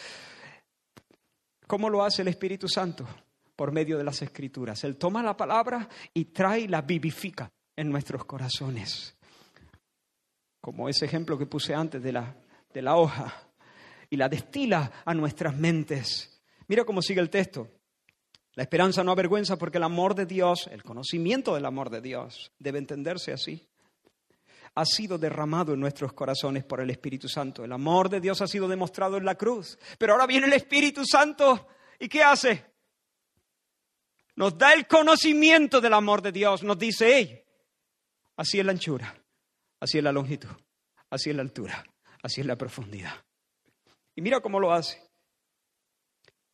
¿Cómo 1.66 1.88
lo 1.88 2.03
hace 2.03 2.22
el 2.22 2.28
Espíritu 2.28 2.68
Santo? 2.68 3.07
Por 3.63 3.71
medio 3.71 3.97
de 3.97 4.03
las 4.03 4.21
Escrituras. 4.23 4.83
Él 4.83 4.97
toma 4.97 5.23
la 5.23 5.37
palabra 5.37 5.89
y 6.13 6.25
trae 6.25 6.63
y 6.63 6.67
la 6.67 6.83
vivifica 6.83 7.49
en 7.77 7.91
nuestros 7.91 8.25
corazones. 8.25 9.17
Como 10.61 10.89
ese 10.89 11.05
ejemplo 11.05 11.39
que 11.39 11.47
puse 11.47 11.73
antes 11.73 12.03
de 12.03 12.11
la 12.11 12.35
de 12.75 12.83
la 12.83 12.97
hoja 12.97 13.33
y 14.11 14.17
la 14.17 14.29
destila 14.29 14.91
a 15.05 15.15
nuestras 15.15 15.57
mentes. 15.57 16.43
Mira 16.67 16.85
cómo 16.85 17.03
sigue 17.03 17.21
el 17.21 17.31
texto. 17.31 17.69
La 18.55 18.65
esperanza 18.65 19.05
no 19.05 19.13
avergüenza 19.13 19.57
porque 19.57 19.79
el 19.79 19.85
amor 19.85 20.17
de 20.17 20.27
Dios, 20.27 20.69
el 20.73 20.83
conocimiento 20.83 21.55
del 21.55 21.65
amor 21.65 21.89
de 21.89 22.01
Dios, 22.01 22.51
debe 22.59 22.81
entenderse 22.81 23.33
así, 23.33 23.69
ha 24.75 24.85
sido 24.85 25.19
derramado 25.19 25.73
en 25.73 25.79
nuestros 25.79 26.15
corazones 26.15 26.65
por 26.65 26.81
el 26.81 26.91
Espíritu 26.91 27.29
Santo. 27.29 27.63
El 27.63 27.71
amor 27.71 28.09
de 28.09 28.21
Dios 28.21 28.43
ha 28.43 28.49
sido 28.49 28.67
demostrado 28.67 29.19
en 29.19 29.25
la 29.25 29.37
cruz. 29.37 29.79
Pero 29.99 30.15
ahora 30.15 30.27
viene 30.27 30.49
el 30.49 30.53
Espíritu 30.55 31.05
Santo 31.07 31.69
y 32.01 32.09
¿qué 32.09 32.25
hace? 32.25 32.72
Nos 34.37 34.57
da 34.57 34.72
el 34.72 34.87
conocimiento 34.87 35.80
del 35.80 35.93
amor 35.93 36.22
de 36.22 36.33
Dios. 36.33 36.62
Nos 36.62 36.78
dice, 36.78 37.16
hey, 37.16 37.45
así 38.37 38.59
es 38.59 38.64
la 38.64 38.72
anchura, 38.72 39.14
así 39.80 39.99
es 39.99 40.05
la 40.05 40.12
longitud, 40.12 40.49
así 41.11 41.30
es 41.30 41.37
la 41.37 41.43
altura, 41.43 41.85
así 42.22 42.41
es 42.41 42.47
la 42.47 42.57
profundidad. 42.57 43.14
Y 44.14 44.22
mira 44.22 44.41
cómo 44.41 44.61
lo 44.61 44.72
hace. 44.72 45.03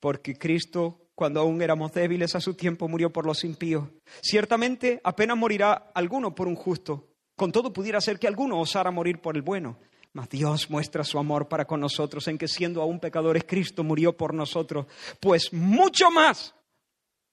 Porque 0.00 0.36
Cristo, 0.36 1.08
cuando 1.14 1.40
aún 1.40 1.60
éramos 1.60 1.92
débiles 1.92 2.34
a 2.34 2.40
su 2.40 2.54
tiempo, 2.54 2.88
murió 2.88 3.12
por 3.12 3.26
los 3.26 3.42
impíos. 3.44 3.88
Ciertamente 4.20 5.00
apenas 5.02 5.36
morirá 5.36 5.90
alguno 5.94 6.34
por 6.34 6.46
un 6.46 6.54
justo. 6.54 7.08
Con 7.36 7.52
todo 7.52 7.72
pudiera 7.72 8.00
ser 8.00 8.18
que 8.18 8.28
alguno 8.28 8.60
osara 8.60 8.90
morir 8.90 9.20
por 9.20 9.36
el 9.36 9.42
bueno. 9.42 9.78
Mas 10.12 10.28
Dios 10.28 10.70
muestra 10.70 11.04
su 11.04 11.18
amor 11.18 11.48
para 11.48 11.66
con 11.66 11.80
nosotros 11.80 12.26
en 12.28 12.38
que 12.38 12.48
siendo 12.48 12.80
aún 12.80 12.98
pecadores, 12.98 13.44
Cristo 13.46 13.84
murió 13.84 14.16
por 14.16 14.34
nosotros. 14.34 14.86
Pues 15.20 15.52
mucho 15.52 16.10
más, 16.10 16.54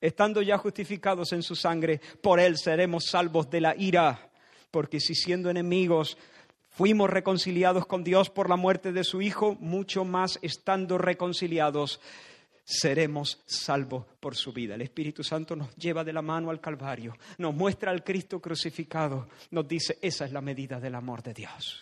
estando 0.02 0.42
ya 0.42 0.58
justificados 0.58 1.34
en 1.34 1.44
su 1.44 1.56
sangre, 1.56 2.02
por 2.22 2.40
Él 2.40 2.58
seremos 2.58 3.06
salvos 3.06 3.50
de 3.50 3.62
la 3.62 3.76
ira. 3.76 4.32
Porque 4.72 5.00
si 5.00 5.16
siendo 5.16 5.50
enemigos 5.50 6.18
Fuimos 6.76 7.10
reconciliados 7.10 7.86
con 7.86 8.04
Dios 8.04 8.30
por 8.30 8.50
la 8.50 8.58
muerte 8.58 8.92
de 8.92 9.06
su 9.06 9.22
Hijo, 9.22 9.56
mucho 9.62 10.04
más 10.04 10.38
estando 10.42 10.98
reconciliados 10.98 12.02
seremos 12.66 13.42
salvos 13.46 14.06
por 14.20 14.36
su 14.36 14.52
vida. 14.52 14.76
El 14.76 14.82
Espíritu 14.82 15.24
Santo 15.24 15.56
nos 15.56 15.74
lleva 15.78 16.04
de 16.04 16.12
la 16.12 16.22
mano 16.22 16.50
al 16.50 16.60
Calvario, 16.60 17.16
nos 17.38 17.56
muestra 17.56 17.92
al 17.92 18.04
Cristo 18.04 18.42
crucificado, 18.42 19.30
nos 19.52 19.66
dice, 19.66 20.00
esa 20.02 20.26
es 20.26 20.34
la 20.34 20.42
medida 20.42 20.78
del 20.78 20.96
amor 20.96 21.24
de 21.24 21.34
Dios. 21.34 21.82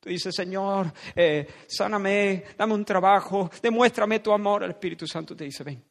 Tú 0.00 0.08
dices, 0.08 0.34
Señor, 0.34 0.90
eh, 1.14 1.46
sáname, 1.66 2.44
dame 2.56 2.72
un 2.72 2.84
trabajo, 2.86 3.50
demuéstrame 3.60 4.20
tu 4.20 4.32
amor. 4.32 4.62
El 4.62 4.70
Espíritu 4.70 5.06
Santo 5.06 5.36
te 5.36 5.44
dice, 5.44 5.64
ven 5.64 5.84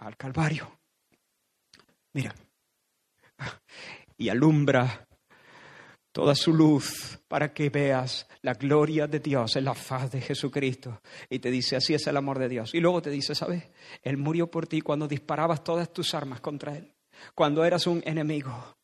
al 0.00 0.16
Calvario. 0.16 0.78
Mira, 2.12 2.34
y 4.16 4.28
alumbra 4.28 5.06
toda 6.12 6.34
su 6.34 6.52
luz 6.52 7.20
para 7.28 7.52
que 7.52 7.70
veas 7.70 8.26
la 8.42 8.54
gloria 8.54 9.06
de 9.06 9.20
Dios 9.20 9.56
en 9.56 9.64
la 9.64 9.74
faz 9.74 10.10
de 10.10 10.20
Jesucristo. 10.20 11.00
Y 11.28 11.38
te 11.38 11.50
dice, 11.50 11.76
así 11.76 11.94
es 11.94 12.06
el 12.06 12.16
amor 12.16 12.38
de 12.38 12.48
Dios. 12.48 12.74
Y 12.74 12.80
luego 12.80 13.00
te 13.00 13.10
dice, 13.10 13.34
¿sabes? 13.34 13.70
Él 14.02 14.16
murió 14.16 14.50
por 14.50 14.66
ti 14.66 14.80
cuando 14.80 15.06
disparabas 15.06 15.62
todas 15.62 15.92
tus 15.92 16.14
armas 16.14 16.40
contra 16.40 16.76
Él, 16.76 16.92
cuando 17.34 17.64
eras 17.64 17.86
un 17.86 18.02
enemigo. 18.04 18.76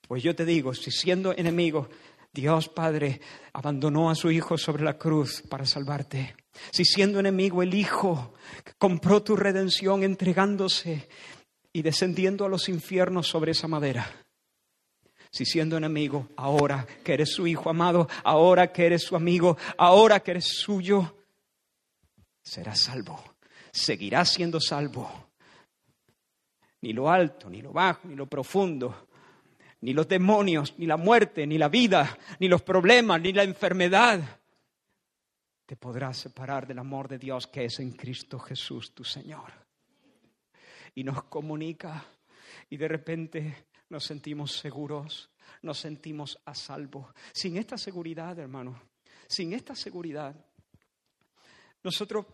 Pues 0.00 0.22
yo 0.22 0.34
te 0.34 0.44
digo, 0.44 0.74
si 0.74 0.90
siendo 0.90 1.32
enemigo, 1.36 1.88
Dios 2.32 2.68
Padre 2.68 3.20
abandonó 3.52 4.10
a 4.10 4.14
su 4.14 4.30
Hijo 4.30 4.56
sobre 4.56 4.84
la 4.84 4.96
cruz 4.96 5.42
para 5.42 5.66
salvarte. 5.66 6.34
Si 6.70 6.84
siendo 6.84 7.20
enemigo 7.20 7.62
el 7.62 7.74
Hijo 7.74 8.34
compró 8.78 9.22
tu 9.22 9.36
redención 9.36 10.02
entregándose 10.02 11.08
y 11.72 11.82
descendiendo 11.82 12.44
a 12.44 12.48
los 12.48 12.68
infiernos 12.68 13.28
sobre 13.28 13.52
esa 13.52 13.68
madera. 13.68 14.10
Si 15.30 15.46
siendo 15.46 15.78
enemigo, 15.78 16.28
ahora 16.36 16.86
que 17.02 17.14
eres 17.14 17.30
su 17.30 17.46
hijo 17.46 17.70
amado, 17.70 18.06
ahora 18.22 18.70
que 18.70 18.84
eres 18.84 19.02
su 19.02 19.16
amigo, 19.16 19.56
ahora 19.78 20.20
que 20.20 20.32
eres 20.32 20.46
suyo, 20.46 21.16
serás 22.42 22.80
salvo, 22.80 23.22
seguirás 23.70 24.28
siendo 24.28 24.60
salvo. 24.60 25.30
Ni 26.82 26.92
lo 26.92 27.10
alto, 27.10 27.48
ni 27.48 27.62
lo 27.62 27.72
bajo, 27.72 28.08
ni 28.08 28.14
lo 28.14 28.26
profundo, 28.26 29.08
ni 29.80 29.94
los 29.94 30.06
demonios, 30.06 30.74
ni 30.76 30.84
la 30.84 30.98
muerte, 30.98 31.46
ni 31.46 31.56
la 31.56 31.70
vida, 31.70 32.18
ni 32.38 32.48
los 32.48 32.60
problemas, 32.60 33.22
ni 33.22 33.32
la 33.32 33.44
enfermedad 33.44 34.41
te 35.66 35.76
podrá 35.76 36.12
separar 36.12 36.66
del 36.66 36.78
amor 36.78 37.08
de 37.08 37.18
Dios 37.18 37.46
que 37.46 37.64
es 37.64 37.78
en 37.80 37.92
Cristo 37.92 38.38
Jesús, 38.38 38.94
tu 38.94 39.04
Señor. 39.04 39.52
Y 40.94 41.04
nos 41.04 41.24
comunica 41.24 42.04
y 42.68 42.76
de 42.76 42.88
repente 42.88 43.66
nos 43.88 44.04
sentimos 44.04 44.52
seguros, 44.52 45.30
nos 45.62 45.78
sentimos 45.78 46.38
a 46.44 46.54
salvo. 46.54 47.12
Sin 47.32 47.56
esta 47.56 47.78
seguridad, 47.78 48.38
hermano, 48.38 48.80
sin 49.26 49.52
esta 49.52 49.74
seguridad, 49.74 50.34
nosotros, 51.82 52.26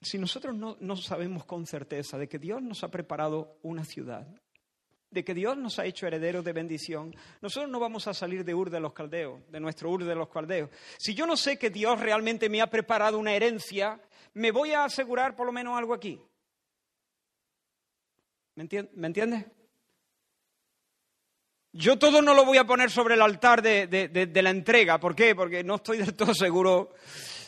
si 0.00 0.18
nosotros 0.18 0.54
no, 0.54 0.76
no 0.80 0.96
sabemos 0.96 1.44
con 1.44 1.66
certeza 1.66 2.18
de 2.18 2.28
que 2.28 2.38
Dios 2.38 2.62
nos 2.62 2.84
ha 2.84 2.90
preparado 2.90 3.58
una 3.62 3.84
ciudad, 3.84 4.28
de 5.10 5.24
que 5.24 5.34
Dios 5.34 5.56
nos 5.56 5.78
ha 5.78 5.86
hecho 5.86 6.06
herederos 6.06 6.44
de 6.44 6.52
bendición, 6.52 7.14
nosotros 7.40 7.70
no 7.70 7.80
vamos 7.80 8.06
a 8.06 8.14
salir 8.14 8.44
de 8.44 8.54
Ur 8.54 8.70
de 8.70 8.80
los 8.80 8.92
Caldeos, 8.92 9.40
de 9.50 9.60
nuestro 9.60 9.90
Ur 9.90 10.04
de 10.04 10.14
los 10.14 10.28
Caldeos. 10.28 10.70
Si 10.98 11.14
yo 11.14 11.26
no 11.26 11.36
sé 11.36 11.58
que 11.58 11.70
Dios 11.70 11.98
realmente 12.00 12.48
me 12.48 12.60
ha 12.60 12.68
preparado 12.68 13.18
una 13.18 13.32
herencia, 13.32 14.00
me 14.34 14.50
voy 14.50 14.72
a 14.72 14.84
asegurar 14.84 15.34
por 15.34 15.46
lo 15.46 15.52
menos 15.52 15.76
algo 15.78 15.94
aquí. 15.94 16.20
¿Me, 18.54 19.06
entiendes? 19.06 19.46
Yo 21.72 21.96
todo 21.96 22.20
no 22.20 22.34
lo 22.34 22.44
voy 22.44 22.58
a 22.58 22.66
poner 22.66 22.90
sobre 22.90 23.14
el 23.14 23.22
altar 23.22 23.62
de, 23.62 23.86
de, 23.86 24.42
la 24.42 24.50
entrega. 24.50 24.98
¿Por 24.98 25.14
qué? 25.14 25.36
Porque 25.36 25.62
no 25.62 25.76
estoy 25.76 25.98
del 25.98 26.14
todo 26.14 26.34
seguro 26.34 26.92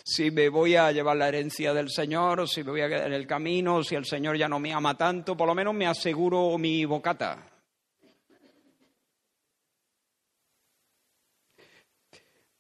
si 0.04 0.30
me 0.30 0.48
voy 0.48 0.76
a 0.76 0.92
llevar 0.92 1.16
la 1.16 1.28
herencia 1.28 1.74
del 1.74 1.90
Señor 1.90 2.40
o 2.40 2.46
si 2.46 2.62
me 2.62 2.70
voy 2.70 2.82
a 2.82 2.88
quedar 2.88 3.08
en 3.08 3.14
el 3.14 3.26
camino, 3.26 3.82
si 3.82 3.96
el 3.96 4.04
Señor 4.04 4.36
ya 4.36 4.48
no 4.48 4.60
me 4.60 4.72
ama 4.72 4.96
tanto. 4.96 5.36
Por 5.36 5.48
lo 5.48 5.54
menos 5.54 5.74
me 5.74 5.86
aseguro 5.86 6.56
mi 6.58 6.84
bocata. 6.84 7.49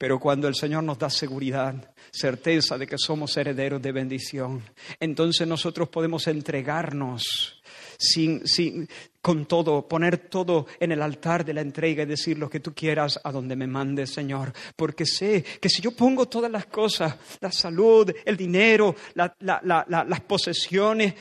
Pero 0.00 0.18
cuando 0.18 0.48
el 0.48 0.54
Señor 0.54 0.82
nos 0.82 0.98
da 0.98 1.10
seguridad, 1.10 1.74
certeza 2.10 2.78
de 2.78 2.86
que 2.86 2.96
somos 2.96 3.36
herederos 3.36 3.82
de 3.82 3.92
bendición, 3.92 4.62
entonces 4.98 5.46
nosotros 5.46 5.90
podemos 5.90 6.26
entregarnos 6.26 7.60
sin, 7.98 8.46
sin, 8.48 8.88
con 9.20 9.44
todo, 9.44 9.86
poner 9.86 10.16
todo 10.16 10.66
en 10.80 10.92
el 10.92 11.02
altar 11.02 11.44
de 11.44 11.52
la 11.52 11.60
entrega 11.60 12.04
y 12.04 12.06
decir 12.06 12.38
lo 12.38 12.48
que 12.48 12.60
tú 12.60 12.72
quieras 12.72 13.20
a 13.22 13.30
donde 13.30 13.56
me 13.56 13.66
mandes, 13.66 14.08
Señor. 14.08 14.54
Porque 14.74 15.04
sé 15.04 15.44
que 15.60 15.68
si 15.68 15.82
yo 15.82 15.90
pongo 15.90 16.26
todas 16.28 16.50
las 16.50 16.64
cosas, 16.64 17.16
la 17.38 17.52
salud, 17.52 18.10
el 18.24 18.38
dinero, 18.38 18.96
las 19.12 20.20
posesiones, 20.26 21.12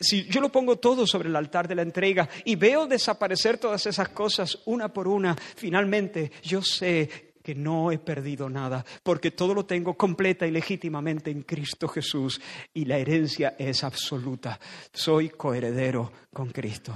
si 0.00 0.24
yo 0.24 0.40
lo 0.40 0.50
pongo 0.50 0.78
todo 0.78 1.06
sobre 1.06 1.28
el 1.28 1.36
altar 1.36 1.68
de 1.68 1.74
la 1.74 1.82
entrega 1.82 2.28
y 2.46 2.56
veo 2.56 2.86
desaparecer 2.86 3.58
todas 3.58 3.84
esas 3.84 4.08
cosas 4.08 4.58
una 4.64 4.90
por 4.90 5.06
una, 5.06 5.34
finalmente 5.34 6.32
yo 6.42 6.62
sé 6.62 7.25
que 7.46 7.54
no 7.54 7.92
he 7.92 7.98
perdido 7.98 8.50
nada, 8.50 8.84
porque 9.04 9.30
todo 9.30 9.54
lo 9.54 9.64
tengo 9.64 9.94
completa 9.94 10.48
y 10.48 10.50
legítimamente 10.50 11.30
en 11.30 11.42
Cristo 11.42 11.86
Jesús 11.86 12.40
y 12.74 12.86
la 12.86 12.98
herencia 12.98 13.54
es 13.56 13.84
absoluta. 13.84 14.58
Soy 14.92 15.28
coheredero 15.28 16.10
con 16.32 16.50
Cristo. 16.50 16.92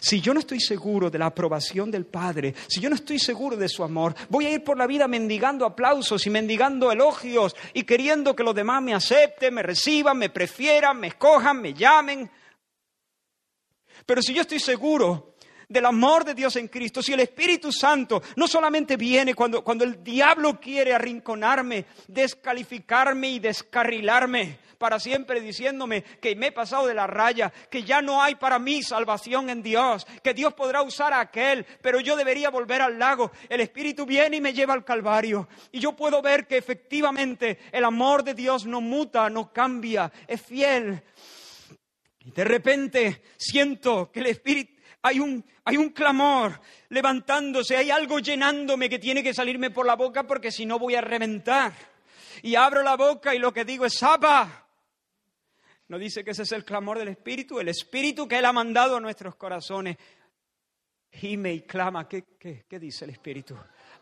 Si 0.00 0.20
yo 0.20 0.34
no 0.34 0.40
estoy 0.40 0.60
seguro 0.60 1.08
de 1.08 1.18
la 1.18 1.24
aprobación 1.24 1.90
del 1.90 2.04
Padre, 2.04 2.54
si 2.66 2.82
yo 2.82 2.90
no 2.90 2.96
estoy 2.96 3.18
seguro 3.18 3.56
de 3.56 3.66
su 3.66 3.82
amor, 3.82 4.14
voy 4.28 4.44
a 4.44 4.52
ir 4.52 4.62
por 4.62 4.76
la 4.76 4.86
vida 4.86 5.08
mendigando 5.08 5.64
aplausos 5.64 6.26
y 6.26 6.28
mendigando 6.28 6.92
elogios 6.92 7.56
y 7.72 7.84
queriendo 7.84 8.36
que 8.36 8.42
los 8.42 8.54
demás 8.54 8.82
me 8.82 8.92
acepten, 8.92 9.54
me 9.54 9.62
reciban, 9.62 10.18
me 10.18 10.28
prefieran, 10.28 11.00
me 11.00 11.06
escojan, 11.06 11.62
me 11.62 11.72
llamen. 11.72 12.30
Pero 14.04 14.20
si 14.20 14.34
yo 14.34 14.42
estoy 14.42 14.60
seguro 14.60 15.33
del 15.68 15.86
amor 15.86 16.24
de 16.24 16.34
Dios 16.34 16.56
en 16.56 16.68
Cristo, 16.68 17.02
si 17.02 17.12
el 17.12 17.20
Espíritu 17.20 17.72
Santo 17.72 18.22
no 18.36 18.46
solamente 18.46 18.96
viene 18.96 19.34
cuando, 19.34 19.62
cuando 19.62 19.84
el 19.84 20.02
diablo 20.02 20.60
quiere 20.60 20.94
arrinconarme, 20.94 21.86
descalificarme 22.08 23.28
y 23.30 23.38
descarrilarme 23.38 24.58
para 24.84 25.00
siempre 25.00 25.40
diciéndome 25.40 26.02
que 26.02 26.36
me 26.36 26.48
he 26.48 26.52
pasado 26.52 26.86
de 26.86 26.92
la 26.92 27.06
raya, 27.06 27.50
que 27.70 27.84
ya 27.84 28.02
no 28.02 28.22
hay 28.22 28.34
para 28.34 28.58
mí 28.58 28.82
salvación 28.82 29.48
en 29.48 29.62
Dios, 29.62 30.06
que 30.22 30.34
Dios 30.34 30.52
podrá 30.52 30.82
usar 30.82 31.12
a 31.14 31.20
aquel, 31.20 31.64
pero 31.80 32.00
yo 32.00 32.16
debería 32.16 32.50
volver 32.50 32.82
al 32.82 32.98
lago. 32.98 33.32
El 33.48 33.62
Espíritu 33.62 34.04
viene 34.04 34.36
y 34.36 34.40
me 34.42 34.52
lleva 34.52 34.74
al 34.74 34.84
Calvario. 34.84 35.48
Y 35.72 35.80
yo 35.80 35.92
puedo 35.92 36.20
ver 36.20 36.46
que 36.46 36.58
efectivamente 36.58 37.58
el 37.72 37.84
amor 37.84 38.24
de 38.24 38.34
Dios 38.34 38.66
no 38.66 38.82
muta, 38.82 39.30
no 39.30 39.52
cambia, 39.52 40.12
es 40.26 40.42
fiel. 40.42 41.02
Y 42.20 42.30
de 42.30 42.44
repente 42.44 43.22
siento 43.38 44.10
que 44.10 44.20
el 44.20 44.26
Espíritu 44.26 44.73
hay 45.06 45.20
un, 45.20 45.44
hay 45.64 45.76
un 45.76 45.90
clamor 45.90 46.58
levantándose, 46.88 47.76
hay 47.76 47.90
algo 47.90 48.20
llenándome 48.20 48.88
que 48.88 48.98
tiene 48.98 49.22
que 49.22 49.34
salirme 49.34 49.70
por 49.70 49.84
la 49.84 49.96
boca 49.96 50.26
porque 50.26 50.50
si 50.50 50.64
no 50.64 50.78
voy 50.78 50.94
a 50.94 51.02
reventar. 51.02 51.74
Y 52.42 52.54
abro 52.54 52.82
la 52.82 52.96
boca 52.96 53.34
y 53.34 53.38
lo 53.38 53.52
que 53.52 53.66
digo 53.66 53.84
es 53.84 53.98
¡Sapa! 53.98 54.66
No 55.88 55.98
dice 55.98 56.24
que 56.24 56.30
ese 56.30 56.44
es 56.44 56.52
el 56.52 56.64
clamor 56.64 56.98
del 56.98 57.08
Espíritu, 57.08 57.60
el 57.60 57.68
Espíritu 57.68 58.26
que 58.26 58.38
Él 58.38 58.46
ha 58.46 58.52
mandado 58.54 58.96
a 58.96 59.00
nuestros 59.00 59.34
corazones. 59.36 59.98
Gime 61.12 61.52
y 61.52 61.60
clama. 61.60 62.08
¿Qué, 62.08 62.24
qué, 62.38 62.64
qué 62.66 62.78
dice 62.78 63.04
el 63.04 63.10
Espíritu? 63.10 63.58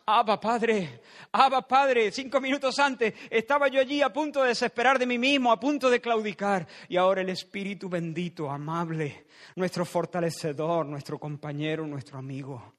Abba 0.07 0.41
Padre, 0.41 1.01
Abba 1.31 1.63
Padre, 1.63 2.11
cinco 2.11 2.41
minutos 2.41 2.79
antes 2.79 3.15
estaba 3.31 3.69
yo 3.69 3.81
allí 3.81 4.03
a 4.03 4.13
punto 4.13 4.43
de 4.43 4.49
desesperar 4.49 4.99
de 4.99 5.07
mí 5.07 5.19
mismo, 5.19 5.53
a 5.53 5.61
punto 5.61 5.89
de 5.89 6.01
claudicar. 6.01 6.67
Y 6.89 6.97
ahora 6.97 7.21
el 7.21 7.29
Espíritu 7.29 7.89
bendito, 7.89 8.51
amable, 8.51 9.27
nuestro 9.57 9.85
fortalecedor, 9.85 10.87
nuestro 10.87 11.19
compañero, 11.19 11.87
nuestro 11.87 12.19
amigo, 12.19 12.75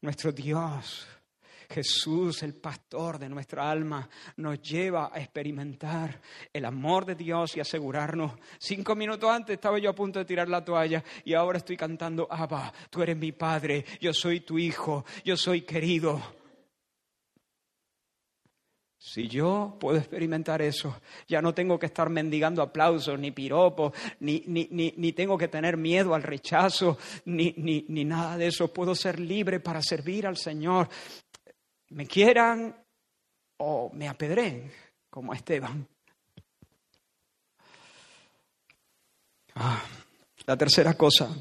nuestro 0.00 0.32
Dios. 0.32 1.06
Jesús, 1.70 2.42
el 2.42 2.54
pastor 2.54 3.18
de 3.18 3.28
nuestra 3.28 3.70
alma, 3.70 4.08
nos 4.36 4.60
lleva 4.62 5.10
a 5.12 5.20
experimentar 5.20 6.18
el 6.50 6.64
amor 6.64 7.04
de 7.04 7.14
Dios 7.14 7.56
y 7.56 7.60
asegurarnos. 7.60 8.32
Cinco 8.58 8.96
minutos 8.96 9.30
antes 9.30 9.54
estaba 9.54 9.78
yo 9.78 9.90
a 9.90 9.94
punto 9.94 10.18
de 10.18 10.24
tirar 10.24 10.48
la 10.48 10.64
toalla 10.64 11.04
y 11.24 11.34
ahora 11.34 11.58
estoy 11.58 11.76
cantando, 11.76 12.26
Abba, 12.30 12.72
tú 12.88 13.02
eres 13.02 13.18
mi 13.18 13.32
Padre, 13.32 13.84
yo 14.00 14.14
soy 14.14 14.40
tu 14.40 14.58
Hijo, 14.58 15.04
yo 15.24 15.36
soy 15.36 15.60
querido. 15.62 16.37
Si 18.98 19.28
yo 19.28 19.76
puedo 19.78 19.96
experimentar 19.98 20.60
eso, 20.60 21.00
ya 21.28 21.40
no 21.40 21.54
tengo 21.54 21.78
que 21.78 21.86
estar 21.86 22.10
mendigando 22.10 22.62
aplausos, 22.62 23.18
ni 23.18 23.30
piropos, 23.30 23.92
ni, 24.20 24.42
ni, 24.46 24.68
ni, 24.70 25.12
tengo 25.12 25.38
que 25.38 25.46
tener 25.46 25.76
miedo 25.76 26.14
al 26.14 26.24
rechazo, 26.24 26.98
ni, 27.24 27.54
ni 27.56 28.04
nada 28.04 28.36
de 28.36 28.48
eso. 28.48 28.72
Puedo 28.72 28.96
ser 28.96 29.20
libre 29.20 29.60
para 29.60 29.82
servir 29.82 30.26
al 30.26 30.36
Señor. 30.36 30.88
Me 31.90 32.06
quieran 32.06 32.76
o 33.58 33.90
me 33.94 34.08
apedreen, 34.08 34.70
como 35.08 35.32
Esteban. 35.32 35.86
Ah, 39.54 39.82
la 40.44 40.56
tercera 40.56 40.94
cosa 40.94 41.34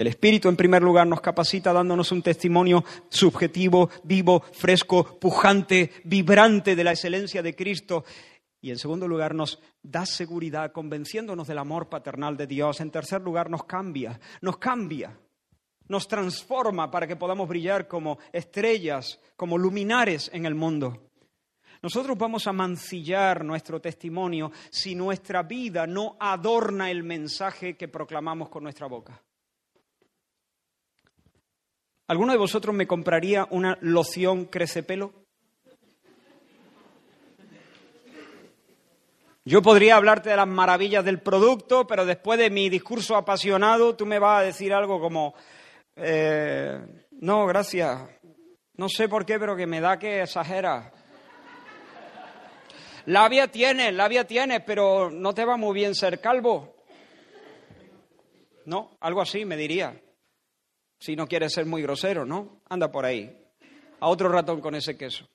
el 0.00 0.06
Espíritu, 0.06 0.48
en 0.48 0.56
primer 0.56 0.82
lugar, 0.82 1.06
nos 1.06 1.20
capacita 1.20 1.74
dándonos 1.74 2.10
un 2.10 2.22
testimonio 2.22 2.82
subjetivo, 3.10 3.90
vivo, 4.02 4.40
fresco, 4.40 5.04
pujante, 5.20 5.90
vibrante 6.04 6.74
de 6.74 6.84
la 6.84 6.92
excelencia 6.92 7.42
de 7.42 7.54
Cristo. 7.54 8.06
Y 8.62 8.70
en 8.70 8.78
segundo 8.78 9.06
lugar, 9.06 9.34
nos 9.34 9.60
da 9.82 10.06
seguridad, 10.06 10.72
convenciéndonos 10.72 11.46
del 11.46 11.58
amor 11.58 11.90
paternal 11.90 12.38
de 12.38 12.46
Dios. 12.46 12.80
En 12.80 12.90
tercer 12.90 13.20
lugar, 13.20 13.50
nos 13.50 13.64
cambia, 13.64 14.18
nos 14.40 14.56
cambia, 14.56 15.18
nos 15.88 16.08
transforma 16.08 16.90
para 16.90 17.06
que 17.06 17.16
podamos 17.16 17.46
brillar 17.46 17.86
como 17.86 18.20
estrellas, 18.32 19.20
como 19.36 19.58
luminares 19.58 20.30
en 20.32 20.46
el 20.46 20.54
mundo. 20.54 21.10
Nosotros 21.82 22.16
vamos 22.16 22.46
a 22.46 22.54
mancillar 22.54 23.44
nuestro 23.44 23.82
testimonio 23.82 24.50
si 24.70 24.94
nuestra 24.94 25.42
vida 25.42 25.86
no 25.86 26.16
adorna 26.18 26.90
el 26.90 27.02
mensaje 27.02 27.76
que 27.76 27.88
proclamamos 27.88 28.48
con 28.48 28.62
nuestra 28.62 28.86
boca. 28.86 29.22
¿Alguno 32.10 32.32
de 32.32 32.38
vosotros 32.38 32.74
me 32.74 32.88
compraría 32.88 33.46
una 33.50 33.78
loción 33.82 34.46
crecepelo? 34.46 35.12
Yo 39.44 39.62
podría 39.62 39.94
hablarte 39.94 40.30
de 40.30 40.34
las 40.34 40.48
maravillas 40.48 41.04
del 41.04 41.20
producto, 41.20 41.86
pero 41.86 42.04
después 42.04 42.36
de 42.40 42.50
mi 42.50 42.68
discurso 42.68 43.14
apasionado, 43.14 43.94
tú 43.94 44.06
me 44.06 44.18
vas 44.18 44.40
a 44.40 44.44
decir 44.44 44.72
algo 44.72 45.00
como, 45.00 45.36
eh, 45.94 46.80
no, 47.12 47.46
gracias, 47.46 48.00
no 48.74 48.88
sé 48.88 49.08
por 49.08 49.24
qué, 49.24 49.38
pero 49.38 49.54
que 49.54 49.68
me 49.68 49.80
da 49.80 49.96
que 49.96 50.22
exagera. 50.22 50.92
Labia 53.06 53.46
tienes, 53.46 53.94
labia 53.94 54.26
tienes, 54.26 54.62
pero 54.66 55.12
no 55.12 55.32
te 55.32 55.44
va 55.44 55.56
muy 55.56 55.74
bien 55.74 55.94
ser 55.94 56.20
calvo. 56.20 56.74
No, 58.64 58.96
algo 58.98 59.20
así 59.20 59.44
me 59.44 59.56
diría 59.56 59.94
si 61.00 61.16
no 61.16 61.26
quieres 61.26 61.54
ser 61.54 61.66
muy 61.66 61.82
grosero, 61.82 62.26
¿no? 62.26 62.60
Anda 62.68 62.92
por 62.92 63.06
ahí. 63.06 63.36
A 64.00 64.08
otro 64.08 64.28
ratón 64.28 64.60
con 64.60 64.74
ese 64.74 64.96
queso. 64.96 65.26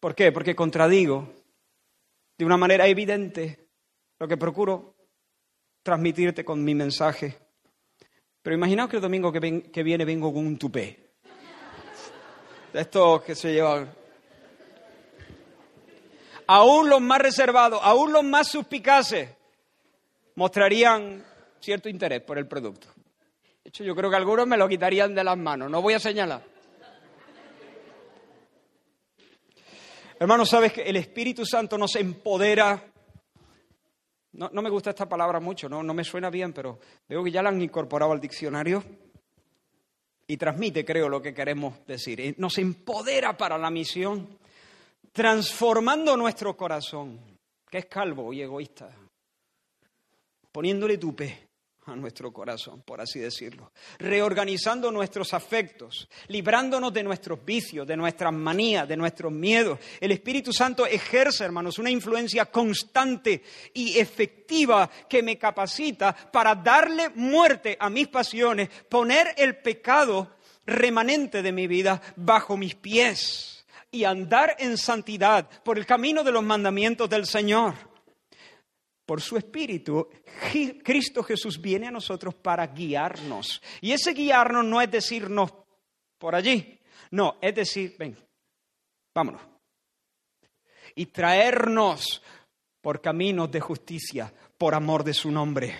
¿Por 0.00 0.14
qué? 0.14 0.32
Porque 0.32 0.54
contradigo 0.54 1.32
de 2.36 2.44
una 2.44 2.56
manera 2.56 2.86
evidente 2.86 3.68
lo 4.18 4.28
que 4.28 4.36
procuro 4.36 4.94
transmitirte 5.82 6.44
con 6.44 6.62
mi 6.62 6.74
mensaje. 6.74 7.38
Pero 8.42 8.56
imaginaos 8.56 8.90
que 8.90 8.96
el 8.96 9.02
domingo 9.02 9.32
que, 9.32 9.82
viene 9.82 10.04
vengo 10.04 10.32
con 10.32 10.46
un 10.46 10.58
tupé. 10.58 11.10
De 12.72 12.80
estos 12.80 13.22
que 13.22 13.34
se 13.34 13.52
llevan. 13.52 13.92
Aún 16.46 16.88
los 16.88 17.00
más 17.00 17.20
reservados, 17.20 17.80
aún 17.82 18.12
los 18.12 18.24
más 18.24 18.48
suspicaces, 18.48 19.30
mostrarían 20.34 21.24
cierto 21.60 21.88
interés 21.88 22.22
por 22.22 22.38
el 22.38 22.46
producto. 22.46 22.88
De 23.62 23.70
hecho, 23.70 23.84
yo 23.84 23.94
creo 23.94 24.08
que 24.08 24.16
algunos 24.16 24.46
me 24.46 24.56
lo 24.56 24.68
quitarían 24.68 25.14
de 25.14 25.22
las 25.22 25.36
manos. 25.36 25.70
No 25.70 25.82
voy 25.82 25.94
a 25.94 26.00
señalar. 26.00 26.42
Hermanos, 30.18 30.48
sabes 30.48 30.72
que 30.72 30.82
el 30.82 30.96
Espíritu 30.96 31.44
Santo 31.44 31.78
nos 31.78 31.94
empodera. 31.96 32.82
No, 34.32 34.50
me 34.50 34.70
gusta 34.70 34.90
esta 34.90 35.08
palabra 35.08 35.38
mucho, 35.40 35.68
no, 35.68 35.82
no 35.82 35.94
me 35.94 36.04
suena 36.04 36.30
bien, 36.30 36.52
pero 36.52 36.78
veo 37.08 37.24
que 37.24 37.30
ya 37.30 37.42
la 37.42 37.48
han 37.48 37.60
incorporado 37.60 38.12
al 38.12 38.20
diccionario 38.20 38.82
y 40.26 40.36
transmite, 40.36 40.84
creo, 40.84 41.08
lo 41.08 41.20
que 41.20 41.34
queremos 41.34 41.84
decir. 41.86 42.34
Nos 42.38 42.58
empodera 42.58 43.36
para 43.36 43.58
la 43.58 43.70
misión, 43.70 44.38
transformando 45.12 46.16
nuestro 46.16 46.56
corazón, 46.56 47.20
que 47.68 47.78
es 47.78 47.86
calvo 47.86 48.32
y 48.32 48.42
egoísta, 48.42 48.90
poniéndole 50.52 50.98
tupe 50.98 51.47
a 51.88 51.96
nuestro 51.96 52.32
corazón, 52.32 52.82
por 52.82 53.00
así 53.00 53.18
decirlo, 53.18 53.72
reorganizando 53.98 54.90
nuestros 54.90 55.34
afectos, 55.34 56.08
librándonos 56.28 56.92
de 56.92 57.02
nuestros 57.02 57.44
vicios, 57.44 57.86
de 57.86 57.96
nuestras 57.96 58.32
manías, 58.32 58.86
de 58.86 58.96
nuestros 58.96 59.32
miedos. 59.32 59.78
El 60.00 60.12
Espíritu 60.12 60.52
Santo 60.52 60.86
ejerce, 60.86 61.44
hermanos, 61.44 61.78
una 61.78 61.90
influencia 61.90 62.46
constante 62.46 63.42
y 63.74 63.98
efectiva 63.98 64.90
que 65.08 65.22
me 65.22 65.38
capacita 65.38 66.14
para 66.14 66.54
darle 66.54 67.10
muerte 67.10 67.76
a 67.80 67.90
mis 67.90 68.08
pasiones, 68.08 68.68
poner 68.88 69.34
el 69.36 69.56
pecado 69.56 70.36
remanente 70.66 71.42
de 71.42 71.52
mi 71.52 71.66
vida 71.66 72.00
bajo 72.16 72.56
mis 72.56 72.74
pies 72.74 73.66
y 73.90 74.04
andar 74.04 74.56
en 74.58 74.76
santidad 74.76 75.48
por 75.64 75.78
el 75.78 75.86
camino 75.86 76.22
de 76.22 76.32
los 76.32 76.42
mandamientos 76.42 77.08
del 77.08 77.26
Señor 77.26 77.87
por 79.08 79.22
su 79.22 79.38
Espíritu, 79.38 80.06
Cristo 80.84 81.22
Jesús 81.22 81.58
viene 81.58 81.86
a 81.86 81.90
nosotros 81.90 82.34
para 82.34 82.66
guiarnos. 82.66 83.62
Y 83.80 83.92
ese 83.92 84.12
guiarnos 84.12 84.66
no 84.66 84.82
es 84.82 84.90
decirnos 84.90 85.50
por 86.18 86.34
allí, 86.34 86.78
no, 87.12 87.38
es 87.40 87.54
decir, 87.54 87.96
ven, 87.98 88.18
vámonos. 89.14 89.40
Y 90.94 91.06
traernos 91.06 92.22
por 92.82 93.00
caminos 93.00 93.50
de 93.50 93.60
justicia, 93.60 94.30
por 94.58 94.74
amor 94.74 95.02
de 95.02 95.14
su 95.14 95.30
nombre. 95.30 95.74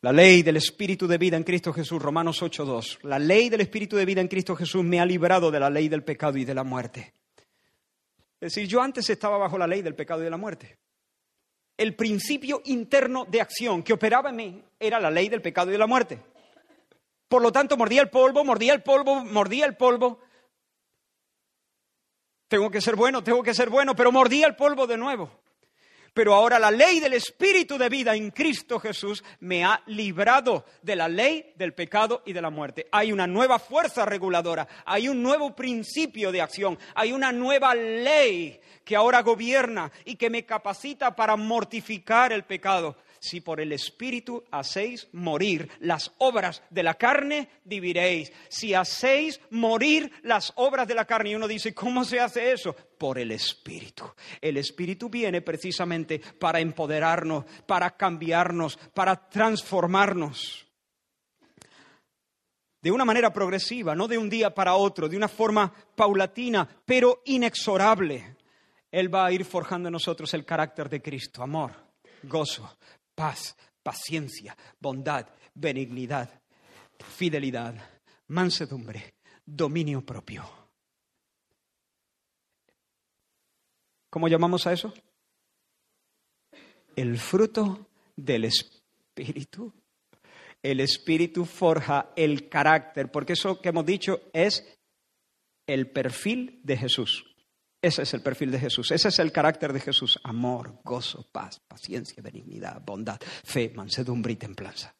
La 0.00 0.12
ley 0.12 0.42
del 0.42 0.56
Espíritu 0.56 1.06
de 1.06 1.18
vida 1.18 1.36
en 1.36 1.44
Cristo 1.44 1.72
Jesús, 1.72 2.02
Romanos 2.02 2.42
8.2. 2.42 2.98
La 3.04 3.20
ley 3.20 3.48
del 3.48 3.60
Espíritu 3.60 3.94
de 3.94 4.06
vida 4.06 4.20
en 4.20 4.26
Cristo 4.26 4.56
Jesús 4.56 4.82
me 4.82 4.98
ha 4.98 5.06
librado 5.06 5.52
de 5.52 5.60
la 5.60 5.70
ley 5.70 5.88
del 5.88 6.02
pecado 6.02 6.36
y 6.36 6.44
de 6.44 6.54
la 6.54 6.64
muerte. 6.64 7.14
Es 8.40 8.52
decir, 8.52 8.68
yo 8.68 8.82
antes 8.82 9.08
estaba 9.08 9.38
bajo 9.38 9.56
la 9.56 9.66
ley 9.66 9.82
del 9.82 9.94
pecado 9.94 10.20
y 10.20 10.24
de 10.24 10.30
la 10.30 10.36
muerte. 10.36 10.78
El 11.76 11.94
principio 11.94 12.62
interno 12.64 13.24
de 13.24 13.40
acción 13.40 13.82
que 13.82 13.92
operaba 13.92 14.30
en 14.30 14.36
mí 14.36 14.64
era 14.78 15.00
la 15.00 15.10
ley 15.10 15.28
del 15.28 15.42
pecado 15.42 15.68
y 15.70 15.72
de 15.72 15.78
la 15.78 15.86
muerte. 15.86 16.20
Por 17.28 17.42
lo 17.42 17.50
tanto, 17.50 17.76
mordía 17.76 18.02
el 18.02 18.10
polvo, 18.10 18.44
mordía 18.44 18.72
el 18.72 18.82
polvo, 18.82 19.24
mordía 19.24 19.66
el 19.66 19.76
polvo. 19.76 20.20
Tengo 22.48 22.70
que 22.70 22.80
ser 22.80 22.94
bueno, 22.94 23.24
tengo 23.24 23.42
que 23.42 23.54
ser 23.54 23.68
bueno, 23.68 23.96
pero 23.96 24.12
mordía 24.12 24.46
el 24.46 24.54
polvo 24.54 24.86
de 24.86 24.96
nuevo. 24.96 25.30
Pero 26.16 26.32
ahora 26.32 26.58
la 26.58 26.70
ley 26.70 26.98
del 26.98 27.12
Espíritu 27.12 27.76
de 27.76 27.90
vida 27.90 28.16
en 28.16 28.30
Cristo 28.30 28.80
Jesús 28.80 29.22
me 29.40 29.66
ha 29.66 29.82
librado 29.84 30.64
de 30.80 30.96
la 30.96 31.08
ley 31.08 31.52
del 31.56 31.74
pecado 31.74 32.22
y 32.24 32.32
de 32.32 32.40
la 32.40 32.48
muerte. 32.48 32.86
Hay 32.90 33.12
una 33.12 33.26
nueva 33.26 33.58
fuerza 33.58 34.06
reguladora, 34.06 34.66
hay 34.86 35.10
un 35.10 35.22
nuevo 35.22 35.54
principio 35.54 36.32
de 36.32 36.40
acción, 36.40 36.78
hay 36.94 37.12
una 37.12 37.32
nueva 37.32 37.74
ley 37.74 38.58
que 38.82 38.96
ahora 38.96 39.20
gobierna 39.20 39.92
y 40.06 40.14
que 40.14 40.30
me 40.30 40.46
capacita 40.46 41.14
para 41.14 41.36
mortificar 41.36 42.32
el 42.32 42.44
pecado 42.44 42.96
si 43.26 43.40
por 43.40 43.60
el 43.60 43.72
Espíritu 43.72 44.44
hacéis 44.50 45.08
morir 45.12 45.68
las 45.80 46.12
obras 46.18 46.62
de 46.70 46.82
la 46.82 46.94
carne, 46.94 47.48
viviréis. 47.64 48.32
Si 48.48 48.72
hacéis 48.72 49.40
morir 49.50 50.12
las 50.22 50.52
obras 50.56 50.86
de 50.86 50.94
la 50.94 51.04
carne, 51.04 51.30
y 51.30 51.34
uno 51.34 51.48
dice, 51.48 51.74
¿cómo 51.74 52.04
se 52.04 52.20
hace 52.20 52.52
eso? 52.52 52.74
Por 52.74 53.18
el 53.18 53.32
Espíritu. 53.32 54.04
El 54.40 54.56
Espíritu 54.56 55.10
viene 55.10 55.42
precisamente 55.42 56.20
para 56.38 56.60
empoderarnos, 56.60 57.44
para 57.66 57.96
cambiarnos, 57.96 58.78
para 58.94 59.28
transformarnos. 59.28 60.66
De 62.80 62.92
una 62.92 63.04
manera 63.04 63.32
progresiva, 63.32 63.96
no 63.96 64.06
de 64.06 64.16
un 64.16 64.30
día 64.30 64.54
para 64.54 64.76
otro, 64.76 65.08
de 65.08 65.16
una 65.16 65.26
forma 65.26 65.72
paulatina, 65.96 66.68
pero 66.84 67.22
inexorable. 67.24 68.36
Él 68.92 69.12
va 69.12 69.26
a 69.26 69.32
ir 69.32 69.44
forjando 69.44 69.88
en 69.88 69.92
nosotros 69.92 70.32
el 70.34 70.44
carácter 70.44 70.88
de 70.88 71.02
Cristo, 71.02 71.42
amor, 71.42 71.72
gozo, 72.22 72.78
paz, 73.16 73.56
paciencia, 73.82 74.56
bondad, 74.78 75.26
benignidad, 75.54 76.30
fidelidad, 76.98 77.74
mansedumbre, 78.28 79.14
dominio 79.44 80.04
propio. 80.06 80.44
¿Cómo 84.10 84.28
llamamos 84.28 84.66
a 84.66 84.72
eso? 84.72 84.94
El 86.94 87.18
fruto 87.18 87.88
del 88.14 88.44
Espíritu. 88.44 89.72
El 90.62 90.80
Espíritu 90.80 91.44
forja 91.44 92.12
el 92.16 92.48
carácter, 92.48 93.10
porque 93.10 93.34
eso 93.34 93.60
que 93.60 93.68
hemos 93.68 93.84
dicho 93.84 94.20
es 94.32 94.78
el 95.66 95.90
perfil 95.90 96.60
de 96.62 96.76
Jesús. 96.76 97.35
Ese 97.86 98.02
es 98.02 98.14
el 98.14 98.20
perfil 98.20 98.50
de 98.50 98.58
Jesús, 98.58 98.90
ese 98.90 99.10
es 99.10 99.18
el 99.20 99.30
carácter 99.30 99.72
de 99.72 99.78
Jesús. 99.78 100.18
Amor, 100.24 100.80
gozo, 100.82 101.24
paz, 101.30 101.60
paciencia, 101.60 102.20
benignidad, 102.20 102.82
bondad, 102.84 103.16
fe, 103.44 103.70
mansedumbre 103.76 104.32
y 104.32 104.36
templanza. 104.36 104.92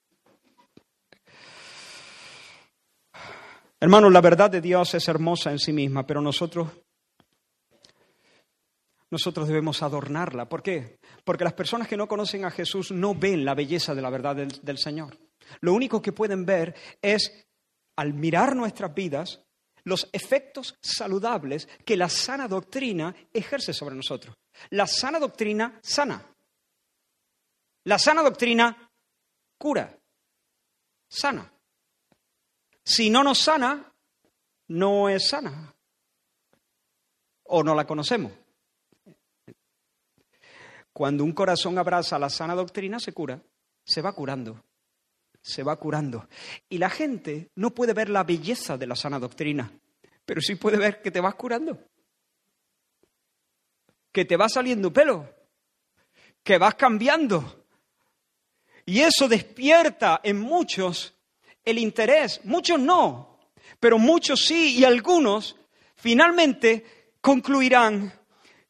Hermanos, 3.80 4.12
la 4.12 4.20
verdad 4.20 4.52
de 4.52 4.60
Dios 4.60 4.94
es 4.94 5.08
hermosa 5.08 5.50
en 5.50 5.58
sí 5.58 5.72
misma, 5.72 6.06
pero 6.06 6.20
nosotros 6.20 6.68
nosotros 9.10 9.48
debemos 9.48 9.82
adornarla. 9.82 10.48
¿Por 10.48 10.62
qué? 10.62 11.00
Porque 11.24 11.42
las 11.42 11.54
personas 11.54 11.88
que 11.88 11.96
no 11.96 12.06
conocen 12.06 12.44
a 12.44 12.52
Jesús 12.52 12.92
no 12.92 13.16
ven 13.16 13.44
la 13.44 13.56
belleza 13.56 13.96
de 13.96 14.02
la 14.02 14.10
verdad 14.10 14.36
del, 14.36 14.60
del, 14.62 14.78
Señor. 14.78 15.18
Lo 15.60 15.74
único 15.74 16.00
que 16.00 16.12
pueden 16.12 16.46
ver 16.46 16.76
es, 17.02 17.48
al 17.96 18.14
mirar 18.14 18.54
nuestras 18.54 18.94
vidas, 18.94 19.44
los 19.86 20.08
efectos 20.12 20.76
saludables 20.80 21.68
que 21.84 21.96
la 21.96 22.08
sana 22.08 22.48
doctrina 22.48 23.14
ejerce 23.32 23.72
sobre 23.72 23.94
nosotros. 23.94 24.36
La 24.70 24.86
sana 24.86 25.20
doctrina 25.20 25.78
sana. 25.80 26.26
La 27.84 27.96
sana 27.96 28.22
doctrina 28.22 28.90
cura, 29.56 29.96
sana. 31.08 31.52
Si 32.84 33.10
no 33.10 33.22
nos 33.22 33.38
sana, 33.38 33.92
no 34.68 35.08
es 35.08 35.28
sana. 35.28 35.72
O 37.44 37.62
no 37.62 37.72
la 37.72 37.86
conocemos. 37.86 38.32
Cuando 40.92 41.22
un 41.22 41.32
corazón 41.32 41.78
abraza 41.78 42.18
la 42.18 42.28
sana 42.28 42.56
doctrina, 42.56 42.98
se 42.98 43.12
cura, 43.12 43.40
se 43.84 44.02
va 44.02 44.12
curando 44.12 44.64
se 45.46 45.62
va 45.62 45.76
curando. 45.76 46.28
Y 46.68 46.78
la 46.78 46.90
gente 46.90 47.50
no 47.54 47.70
puede 47.70 47.92
ver 47.92 48.08
la 48.08 48.24
belleza 48.24 48.76
de 48.76 48.86
la 48.88 48.96
sana 48.96 49.20
doctrina, 49.20 49.70
pero 50.24 50.40
sí 50.40 50.56
puede 50.56 50.76
ver 50.76 51.00
que 51.00 51.12
te 51.12 51.20
vas 51.20 51.36
curando, 51.36 51.78
que 54.10 54.24
te 54.24 54.36
va 54.36 54.48
saliendo 54.48 54.92
pelo, 54.92 55.32
que 56.42 56.58
vas 56.58 56.74
cambiando. 56.74 57.64
Y 58.84 59.00
eso 59.00 59.28
despierta 59.28 60.20
en 60.24 60.40
muchos 60.40 61.14
el 61.64 61.78
interés, 61.78 62.40
muchos 62.42 62.80
no, 62.80 63.38
pero 63.78 63.98
muchos 63.98 64.44
sí 64.44 64.78
y 64.78 64.84
algunos 64.84 65.54
finalmente 65.94 67.12
concluirán 67.20 68.12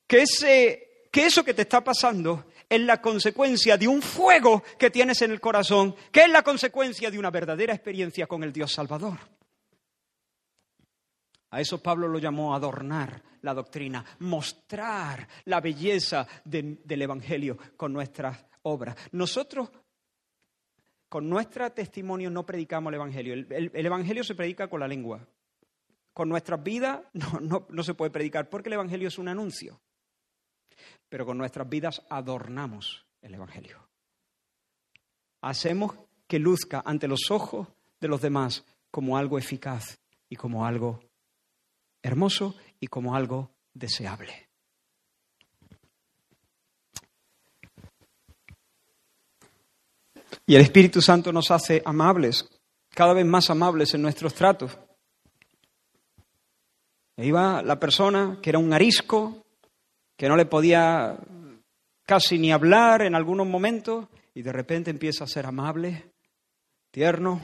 que, 0.07 0.23
ese, 0.23 1.09
que 1.11 1.25
eso 1.25 1.43
que 1.43 1.55
te 1.55 1.63
está 1.63 1.83
pasando 1.83 2.46
es 2.69 2.81
la 2.81 3.01
consecuencia 3.01 3.77
de 3.77 3.89
un 3.89 4.03
fuego 4.03 4.63
que 4.79 4.91
tienes 4.91 5.23
en 5.23 5.31
el 5.31 5.41
corazón, 5.41 5.95
que 6.11 6.25
es 6.25 6.31
la 6.31 6.43
consecuencia 6.43 7.11
de 7.11 7.19
una 7.19 7.31
verdadera 7.31 7.75
experiencia 7.75 8.27
con 8.27 8.43
el 8.43 8.53
Dios 8.53 8.73
Salvador. 8.73 9.19
A 11.51 11.61
eso 11.61 11.81
Pablo 11.81 12.09
lo 12.09 12.19
llamó 12.19 12.55
adornar 12.55 13.23
la 13.43 13.55
doctrina, 13.55 14.05
mostrar 14.19 15.27
la 15.45 15.61
belleza 15.61 16.27
del 16.45 17.03
Evangelio 17.03 17.57
con 17.77 17.93
nuestras 17.93 18.45
obras. 18.63 18.97
Nosotros, 19.13 19.71
con 21.09 21.29
nuestro 21.29 21.71
testimonio, 21.71 22.31
no 22.31 22.45
predicamos 22.45 22.91
el 22.91 22.97
Evangelio. 22.97 23.35
el 23.35 23.87
Evangelio 23.87 24.25
se 24.25 24.35
predica 24.35 24.69
con 24.69 24.81
la 24.81 24.89
lengua, 24.89 25.25
con 26.13 26.29
nuestras 26.29 26.63
vidas 26.63 27.01
no, 27.13 27.67
no 27.71 27.83
se 27.85 27.95
puede 27.95 28.11
predicar 28.11 28.51
porque 28.51 28.69
el 28.69 28.75
Evangelio 28.75 29.07
es 29.07 29.19
un 29.19 29.29
anuncio. 29.29 29.81
Pero 31.09 31.27
con 31.27 31.39
nuestras 31.39 31.69
vidas 31.69 32.03
adornamos 32.11 33.07
el 33.23 33.35
Evangelio. 33.35 33.79
Hacemos 35.41 35.95
que 36.27 36.39
luzca 36.39 36.83
ante 36.85 37.09
los 37.09 37.31
ojos 37.31 37.69
de 38.01 38.09
los 38.09 38.21
demás 38.21 38.65
como 38.91 39.17
algo 39.17 39.39
eficaz 39.39 39.99
y 40.29 40.37
como 40.37 40.67
algo 40.67 41.01
hermoso 42.03 42.57
y 42.81 42.87
como 42.89 43.15
algo 43.15 43.51
deseable. 43.75 44.47
Y 50.47 50.55
el 50.55 50.63
Espíritu 50.63 51.03
Santo 51.03 51.33
nos 51.33 51.51
hace 51.51 51.83
amables, 51.85 52.49
cada 52.91 53.13
vez 53.13 53.27
más 53.27 53.51
amables 53.51 53.95
en 53.95 54.03
nuestros 54.03 54.35
tratos. 54.35 54.79
E 57.17 57.27
iba 57.27 57.63
la 57.63 57.81
persona 57.81 58.39
que 58.41 58.51
era 58.51 58.59
un 58.59 58.73
arisco, 58.73 59.46
que 60.17 60.29
no 60.29 60.37
le 60.37 60.47
podía 60.47 61.19
casi 62.05 62.39
ni 62.39 62.53
hablar 62.53 63.03
en 63.03 63.15
algunos 63.15 63.47
momentos, 63.47 64.07
y 64.35 64.43
de 64.43 64.53
repente 64.53 64.91
empieza 64.91 65.25
a 65.25 65.29
ser 65.29 65.47
amable, 65.47 66.13
tierno. 66.91 67.41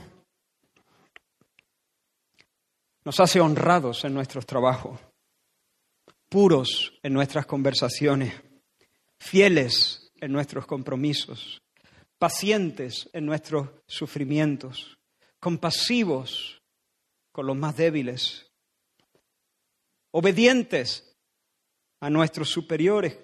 Nos 3.04 3.18
hace 3.18 3.40
honrados 3.40 4.04
en 4.04 4.14
nuestros 4.14 4.46
trabajos, 4.46 5.00
puros 6.28 6.98
en 7.02 7.12
nuestras 7.12 7.46
conversaciones, 7.46 8.34
fieles 9.18 10.12
en 10.20 10.32
nuestros 10.32 10.66
compromisos, 10.66 11.60
pacientes 12.18 13.10
en 13.12 13.26
nuestros 13.26 13.68
sufrimientos, 13.86 14.96
compasivos 15.40 16.62
con 17.32 17.46
los 17.46 17.56
más 17.56 17.76
débiles, 17.76 18.50
obedientes 20.12 21.11
a 22.02 22.10
nuestros 22.10 22.48
superiores, 22.50 23.16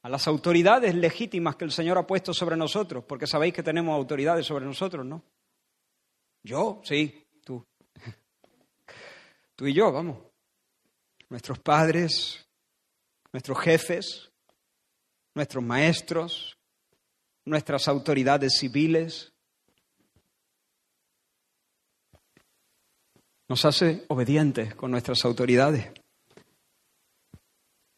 a 0.00 0.08
las 0.08 0.26
autoridades 0.26 0.94
legítimas 0.94 1.56
que 1.56 1.66
el 1.66 1.70
Señor 1.70 1.98
ha 1.98 2.06
puesto 2.06 2.32
sobre 2.32 2.56
nosotros, 2.56 3.04
porque 3.06 3.26
sabéis 3.26 3.52
que 3.52 3.62
tenemos 3.62 3.94
autoridades 3.94 4.46
sobre 4.46 4.64
nosotros, 4.64 5.04
¿no? 5.04 5.22
Yo, 6.42 6.80
sí, 6.84 7.26
tú. 7.44 7.62
Tú 9.54 9.66
y 9.66 9.74
yo, 9.74 9.92
vamos. 9.92 10.18
Nuestros 11.28 11.58
padres, 11.58 12.48
nuestros 13.30 13.60
jefes, 13.60 14.32
nuestros 15.34 15.62
maestros, 15.62 16.56
nuestras 17.44 17.88
autoridades 17.88 18.56
civiles. 18.58 19.34
Nos 23.50 23.66
hace 23.66 24.06
obedientes 24.08 24.74
con 24.74 24.90
nuestras 24.90 25.22
autoridades. 25.26 25.92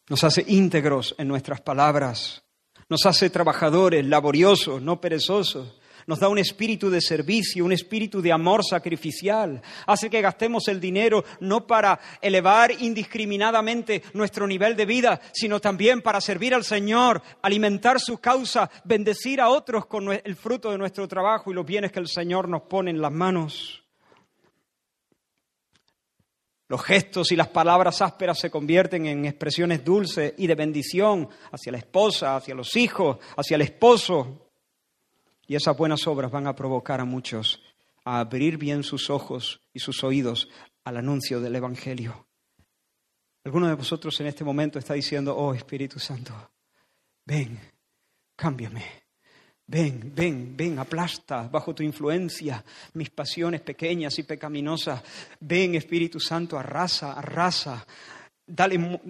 Nos 0.08 0.24
hace 0.24 0.44
íntegros 0.46 1.14
en 1.18 1.28
nuestras 1.28 1.60
palabras. 1.60 2.42
Nos 2.88 3.06
hace 3.06 3.30
trabajadores, 3.30 4.04
laboriosos, 4.04 4.82
no 4.82 5.00
perezosos 5.00 5.74
nos 6.06 6.20
da 6.20 6.28
un 6.28 6.38
espíritu 6.38 6.90
de 6.90 7.00
servicio, 7.00 7.64
un 7.64 7.72
espíritu 7.72 8.20
de 8.20 8.32
amor 8.32 8.64
sacrificial. 8.64 9.62
Hace 9.86 10.10
que 10.10 10.20
gastemos 10.20 10.68
el 10.68 10.80
dinero 10.80 11.24
no 11.40 11.66
para 11.66 11.98
elevar 12.20 12.72
indiscriminadamente 12.80 14.02
nuestro 14.12 14.46
nivel 14.46 14.76
de 14.76 14.86
vida, 14.86 15.20
sino 15.32 15.60
también 15.60 16.02
para 16.02 16.20
servir 16.20 16.54
al 16.54 16.64
Señor, 16.64 17.22
alimentar 17.42 18.00
su 18.00 18.18
causa, 18.18 18.70
bendecir 18.84 19.40
a 19.40 19.48
otros 19.48 19.86
con 19.86 20.12
el 20.12 20.36
fruto 20.36 20.70
de 20.70 20.78
nuestro 20.78 21.08
trabajo 21.08 21.50
y 21.50 21.54
los 21.54 21.66
bienes 21.66 21.92
que 21.92 22.00
el 22.00 22.08
Señor 22.08 22.48
nos 22.48 22.62
pone 22.62 22.90
en 22.90 23.00
las 23.00 23.12
manos. 23.12 23.83
Los 26.68 26.82
gestos 26.82 27.30
y 27.30 27.36
las 27.36 27.48
palabras 27.48 28.00
ásperas 28.00 28.38
se 28.38 28.50
convierten 28.50 29.06
en 29.06 29.26
expresiones 29.26 29.84
dulces 29.84 30.32
y 30.38 30.46
de 30.46 30.54
bendición 30.54 31.28
hacia 31.52 31.72
la 31.72 31.78
esposa, 31.78 32.36
hacia 32.36 32.54
los 32.54 32.74
hijos, 32.76 33.18
hacia 33.36 33.56
el 33.56 33.62
esposo. 33.62 34.50
Y 35.46 35.56
esas 35.56 35.76
buenas 35.76 36.06
obras 36.06 36.30
van 36.30 36.46
a 36.46 36.54
provocar 36.54 37.00
a 37.00 37.04
muchos 37.04 37.60
a 38.04 38.20
abrir 38.20 38.58
bien 38.58 38.82
sus 38.82 39.10
ojos 39.10 39.60
y 39.72 39.78
sus 39.78 40.04
oídos 40.04 40.48
al 40.84 40.98
anuncio 40.98 41.40
del 41.40 41.56
Evangelio. 41.56 42.26
Alguno 43.44 43.68
de 43.68 43.74
vosotros 43.74 44.18
en 44.20 44.26
este 44.26 44.44
momento 44.44 44.78
está 44.78 44.94
diciendo, 44.94 45.36
oh 45.36 45.54
Espíritu 45.54 45.98
Santo, 45.98 46.32
ven, 47.26 47.60
cámbiame. 48.36 49.03
Ven, 49.66 50.12
ven, 50.14 50.54
ven, 50.54 50.78
aplasta 50.78 51.48
bajo 51.48 51.74
tu 51.74 51.82
influencia 51.82 52.62
mis 52.92 53.08
pasiones 53.08 53.62
pequeñas 53.62 54.18
y 54.18 54.22
pecaminosas. 54.22 55.02
Ven, 55.40 55.74
Espíritu 55.74 56.20
Santo, 56.20 56.58
arrasa, 56.58 57.14
arrasa. 57.14 57.86
Dale, 58.46 59.00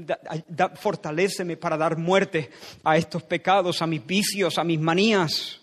fortaléceme 0.76 1.56
para 1.56 1.76
dar 1.76 1.98
muerte 1.98 2.50
a 2.84 2.96
estos 2.96 3.24
pecados, 3.24 3.82
a 3.82 3.86
mis 3.86 4.06
vicios, 4.06 4.56
a 4.58 4.64
mis 4.64 4.78
manías. 4.78 5.60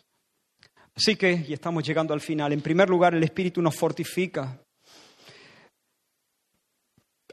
Así 0.93 1.15
que, 1.15 1.45
y 1.47 1.53
estamos 1.53 1.87
llegando 1.87 2.13
al 2.13 2.19
final, 2.19 2.51
en 2.51 2.61
primer 2.61 2.89
lugar 2.89 3.15
el 3.15 3.23
Espíritu 3.23 3.61
nos 3.61 3.75
fortifica, 3.77 4.61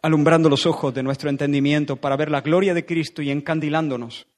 alumbrando 0.00 0.48
los 0.48 0.64
ojos 0.64 0.94
de 0.94 1.02
nuestro 1.02 1.28
entendimiento 1.28 1.96
para 1.96 2.16
ver 2.16 2.30
la 2.30 2.40
gloria 2.40 2.72
de 2.72 2.86
Cristo 2.86 3.20
y 3.20 3.32
encandilándonos. 3.32 4.28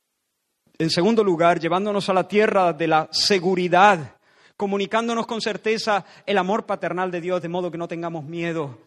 En 0.81 0.89
segundo 0.89 1.23
lugar, 1.23 1.61
llevándonos 1.61 2.09
a 2.09 2.15
la 2.15 2.27
tierra 2.27 2.73
de 2.73 2.89
la 2.89 3.07
seguridad, 3.13 4.17
comunicándonos 4.57 5.27
con 5.27 5.43
certeza 5.43 6.07
el 6.25 6.39
amor 6.39 6.65
paternal 6.65 7.11
de 7.11 7.21
Dios, 7.21 7.43
de 7.43 7.51
modo 7.51 7.71
que 7.71 7.77
no 7.77 7.87
tengamos 7.87 8.25
miedo 8.25 8.79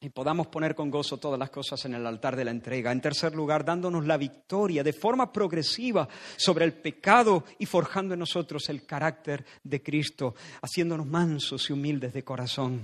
y 0.00 0.08
podamos 0.08 0.48
poner 0.48 0.74
con 0.74 0.90
gozo 0.90 1.18
todas 1.18 1.38
las 1.38 1.50
cosas 1.50 1.84
en 1.84 1.94
el 1.94 2.04
altar 2.04 2.34
de 2.34 2.44
la 2.44 2.50
entrega. 2.50 2.90
En 2.90 3.00
tercer 3.00 3.36
lugar, 3.36 3.64
dándonos 3.64 4.04
la 4.04 4.16
victoria 4.16 4.82
de 4.82 4.92
forma 4.92 5.32
progresiva 5.32 6.08
sobre 6.34 6.64
el 6.64 6.72
pecado 6.72 7.44
y 7.60 7.66
forjando 7.66 8.14
en 8.14 8.18
nosotros 8.18 8.68
el 8.68 8.84
carácter 8.84 9.46
de 9.62 9.80
Cristo, 9.80 10.34
haciéndonos 10.60 11.06
mansos 11.06 11.70
y 11.70 11.72
humildes 11.72 12.12
de 12.12 12.24
corazón. 12.24 12.82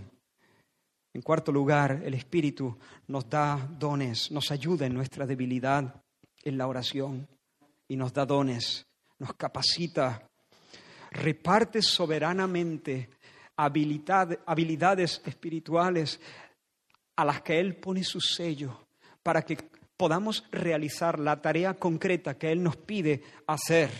En 1.12 1.22
cuarto 1.22 1.51
lugar, 1.51 2.03
el 2.05 2.14
Espíritu 2.14 2.78
nos 3.09 3.28
da 3.28 3.68
dones, 3.68 4.30
nos 4.30 4.53
ayuda 4.53 4.86
en 4.86 4.95
nuestra 4.95 5.26
debilidad 5.26 5.93
en 6.45 6.57
la 6.57 6.68
oración 6.68 7.26
y 7.91 7.97
nos 7.97 8.12
da 8.12 8.24
dones, 8.24 8.86
nos 9.18 9.34
capacita, 9.34 10.30
reparte 11.11 11.82
soberanamente 11.82 13.11
habilidades 13.57 15.20
espirituales 15.26 16.20
a 17.16 17.24
las 17.24 17.43
que 17.43 17.59
Él 17.59 17.74
pone 17.76 18.05
su 18.05 18.20
sello 18.20 18.86
para 19.24 19.43
que 19.43 19.59
podamos 19.97 20.45
realizar 20.53 21.18
la 21.18 21.43
tarea 21.43 21.74
concreta 21.74 22.38
que 22.38 22.53
Él 22.53 22.62
nos 22.62 22.76
pide 22.76 23.24
hacer. 23.49 23.91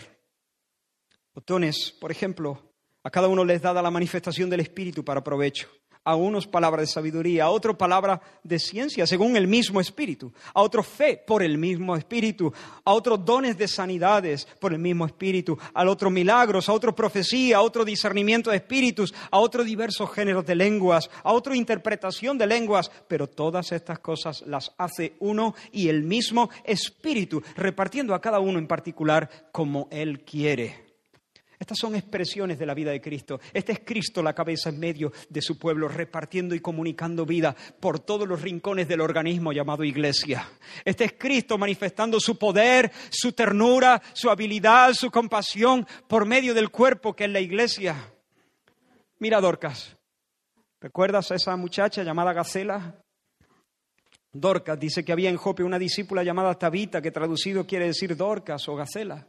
Botones, 1.33 1.91
por 1.91 2.11
ejemplo, 2.11 2.71
a 3.03 3.11
cada 3.11 3.27
uno 3.27 3.43
les 3.43 3.61
dada 3.61 3.81
la 3.81 3.91
manifestación 3.91 4.49
del 4.49 4.61
Espíritu 4.61 5.03
para 5.03 5.21
provecho 5.21 5.69
a 6.03 6.15
unos 6.15 6.47
palabras 6.47 6.87
de 6.87 6.93
sabiduría, 6.93 7.45
a 7.45 7.49
otros 7.49 7.75
palabras 7.75 8.19
de 8.43 8.59
ciencia, 8.59 9.05
según 9.05 9.35
el 9.35 9.47
mismo 9.47 9.79
Espíritu, 9.79 10.33
a 10.53 10.61
otros 10.61 10.87
fe 10.87 11.21
por 11.25 11.43
el 11.43 11.57
mismo 11.57 11.95
Espíritu, 11.95 12.51
a 12.83 12.93
otros 12.93 13.23
dones 13.23 13.57
de 13.57 13.67
sanidades 13.67 14.47
por 14.59 14.73
el 14.73 14.79
mismo 14.79 15.05
Espíritu, 15.05 15.57
a 15.73 15.87
otros 15.87 16.11
milagros, 16.11 16.69
a 16.69 16.73
otros 16.73 16.95
profecía, 16.95 17.57
a 17.57 17.61
otro 17.61 17.85
discernimiento 17.85 18.49
de 18.49 18.57
espíritus, 18.57 19.13
a 19.29 19.39
otros 19.39 19.65
diversos 19.65 20.11
géneros 20.11 20.45
de 20.45 20.55
lenguas, 20.55 21.09
a 21.23 21.33
otra 21.33 21.55
interpretación 21.55 22.37
de 22.37 22.47
lenguas, 22.47 22.91
pero 23.07 23.27
todas 23.27 23.71
estas 23.71 23.99
cosas 23.99 24.43
las 24.47 24.73
hace 24.77 25.13
uno 25.19 25.55
y 25.71 25.89
el 25.89 26.03
mismo 26.03 26.49
Espíritu, 26.63 27.41
repartiendo 27.55 28.13
a 28.13 28.21
cada 28.21 28.39
uno 28.39 28.59
en 28.59 28.67
particular 28.67 29.29
como 29.51 29.87
Él 29.91 30.21
quiere. 30.21 30.90
Estas 31.61 31.77
son 31.77 31.93
expresiones 31.93 32.57
de 32.57 32.65
la 32.65 32.73
vida 32.73 32.89
de 32.89 32.99
Cristo. 32.99 33.39
Este 33.53 33.73
es 33.73 33.81
Cristo 33.85 34.23
la 34.23 34.33
cabeza 34.33 34.69
en 34.69 34.79
medio 34.79 35.13
de 35.29 35.43
su 35.43 35.59
pueblo, 35.59 35.87
repartiendo 35.87 36.55
y 36.55 36.59
comunicando 36.59 37.23
vida 37.23 37.55
por 37.79 37.99
todos 37.99 38.27
los 38.27 38.41
rincones 38.41 38.87
del 38.87 38.99
organismo 38.99 39.53
llamado 39.53 39.83
iglesia. 39.83 40.49
Este 40.83 41.03
es 41.03 41.13
Cristo 41.19 41.59
manifestando 41.59 42.19
su 42.19 42.35
poder, 42.39 42.91
su 43.11 43.33
ternura, 43.33 44.01
su 44.13 44.31
habilidad, 44.31 44.93
su 44.93 45.11
compasión 45.11 45.85
por 46.07 46.25
medio 46.25 46.55
del 46.55 46.71
cuerpo 46.71 47.15
que 47.15 47.25
es 47.25 47.29
la 47.29 47.39
iglesia. 47.39 48.11
Mira 49.19 49.39
Dorcas. 49.39 49.95
¿Recuerdas 50.79 51.31
a 51.31 51.35
esa 51.35 51.55
muchacha 51.57 52.01
llamada 52.01 52.33
Gacela? 52.33 52.95
Dorcas 54.33 54.79
dice 54.79 55.05
que 55.05 55.11
había 55.11 55.29
en 55.29 55.37
Jope 55.37 55.63
una 55.63 55.77
discípula 55.77 56.23
llamada 56.23 56.57
Tabita, 56.57 57.03
que 57.03 57.11
traducido 57.11 57.67
quiere 57.67 57.85
decir 57.85 58.17
Dorcas 58.17 58.67
o 58.67 58.75
Gacela. 58.75 59.27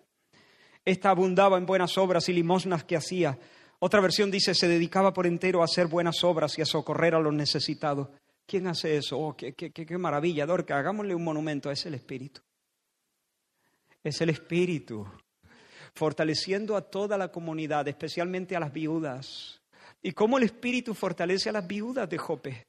Esta 0.85 1.11
abundaba 1.11 1.59
en 1.59 1.67
buenas 1.67 1.97
obras 1.99 2.29
y 2.29 2.33
limosnas 2.33 2.85
que 2.85 2.97
hacía. 2.97 3.39
Otra 3.79 4.01
versión 4.01 4.31
dice, 4.31 4.55
se 4.55 4.69
dedicaba 4.69 5.13
por 5.13 5.27
entero 5.27 5.63
a 5.63 5.65
hacer 5.65 5.87
buenas 5.87 6.23
obras 6.25 6.59
y 6.59 6.63
a 6.63 6.67
socorrer 6.67 7.15
a 7.15 7.21
los 7.21 7.33
necesitados. 7.33 8.09
¿Quién 8.47 8.67
hace 8.67 8.97
eso? 8.97 9.19
Oh, 9.19 9.37
qué, 9.37 9.55
qué, 9.55 9.73
qué, 9.73 9.99
maravilla, 9.99 10.47
Dorca, 10.47 10.79
hagámosle 10.79 11.15
un 11.15 11.25
monumento, 11.25 11.71
es 11.71 11.87
el 11.87 11.95
Espíritu. 11.95 12.41
Es 14.03 14.21
el 14.21 14.31
Espíritu, 14.31 15.07
fortaleciendo 15.95 16.77
a 16.77 16.83
toda 16.83 17.17
la 17.17 17.29
comunidad, 17.31 17.87
especialmente 17.87 18.57
a 18.57 18.61
las 18.61 18.73
viudas. 18.73 19.61
¿Y 20.03 20.13
cómo 20.13 20.39
el 20.39 20.45
Espíritu 20.45 20.95
fortalece 20.95 21.49
a 21.49 21.53
las 21.53 21.67
viudas 21.67 22.09
de 22.09 22.19
Jope? 22.19 22.67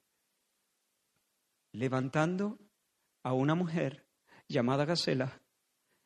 levantando 1.73 2.59
a 3.23 3.33
una 3.33 3.55
mujer 3.55 4.05
llamada 4.47 4.85
Gacela 4.85 5.41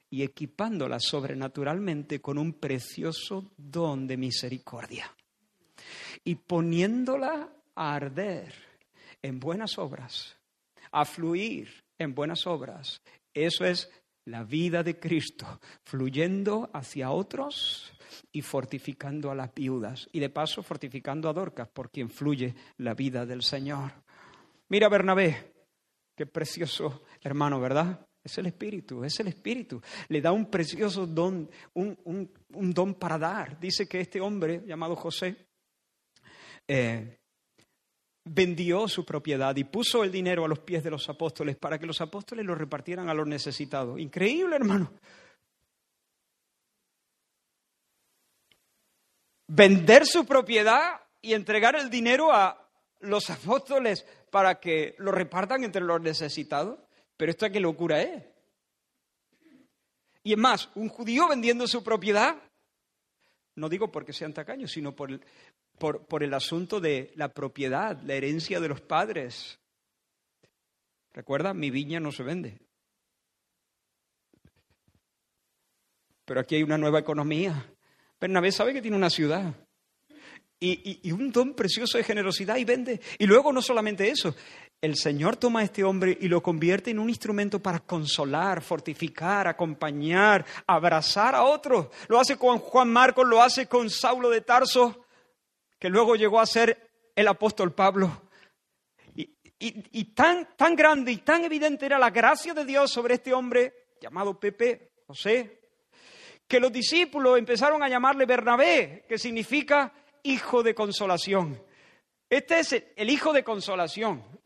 y 0.09 0.23
equipándola 0.23 0.99
sobrenaturalmente 0.99 2.21
con 2.21 2.37
un 2.37 2.53
precioso 2.53 3.51
don 3.57 4.07
de 4.07 4.17
misericordia 4.17 5.13
y 6.23 6.35
poniéndola 6.35 7.49
a 7.75 7.95
arder 7.95 8.53
en 9.21 9.39
buenas 9.39 9.77
obras, 9.77 10.37
a 10.91 11.05
fluir 11.05 11.83
en 11.97 12.13
buenas 12.13 12.47
obras. 12.47 13.01
Eso 13.33 13.65
es 13.65 13.89
la 14.25 14.43
vida 14.43 14.83
de 14.83 14.99
Cristo, 14.99 15.59
fluyendo 15.83 16.69
hacia 16.73 17.11
otros 17.11 17.93
y 18.31 18.41
fortificando 18.41 19.31
a 19.31 19.35
las 19.35 19.53
viudas. 19.53 20.09
Y 20.11 20.19
de 20.19 20.29
paso 20.29 20.63
fortificando 20.63 21.29
a 21.29 21.33
Dorcas, 21.33 21.69
por 21.69 21.89
quien 21.89 22.09
fluye 22.09 22.55
la 22.77 22.93
vida 22.93 23.25
del 23.25 23.41
Señor. 23.41 23.91
Mira 24.69 24.89
Bernabé, 24.89 25.53
qué 26.15 26.25
precioso 26.25 27.03
hermano, 27.21 27.59
¿verdad? 27.59 28.06
Es 28.27 28.37
el 28.37 28.47
Espíritu, 28.47 29.03
es 29.05 29.17
el 29.21 29.29
Espíritu. 29.29 29.81
Le 30.09 30.21
da 30.21 30.33
un 30.33 30.49
precioso 30.51 31.07
don, 31.07 31.49
un, 31.73 32.29
don 32.49 32.93
para 32.95 33.17
dar. 33.17 33.57
Dice 33.57 33.87
que 33.87 34.01
este 34.01 34.19
hombre 34.19 34.63
llamado 34.65 34.97
José 34.97 35.47
eh, 36.67 37.17
vendió 38.25 38.89
su 38.89 39.05
propiedad 39.05 39.55
y 39.55 39.63
puso 39.63 40.03
el 40.03 40.11
dinero 40.11 40.43
a 40.43 40.49
los 40.49 40.59
pies 40.59 40.83
de 40.83 40.91
los 40.91 41.07
apóstoles 41.07 41.55
para 41.55 41.79
que 41.79 41.85
los 41.85 42.01
apóstoles 42.01 42.45
lo 42.45 42.53
repartieran 42.53 43.07
a 43.07 43.13
los 43.13 43.25
necesitados. 43.25 43.97
Increíble, 43.97 44.57
hermano. 44.57 44.91
Vender 49.47 50.05
su 50.05 50.25
propiedad 50.25 50.99
y 51.21 51.33
entregar 51.33 51.77
el 51.77 51.89
dinero 51.89 52.33
a 52.33 52.69
los 52.99 53.29
apóstoles 53.29 54.05
para 54.29 54.59
que 54.59 54.95
lo 54.97 55.13
repartan 55.13 55.63
entre 55.63 55.81
los 55.81 56.01
necesitados. 56.01 56.77
Pero 57.17 57.31
esto 57.31 57.51
qué 57.51 57.59
locura 57.59 58.01
es. 58.01 58.23
Y 60.23 60.33
es 60.33 60.37
más, 60.37 60.69
un 60.75 60.89
judío 60.89 61.27
vendiendo 61.27 61.67
su 61.67 61.83
propiedad, 61.83 62.35
no 63.55 63.69
digo 63.69 63.91
porque 63.91 64.13
sean 64.13 64.33
tacaños, 64.33 64.71
sino 64.71 64.95
por 64.95 65.11
el, 65.11 65.21
por, 65.77 66.23
el 66.23 66.33
asunto 66.33 66.79
de 66.79 67.11
la 67.15 67.29
propiedad, 67.29 67.99
la 68.03 68.13
herencia 68.13 68.59
de 68.59 68.67
los 68.67 68.81
padres. 68.81 69.59
Recuerda, 71.13 71.53
mi 71.53 71.71
viña 71.71 71.99
no 71.99 72.11
se 72.11 72.23
vende. 72.23 72.59
Pero 76.25 76.41
aquí 76.41 76.55
hay 76.55 76.63
una 76.63 76.77
nueva 76.77 76.99
economía. 76.99 77.73
Bernabé 78.19 78.51
sabe 78.51 78.73
que 78.73 78.81
tiene 78.81 78.97
una 78.97 79.09
ciudad. 79.09 79.55
y, 80.59 81.11
un 81.11 81.31
don 81.31 81.53
precioso 81.53 81.97
de 81.97 82.03
generosidad 82.03 82.57
y 82.57 82.65
vende. 82.65 82.99
Y 83.17 83.25
luego 83.25 83.53
no 83.53 83.61
solamente 83.61 84.09
eso, 84.09 84.35
el 84.81 84.95
Señor 84.95 85.37
toma 85.37 85.61
a 85.61 85.63
este 85.63 85.83
hombre 85.83 86.15
y 86.21 86.27
lo 86.27 86.41
convierte 86.43 86.91
en 86.91 86.99
un 86.99 87.09
instrumento 87.09 87.59
para 87.59 87.79
consolar, 87.79 88.61
fortificar, 88.61 89.47
acompañar, 89.47 90.45
abrazar 90.67 91.33
a 91.33 91.43
otros. 91.43 91.87
Lo 92.07 92.19
hace 92.19 92.37
con 92.37 92.59
Juan 92.59 92.89
Marcos, 92.89 93.27
lo 93.27 93.41
hace 93.41 93.67
con 93.67 93.89
Saulo 93.89 94.29
de 94.29 94.41
Tarso, 94.41 95.05
que 95.79 95.89
luego 95.89 96.15
llegó 96.15 96.39
a 96.39 96.45
ser 96.45 96.89
el 97.15 97.27
apóstol 97.27 97.73
Pablo. 97.73 98.23
Y, 99.59 100.03
tan, 100.13 100.47
grande 100.75 101.11
y 101.11 101.17
tan 101.17 101.43
evidente 101.43 101.87
era 101.87 101.97
la 101.97 102.11
gracia 102.11 102.53
de 102.53 102.63
Dios 102.63 102.91
sobre 102.91 103.15
este 103.15 103.33
hombre 103.33 103.87
llamado 103.99 104.39
Pepe, 104.39 104.91
José, 105.07 105.61
que 106.47 106.59
los 106.59 106.71
discípulos 106.71 107.39
empezaron 107.39 107.81
a 107.81 107.89
llamarle 107.89 108.27
Bernabé, 108.27 109.05
que 109.09 109.17
significa 109.17 109.91
hijo 110.21 110.61
de 110.61 110.75
consolación. 110.75 111.59
Este 112.29 112.59
es 112.59 112.83
el 112.95 113.09
hijo 113.09 113.33
de 113.33 113.43
consolación. 113.43 114.36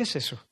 ¿Qué 0.00 0.04
es 0.04 0.16
eso? 0.16 0.42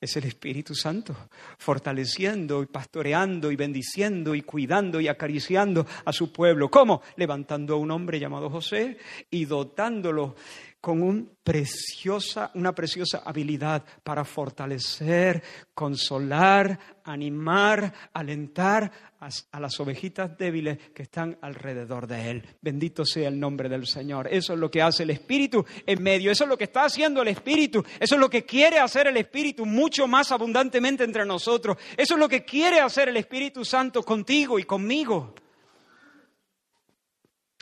Es 0.00 0.16
el 0.16 0.24
Espíritu 0.24 0.74
Santo, 0.74 1.14
fortaleciendo 1.58 2.60
y 2.60 2.66
pastoreando 2.66 3.52
y 3.52 3.54
bendiciendo 3.54 4.34
y 4.34 4.42
cuidando 4.42 5.00
y 5.00 5.06
acariciando 5.06 5.86
a 6.04 6.12
su 6.12 6.32
pueblo. 6.32 6.68
¿Cómo? 6.72 7.00
Levantando 7.14 7.74
a 7.74 7.76
un 7.76 7.92
hombre 7.92 8.18
llamado 8.18 8.50
José 8.50 8.98
y 9.30 9.44
dotándolo 9.44 10.34
con 10.80 11.36
preciosa, 11.44 12.50
una 12.54 12.74
preciosa 12.74 13.22
habilidad 13.24 13.84
para 14.02 14.24
fortalecer, 14.24 15.42
consolar, 15.74 16.78
animar, 17.04 17.92
alentar 18.12 18.90
a, 19.20 19.60
las 19.60 19.78
ovejitas 19.78 20.36
débiles 20.38 20.78
que 20.94 21.02
están 21.02 21.36
alrededor 21.42 22.06
de 22.06 22.30
él. 22.30 22.44
Bendito 22.62 23.04
sea 23.04 23.28
el 23.28 23.38
nombre 23.38 23.68
del 23.68 23.86
Señor. 23.86 24.28
Eso 24.32 24.54
es 24.54 24.58
lo 24.58 24.70
que 24.70 24.80
hace 24.80 25.02
el 25.02 25.10
Espíritu 25.10 25.64
en 25.84 26.02
medio. 26.02 26.30
Eso 26.30 26.44
es 26.44 26.50
lo 26.50 26.56
que 26.56 26.64
está 26.64 26.84
haciendo 26.84 27.20
el 27.20 27.28
Espíritu. 27.28 27.84
Eso 27.98 28.14
es 28.14 28.20
lo 28.20 28.30
que 28.30 28.46
quiere 28.46 28.78
hacer 28.78 29.06
el 29.08 29.16
Espíritu 29.18 29.66
mucho 29.66 30.06
más 30.06 30.32
abundantemente 30.32 31.04
entre 31.04 31.26
nosotros. 31.26 31.76
Eso 31.96 32.14
es 32.14 32.20
lo 32.20 32.28
que 32.28 32.44
quiere 32.44 32.80
hacer 32.80 33.10
el 33.10 33.16
Espíritu 33.18 33.64
Santo 33.64 34.02
contigo 34.02 34.58
y 34.58 34.64
conmigo. 34.64 35.34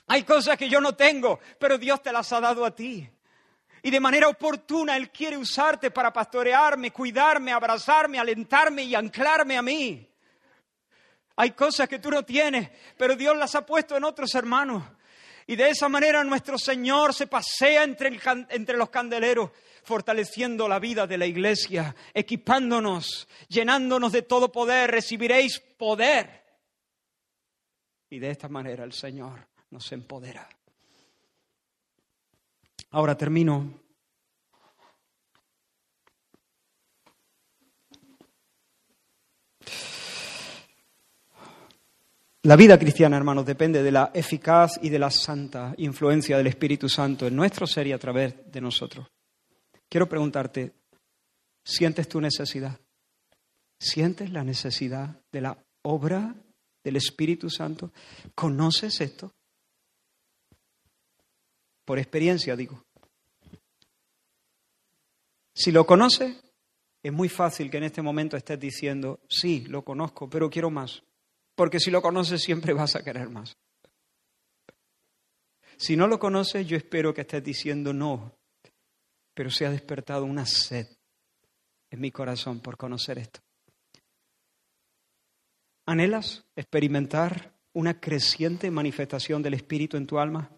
Hay 0.09 0.23
cosas 0.23 0.57
que 0.57 0.71
yo 0.71 0.81
no 0.81 0.95
tengo, 0.95 1.39
pero 1.59 1.77
Dios 1.77 2.03
te 2.03 2.13
las 2.13 2.33
ha 2.33 2.41
dado 2.41 2.65
a 2.65 2.75
ti. 2.75 3.09
Y 3.83 3.91
de 3.91 4.01
manera 4.01 4.29
oportuna 4.29 4.97
Él 4.97 5.11
quiere 5.11 5.37
usarte 5.37 5.91
para 5.91 6.13
pastorearme, 6.13 6.91
cuidarme, 6.91 7.53
abrazarme, 7.53 8.19
alentarme 8.19 8.83
y 8.85 8.95
anclarme 8.95 9.57
a 9.57 9.63
mí. 9.63 10.09
Hay 11.37 11.51
cosas 11.53 11.89
que 11.89 11.99
tú 11.99 12.11
no 12.11 12.25
tienes, 12.25 12.71
pero 12.97 13.15
Dios 13.15 13.37
las 13.37 13.55
ha 13.55 13.65
puesto 13.65 13.97
en 13.97 14.05
otros 14.05 14.35
hermanos. 14.35 14.83
Y 15.47 15.57
de 15.57 15.71
esa 15.71 15.89
manera 15.89 16.25
nuestro 16.25 16.59
Señor 16.59 17.15
se 17.15 17.27
pasea 17.27 17.85
entre, 17.85 18.19
entre, 18.51 18.77
los 18.77 18.91
candeleros, 18.91 19.51
fortaleciendo 19.85 20.67
la 20.67 20.79
vida 20.79 21.07
de 21.07 21.19
la 21.19 21.27
iglesia, 21.27 21.95
equipándonos, 22.13 23.29
llenándonos 23.49 24.11
de 24.13 24.23
todo 24.23 24.51
poder. 24.51 24.91
Recibiréis 24.91 25.61
poder. 25.61 26.45
Y 28.11 28.19
de 28.19 28.31
esta 28.31 28.49
manera 28.49 28.85
el 28.85 28.93
Señor 28.93 29.47
nos 29.71 29.93
empodera. 29.93 30.49
Ahora 32.91 33.17
termino. 33.17 33.89
La 42.43 42.57
vida 42.57 42.79
cristiana, 42.79 43.17
hermanos, 43.17 43.45
depende 43.45 43.83
de 43.83 43.93
la 43.93 44.11
eficaz 44.15 44.79
y 44.81 44.89
de 44.89 44.99
la 44.99 45.11
santa 45.11 45.75
influencia 45.77 46.39
del 46.39 46.47
Espíritu 46.47 46.89
Santo 46.89 47.27
en 47.27 47.37
nuestro 47.37 47.67
ser 47.67 47.87
y 47.89 47.93
a 47.93 47.99
través 47.99 48.51
de 48.51 48.61
nosotros. 48.61 49.07
Quiero 49.87 50.09
preguntarte, 50.09 50.73
¿sientes 51.63 52.09
tu 52.09 52.21
necesidad? 52.21 52.79
¿Sientes 53.79 54.31
la 54.31 54.45
necesidad 54.45 55.21
de 55.31 55.41
la 55.43 55.59
obra 55.83 56.35
del 56.83 56.97
Espíritu 56.97 57.51
Santo? 57.51 57.93
¿Conoces 58.35 59.01
esto? 59.03 59.35
Por 61.89 61.99
experiencia 61.99 62.55
digo. 62.55 62.85
Si 65.55 65.73
lo 65.73 65.87
conoces, 65.87 66.37
es 67.03 67.11
muy 67.11 67.31
fácil 67.31 67.71
que 67.71 67.79
en 67.79 67.85
este 67.85 68.03
momento 68.03 68.37
estés 68.37 68.61
diciendo, 68.61 69.21
sí, 69.27 69.65
lo 69.69 69.83
conozco, 69.83 70.29
pero 70.29 70.51
quiero 70.51 70.69
más. 70.69 71.03
Porque 71.55 71.81
si 71.81 71.91
lo 71.91 72.03
conoces 72.03 72.43
siempre 72.43 72.75
vas 72.75 72.95
a 72.95 73.03
querer 73.03 73.31
más. 73.31 73.57
Si 75.79 75.97
no 75.97 76.07
lo 76.07 76.19
conoces, 76.19 76.67
yo 76.67 76.77
espero 76.77 77.15
que 77.15 77.23
estés 77.23 77.43
diciendo 77.43 77.95
no, 77.95 78.37
pero 79.33 79.51
se 79.51 79.65
ha 79.65 79.71
despertado 79.71 80.27
una 80.27 80.45
sed 80.45 80.89
en 81.89 82.01
mi 82.01 82.11
corazón 82.11 82.61
por 82.61 82.77
conocer 82.77 83.17
esto. 83.17 83.41
¿Anhelas 85.87 86.45
experimentar 86.55 87.59
una 87.73 87.99
creciente 87.99 88.71
manifestación 88.71 89.43
del 89.43 89.55
Espíritu 89.55 89.97
en 89.97 90.07
tu 90.07 90.19
alma? 90.19 90.51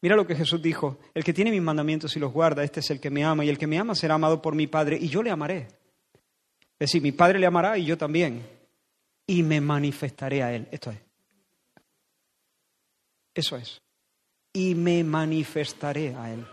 Mira 0.00 0.14
lo 0.14 0.26
que 0.26 0.36
Jesús 0.36 0.62
dijo, 0.62 0.98
el 1.12 1.24
que 1.24 1.32
tiene 1.32 1.50
mis 1.50 1.62
mandamientos 1.62 2.16
y 2.16 2.20
los 2.20 2.32
guarda, 2.32 2.62
este 2.62 2.80
es 2.80 2.90
el 2.90 3.00
que 3.00 3.10
me 3.10 3.24
ama, 3.24 3.44
y 3.44 3.48
el 3.48 3.58
que 3.58 3.66
me 3.66 3.78
ama 3.78 3.94
será 3.94 4.14
amado 4.14 4.40
por 4.40 4.54
mi 4.54 4.66
Padre, 4.66 4.96
y 5.00 5.08
yo 5.08 5.22
le 5.22 5.30
amaré. 5.30 5.66
Es 6.78 6.90
decir, 6.90 7.02
mi 7.02 7.10
Padre 7.10 7.40
le 7.40 7.46
amará 7.46 7.76
y 7.76 7.84
yo 7.84 7.98
también, 7.98 8.46
y 9.26 9.42
me 9.42 9.60
manifestaré 9.60 10.42
a 10.42 10.54
Él. 10.54 10.68
Esto 10.70 10.92
es. 10.92 10.98
Eso 13.34 13.56
es. 13.56 13.82
Y 14.52 14.74
me 14.76 15.02
manifestaré 15.02 16.14
a 16.14 16.32
Él. 16.32 16.46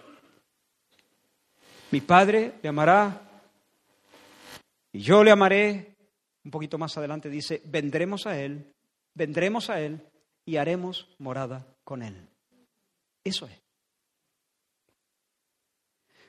Mi 1.91 2.01
Padre 2.01 2.55
le 2.63 2.69
amará, 2.69 3.21
y 4.91 4.99
yo 4.99 5.23
le 5.23 5.31
amaré. 5.31 5.95
Un 6.43 6.51
poquito 6.51 6.77
más 6.77 6.97
adelante 6.97 7.29
dice, 7.29 7.61
vendremos 7.65 8.25
a 8.25 8.39
Él, 8.39 8.73
vendremos 9.13 9.69
a 9.69 9.81
Él 9.81 10.01
y 10.45 10.57
haremos 10.57 11.07
morada 11.17 11.67
con 11.83 12.01
Él. 12.01 12.27
Eso 13.25 13.47
es. 13.47 13.61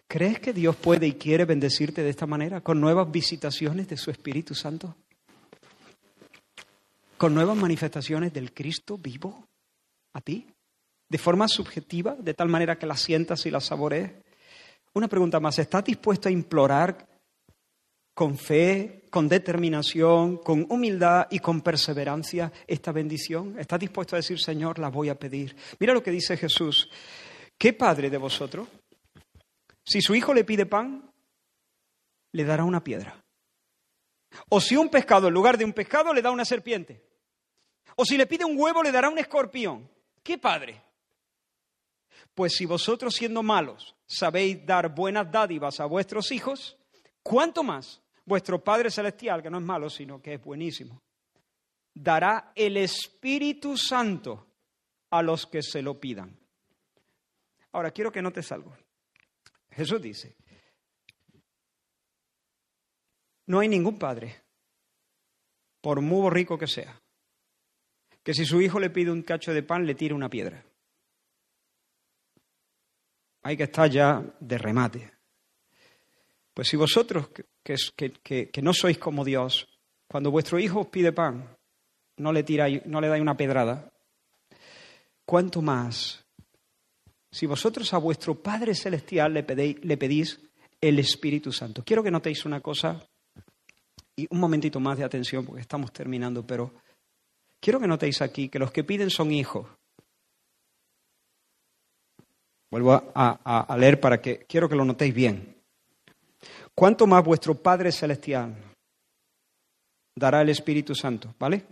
¿Crees 0.09 0.41
que 0.41 0.53
Dios 0.53 0.75
puede 0.75 1.07
y 1.07 1.13
quiere 1.13 1.45
bendecirte 1.45 2.03
de 2.03 2.11
esta 2.11 2.27
manera, 2.27 2.61
con 2.61 2.81
nuevas 2.81 3.09
visitaciones 3.13 3.87
de 3.87 3.97
su 3.97 4.11
Espíritu 4.11 4.57
Santo? 4.57 4.97
¿Con 7.17 7.35
nuevas 7.35 7.57
manifestaciones 7.57 8.33
del 8.33 8.53
Cristo 8.53 8.99
vivo 8.99 9.47
a 10.13 10.21
ti? 10.21 10.49
de 11.09 11.19
forma 11.19 11.49
subjetiva, 11.49 12.17
de 12.19 12.35
tal 12.35 12.49
manera 12.49 12.79
que 12.79 12.87
la 12.87 12.97
sientas 12.97 13.47
y 13.47 13.51
la 13.51 13.61
saborees. 13.61 14.13
Una 14.95 15.09
pregunta 15.09 15.41
más, 15.41 15.59
¿estás 15.59 15.85
dispuesto 15.85 16.29
a 16.29 16.33
implorar 16.33 17.07
con 18.17 18.39
fe, 18.39 19.03
con 19.11 19.29
determinación, 19.29 20.39
con 20.39 20.65
humildad 20.71 21.27
y 21.31 21.39
con 21.39 21.61
perseverancia 21.61 22.51
esta 22.67 22.91
bendición? 22.91 23.59
¿Estás 23.59 23.79
dispuesto 23.79 24.17
a 24.17 24.21
decir, 24.21 24.41
Señor, 24.41 24.79
la 24.79 24.89
voy 24.89 25.11
a 25.11 25.19
pedir? 25.19 25.55
Mira 25.79 25.93
lo 25.93 26.03
que 26.03 26.11
dice 26.11 26.35
Jesús. 26.35 26.89
¿Qué 27.59 27.75
padre 27.75 28.09
de 28.09 28.17
vosotros, 28.17 28.69
si 29.85 30.01
su 30.01 30.15
hijo 30.15 30.33
le 30.33 30.45
pide 30.45 30.65
pan, 30.65 31.13
le 32.33 32.45
dará 32.45 32.65
una 32.65 32.83
piedra? 32.83 33.23
O 34.49 34.63
si 34.63 34.77
un 34.79 34.89
pescado 34.89 35.29
en 35.29 35.35
lugar 35.35 35.59
de 35.59 35.67
un 35.67 35.75
pescado 35.75 36.15
le 36.15 36.23
da 36.23 36.31
una 36.31 36.47
serpiente. 36.47 37.05
O 37.97 38.07
si 38.07 38.17
le 38.17 38.27
pide 38.27 38.47
un 38.47 38.59
huevo 38.59 38.83
le 38.83 38.93
dará 38.93 39.11
un 39.11 39.19
escorpión. 39.19 39.91
¿Qué 40.23 40.39
padre? 40.39 40.83
Pues 42.35 42.55
si 42.55 42.65
vosotros 42.65 43.15
siendo 43.15 43.43
malos 43.43 43.95
sabéis 44.07 44.65
dar 44.65 44.95
buenas 44.95 45.31
dádivas 45.31 45.81
a 45.81 45.85
vuestros 45.85 46.33
hijos, 46.33 46.79
¿cuánto 47.23 47.63
más 47.63 48.01
vuestro 48.27 48.63
Padre 48.63 48.91
Celestial, 48.91 49.43
que 49.43 49.51
no 49.51 49.59
es 49.59 49.65
malo, 49.65 49.89
sino 49.89 50.21
que 50.21 50.35
es 50.35 50.43
buenísimo, 50.43 51.03
dará 51.95 52.53
el 52.55 52.77
Espíritu 52.77 53.77
Santo 53.77 54.49
a 55.11 55.23
los 55.23 55.47
que 55.47 55.63
se 55.63 55.81
lo 55.81 55.99
pidan. 55.99 56.39
Ahora, 57.73 57.91
quiero 57.91 58.13
que 58.13 58.21
notes 58.21 58.51
algo. 58.53 58.77
Jesús 59.71 60.03
dice, 60.03 60.37
no 63.47 63.61
hay 63.61 63.69
ningún 63.69 63.99
padre, 63.99 64.43
por 65.81 66.01
muy 66.01 66.31
rico 66.31 66.59
que 66.59 66.67
sea, 66.67 67.01
que 68.23 68.35
si 68.35 68.45
su 68.45 68.61
hijo 68.61 68.81
le 68.81 68.91
pide 68.91 69.11
un 69.11 69.23
cacho 69.23 69.53
de 69.53 69.63
pan 69.63 69.87
le 69.87 69.95
tire 69.95 70.15
una 70.15 70.29
piedra. 70.29 70.65
Hay 73.43 73.57
que 73.57 73.65
estar 73.65 73.89
ya 73.89 74.21
de 74.41 74.59
remate. 74.59 75.13
Pues 76.53 76.67
si 76.67 76.77
vosotros, 76.77 77.29
que, 77.67 78.63
no 78.63 78.73
sois 78.73 78.99
como 78.99 79.25
Dios, 79.25 79.67
cuando 80.09 80.31
vuestro 80.31 80.59
hijo 80.59 80.81
os 80.81 80.87
pide 80.87 81.13
pan, 81.13 81.57
no 82.19 82.33
le, 82.33 82.45
tiráis, 82.45 82.87
no 82.87 83.01
le 83.01 83.09
dais 83.09 83.21
una 83.21 83.37
pedrada, 83.37 83.91
¿cuánto 85.25 85.61
más 85.63 86.25
si 87.31 87.47
vosotros 87.47 87.93
a 87.93 87.99
vuestro 87.99 88.41
Padre 88.41 88.75
Celestial 88.75 89.35
le 89.35 89.43
pedéis, 89.43 89.85
le 89.85 89.97
pedís 89.97 90.41
el 90.81 90.99
Espíritu 90.99 91.51
Santo? 91.51 91.83
Quiero 91.85 92.03
que 92.03 92.11
notéis 92.11 92.45
una 92.45 92.61
cosa, 92.61 93.05
y 94.15 94.27
un 94.31 94.39
momentito 94.39 94.79
más 94.81 94.97
de 94.97 95.05
atención 95.05 95.45
porque 95.45 95.61
estamos 95.61 95.93
terminando, 95.93 96.47
pero 96.47 96.73
quiero 97.61 97.81
que 97.81 97.89
notéis 97.89 98.23
aquí 98.23 98.49
que 98.49 98.61
los 98.61 98.71
que 98.71 98.85
piden 98.85 99.11
son 99.11 99.33
hijos. 99.33 99.67
Vuelvo 102.71 102.93
a 103.15 103.77
leer 103.79 104.01
para 104.01 104.21
que 104.21 104.39
quiero 104.47 104.69
que 104.69 104.77
lo 104.77 104.85
notéis 104.85 105.15
bien. 105.15 105.56
¿Cuánto 106.77 107.07
más 107.07 107.25
vuestro 107.25 107.55
Padre 107.55 107.91
Celestial 107.91 108.55
dará 110.15 110.43
el 110.43 110.51
Espíritu 110.51 110.95
Santo? 110.95 111.35
¿Vale? 111.39 111.65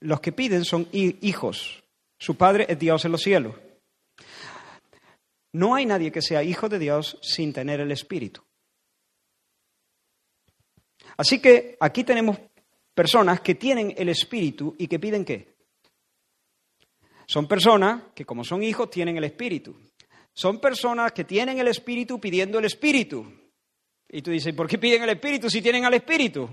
Los 0.00 0.20
que 0.20 0.30
piden 0.30 0.64
son 0.64 0.86
hijos. 0.92 1.82
Su 2.16 2.36
Padre 2.36 2.66
es 2.68 2.78
Dios 2.78 3.04
en 3.04 3.10
los 3.10 3.20
cielos. 3.20 3.56
No 5.54 5.74
hay 5.74 5.86
nadie 5.86 6.12
que 6.12 6.22
sea 6.22 6.44
hijo 6.44 6.68
de 6.68 6.78
Dios 6.78 7.18
sin 7.20 7.52
tener 7.52 7.80
el 7.80 7.90
Espíritu. 7.90 8.42
Así 11.16 11.40
que 11.40 11.76
aquí 11.80 12.04
tenemos 12.04 12.38
personas 12.94 13.40
que 13.40 13.56
tienen 13.56 13.92
el 13.96 14.08
Espíritu 14.08 14.76
y 14.78 14.86
que 14.86 15.00
piden 15.00 15.24
qué. 15.24 15.56
Son 17.26 17.48
personas 17.48 18.12
que 18.14 18.24
como 18.24 18.44
son 18.44 18.62
hijos 18.62 18.88
tienen 18.88 19.16
el 19.16 19.24
Espíritu. 19.24 19.76
Son 20.34 20.60
personas 20.60 21.12
que 21.12 21.24
tienen 21.24 21.58
el 21.58 21.68
Espíritu 21.68 22.20
pidiendo 22.20 22.58
el 22.58 22.64
Espíritu. 22.64 23.24
Y 24.08 24.20
tú 24.20 24.30
dices, 24.30 24.52
¿por 24.52 24.68
qué 24.68 24.78
piden 24.78 25.04
el 25.04 25.10
Espíritu 25.10 25.48
si 25.48 25.62
tienen 25.62 25.84
al 25.84 25.94
Espíritu? 25.94 26.48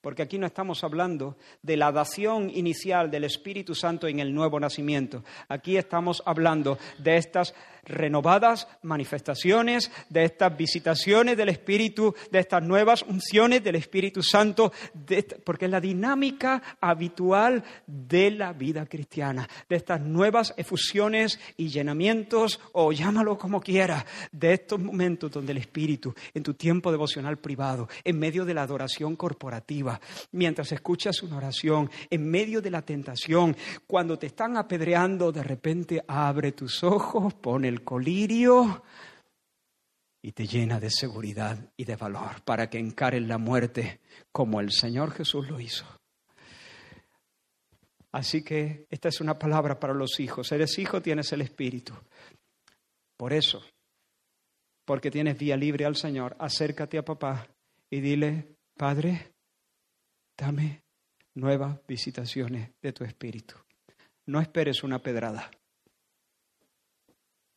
Porque 0.00 0.22
aquí 0.22 0.38
no 0.38 0.46
estamos 0.46 0.84
hablando 0.84 1.36
de 1.62 1.76
la 1.76 1.90
dación 1.92 2.50
inicial 2.50 3.10
del 3.10 3.24
Espíritu 3.24 3.74
Santo 3.74 4.06
en 4.06 4.18
el 4.18 4.34
nuevo 4.34 4.60
nacimiento. 4.60 5.24
Aquí 5.48 5.76
estamos 5.76 6.22
hablando 6.26 6.78
de 6.98 7.16
estas 7.16 7.54
renovadas 7.84 8.68
manifestaciones, 8.82 9.90
de 10.08 10.24
estas 10.24 10.56
visitaciones 10.56 11.36
del 11.36 11.48
Espíritu, 11.48 12.14
de 12.30 12.38
estas 12.38 12.62
nuevas 12.62 13.02
unciones 13.02 13.62
del 13.62 13.76
Espíritu 13.76 14.22
Santo, 14.22 14.72
porque 15.44 15.66
es 15.66 15.70
la 15.70 15.80
dinámica 15.80 16.62
habitual 16.80 17.62
de 17.86 18.30
la 18.30 18.52
vida 18.52 18.86
cristiana, 18.86 19.48
de 19.68 19.76
estas 19.76 20.00
nuevas 20.00 20.54
efusiones 20.56 21.38
y 21.56 21.68
llenamientos, 21.68 22.60
o 22.72 22.92
llámalo 22.92 23.38
como 23.38 23.60
quiera, 23.60 24.04
de 24.32 24.54
estos 24.54 24.80
momentos 24.80 25.30
donde 25.30 25.52
el 25.52 25.58
Espíritu, 25.58 26.14
en 26.32 26.42
tu 26.42 26.54
tiempo 26.54 26.90
devocional 26.90 27.38
privado, 27.38 27.88
en 28.02 28.18
medio 28.18 28.44
de 28.44 28.54
la 28.54 28.62
adoración 28.62 29.16
corporativa, 29.16 30.00
mientras 30.32 30.72
escuchas 30.72 31.22
una 31.22 31.36
oración, 31.36 31.90
en 32.10 32.30
medio 32.30 32.60
de 32.60 32.70
la 32.70 32.82
tentación, 32.82 33.56
cuando 33.86 34.18
te 34.18 34.26
están 34.26 34.56
apedreando, 34.56 35.32
de 35.32 35.42
repente 35.42 36.02
abre 36.06 36.52
tus 36.52 36.82
ojos, 36.82 37.34
pone 37.34 37.68
el 37.74 37.84
colirio 37.84 38.82
y 40.22 40.32
te 40.32 40.46
llena 40.46 40.80
de 40.80 40.90
seguridad 40.90 41.70
y 41.76 41.84
de 41.84 41.96
valor 41.96 42.42
para 42.44 42.70
que 42.70 42.78
encaren 42.78 43.28
la 43.28 43.36
muerte 43.36 44.00
como 44.32 44.60
el 44.60 44.72
Señor 44.72 45.10
Jesús 45.10 45.50
lo 45.50 45.60
hizo. 45.60 45.84
Así 48.12 48.42
que 48.42 48.86
esta 48.88 49.08
es 49.08 49.20
una 49.20 49.38
palabra 49.38 49.78
para 49.78 49.92
los 49.92 50.20
hijos. 50.20 50.50
Eres 50.52 50.78
hijo, 50.78 51.02
tienes 51.02 51.32
el 51.32 51.42
Espíritu. 51.42 51.92
Por 53.18 53.32
eso, 53.32 53.62
porque 54.84 55.10
tienes 55.10 55.36
vía 55.36 55.56
libre 55.56 55.84
al 55.84 55.96
Señor, 55.96 56.36
acércate 56.38 56.96
a 56.96 57.04
papá 57.04 57.46
y 57.90 58.00
dile, 58.00 58.56
Padre, 58.76 59.34
dame 60.38 60.84
nuevas 61.34 61.78
visitaciones 61.86 62.70
de 62.80 62.92
tu 62.92 63.04
Espíritu. 63.04 63.56
No 64.26 64.40
esperes 64.40 64.82
una 64.84 65.00
pedrada. 65.00 65.50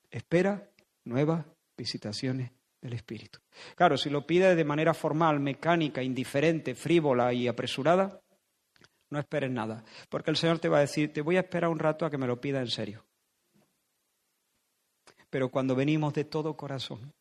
Espera 0.10 0.70
nuevas 1.06 1.46
visitaciones 1.78 2.52
del 2.82 2.94
Espíritu. 2.94 3.40
Claro, 3.76 3.98
si 3.98 4.10
lo 4.10 4.26
pide 4.26 4.56
de 4.56 4.64
manera 4.64 4.94
formal, 4.94 5.40
mecánica, 5.40 6.02
indiferente, 6.02 6.76
frívola 6.76 7.34
y 7.34 7.48
apresurada, 7.48 8.22
no 9.10 9.20
esperes 9.20 9.52
nada, 9.52 9.84
porque 10.10 10.32
el 10.32 10.38
Señor 10.38 10.60
te 10.60 10.70
va 10.70 10.78
a 10.78 10.82
decir, 10.82 11.14
te 11.14 11.22
voy 11.22 11.38
a 11.38 11.42
esperar 11.42 11.70
un 11.70 11.80
rato 11.80 12.06
a 12.06 12.10
que 12.10 12.18
me 12.18 12.28
lo 12.28 12.40
pida 12.40 12.60
en 12.60 12.68
serio. 12.68 13.06
Pero 15.30 15.50
cuando 15.50 15.76
venimos 15.76 16.14
de 16.14 16.26
todo 16.26 16.56
corazón, 16.56 17.14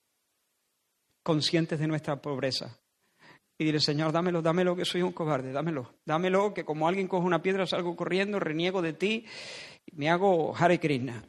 conscientes 1.22 1.78
de 1.78 1.86
nuestra 1.86 2.20
pobreza, 2.20 2.78
y 3.58 3.64
dile, 3.64 3.80
Señor, 3.80 4.12
dámelo, 4.12 4.42
dámelo, 4.42 4.76
que 4.76 4.84
soy 4.84 5.02
un 5.02 5.12
cobarde, 5.12 5.50
dámelo, 5.50 5.94
dámelo, 6.04 6.52
que 6.52 6.64
como 6.64 6.86
alguien 6.86 7.08
coge 7.08 7.26
una 7.26 7.40
piedra 7.40 7.66
salgo 7.66 7.96
corriendo, 7.96 8.38
reniego 8.38 8.82
de 8.82 8.92
ti, 8.92 9.24
me 9.92 10.10
hago 10.10 10.54
Hare 10.54 10.78
Krishna. 10.78 11.24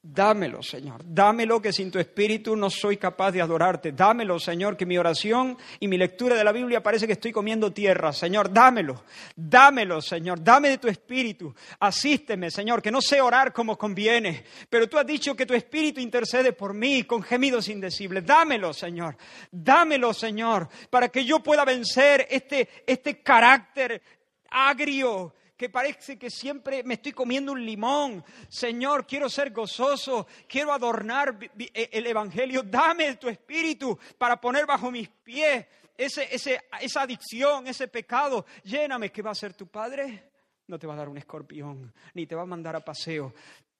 Dámelo, 0.00 0.62
Señor. 0.62 1.02
Dámelo 1.04 1.60
que 1.60 1.72
sin 1.72 1.90
tu 1.90 1.98
espíritu 1.98 2.54
no 2.54 2.70
soy 2.70 2.98
capaz 2.98 3.32
de 3.32 3.42
adorarte. 3.42 3.90
Dámelo, 3.90 4.38
Señor, 4.38 4.76
que 4.76 4.86
mi 4.86 4.96
oración 4.96 5.58
y 5.80 5.88
mi 5.88 5.98
lectura 5.98 6.36
de 6.36 6.44
la 6.44 6.52
Biblia 6.52 6.80
parece 6.80 7.06
que 7.08 7.14
estoy 7.14 7.32
comiendo 7.32 7.72
tierra. 7.72 8.12
Señor, 8.12 8.52
dámelo. 8.52 9.02
Dámelo, 9.34 10.00
Señor. 10.00 10.42
Dame 10.42 10.70
de 10.70 10.78
tu 10.78 10.86
espíritu. 10.86 11.52
Asísteme, 11.80 12.48
Señor, 12.48 12.80
que 12.80 12.92
no 12.92 13.00
sé 13.00 13.20
orar 13.20 13.52
como 13.52 13.76
conviene, 13.76 14.44
pero 14.70 14.88
tú 14.88 14.98
has 14.98 15.06
dicho 15.06 15.34
que 15.34 15.46
tu 15.46 15.54
espíritu 15.54 16.00
intercede 16.00 16.52
por 16.52 16.74
mí 16.74 17.02
con 17.02 17.20
gemidos 17.20 17.68
indecibles. 17.68 18.24
Dámelo, 18.24 18.72
Señor. 18.72 19.16
Dámelo, 19.50 20.14
Señor, 20.14 20.68
para 20.90 21.08
que 21.08 21.24
yo 21.24 21.40
pueda 21.40 21.64
vencer 21.64 22.24
este, 22.30 22.68
este 22.86 23.20
carácter 23.20 24.00
agrio 24.48 25.34
que 25.58 25.68
parece 25.68 26.16
que 26.16 26.30
siempre 26.30 26.84
me 26.84 26.94
estoy 26.94 27.10
comiendo 27.12 27.50
un 27.50 27.66
limón. 27.66 28.24
Señor, 28.48 29.04
quiero 29.04 29.28
ser 29.28 29.50
gozoso, 29.50 30.28
quiero 30.46 30.72
adornar 30.72 31.36
e, 31.58 31.90
el 31.92 32.06
Evangelio. 32.06 32.62
Dame 32.62 33.16
tu 33.16 33.28
espíritu 33.28 33.98
para 34.16 34.40
poner 34.40 34.66
bajo 34.66 34.92
mis 34.92 35.08
pies 35.08 35.66
esa 35.96 37.02
adicción, 37.02 37.66
ese 37.66 37.88
pecado. 37.88 38.46
Lléname, 38.62 39.10
¿qué 39.10 39.20
va 39.20 39.32
a 39.32 39.34
ser 39.34 39.54
tu 39.54 39.66
Padre? 39.66 40.30
No 40.68 40.78
te 40.78 40.86
va 40.86 40.94
a 40.94 40.98
dar 40.98 41.08
un 41.08 41.18
escorpión, 41.18 41.92
ni 42.14 42.24
te 42.24 42.36
va 42.36 42.42
a 42.42 42.46
mandar 42.46 42.76
a 42.76 42.84
paseo. 42.84 43.34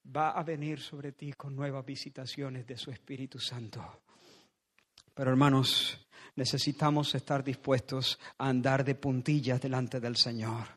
Va 0.05 0.31
a 0.31 0.43
venir 0.43 0.81
sobre 0.81 1.12
ti 1.12 1.33
con 1.35 1.55
nuevas 1.55 1.87
visitaciones 1.87 2.66
de 2.66 2.76
su 2.76 2.91
Espíritu 2.91 3.39
Santo. 3.39 4.03
Pero 5.14 5.31
hermanos, 5.31 6.08
necesitamos 6.39 7.14
estar 7.16 7.43
dispuestos 7.43 8.18
a 8.39 8.49
andar 8.49 8.84
de 8.84 8.95
puntillas 8.95 9.61
delante 9.61 9.99
del 9.99 10.16
Señor. 10.16 10.68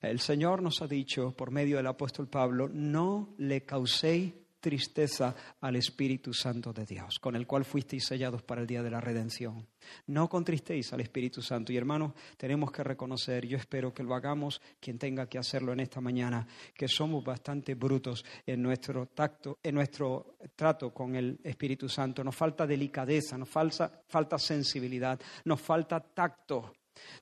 El 0.00 0.20
Señor 0.20 0.62
nos 0.62 0.80
ha 0.80 0.86
dicho 0.86 1.32
por 1.32 1.50
medio 1.50 1.76
del 1.76 1.88
apóstol 1.88 2.28
Pablo, 2.28 2.70
no 2.72 3.34
le 3.38 3.62
causéis 3.62 4.32
tristeza 4.60 5.34
al 5.60 5.76
Espíritu 5.76 6.32
Santo 6.32 6.72
de 6.72 6.84
Dios, 6.84 7.18
con 7.18 7.36
el 7.36 7.46
cual 7.46 7.64
fuisteis 7.64 8.06
sellados 8.06 8.42
para 8.42 8.60
el 8.60 8.66
día 8.66 8.82
de 8.82 8.90
la 8.90 9.00
redención. 9.00 9.66
No 10.06 10.28
contristéis 10.28 10.92
al 10.92 11.00
Espíritu 11.00 11.42
Santo. 11.42 11.72
Y 11.72 11.76
hermanos, 11.76 12.12
tenemos 12.36 12.70
que 12.70 12.82
reconocer, 12.82 13.46
yo 13.46 13.56
espero 13.56 13.92
que 13.92 14.02
lo 14.02 14.14
hagamos 14.14 14.60
quien 14.80 14.98
tenga 14.98 15.26
que 15.26 15.38
hacerlo 15.38 15.72
en 15.72 15.80
esta 15.80 16.00
mañana, 16.00 16.46
que 16.74 16.88
somos 16.88 17.24
bastante 17.24 17.74
brutos 17.74 18.24
en 18.46 18.62
nuestro 18.62 19.06
tacto, 19.06 19.58
en 19.62 19.74
nuestro 19.74 20.36
trato 20.54 20.92
con 20.92 21.14
el 21.14 21.38
Espíritu 21.42 21.88
Santo. 21.88 22.24
Nos 22.24 22.36
falta 22.36 22.66
delicadeza, 22.66 23.38
nos 23.38 23.48
falta, 23.48 24.02
falta 24.06 24.38
sensibilidad, 24.38 25.18
nos 25.44 25.60
falta 25.60 26.00
tacto. 26.00 26.72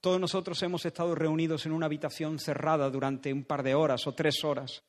Todos 0.01 0.21
nosotros 0.21 0.63
hemos 0.63 0.85
estado 0.87 1.15
reunidos 1.15 1.67
en 1.67 1.73
una 1.73 1.87
habitación 1.87 2.39
cerrada 2.39 2.89
durante 2.91 3.33
un 3.33 3.45
par 3.45 3.63
de 3.63 3.75
horas 3.75 4.07
o 4.07 4.15
tres 4.15 4.43
horas. 4.45 4.83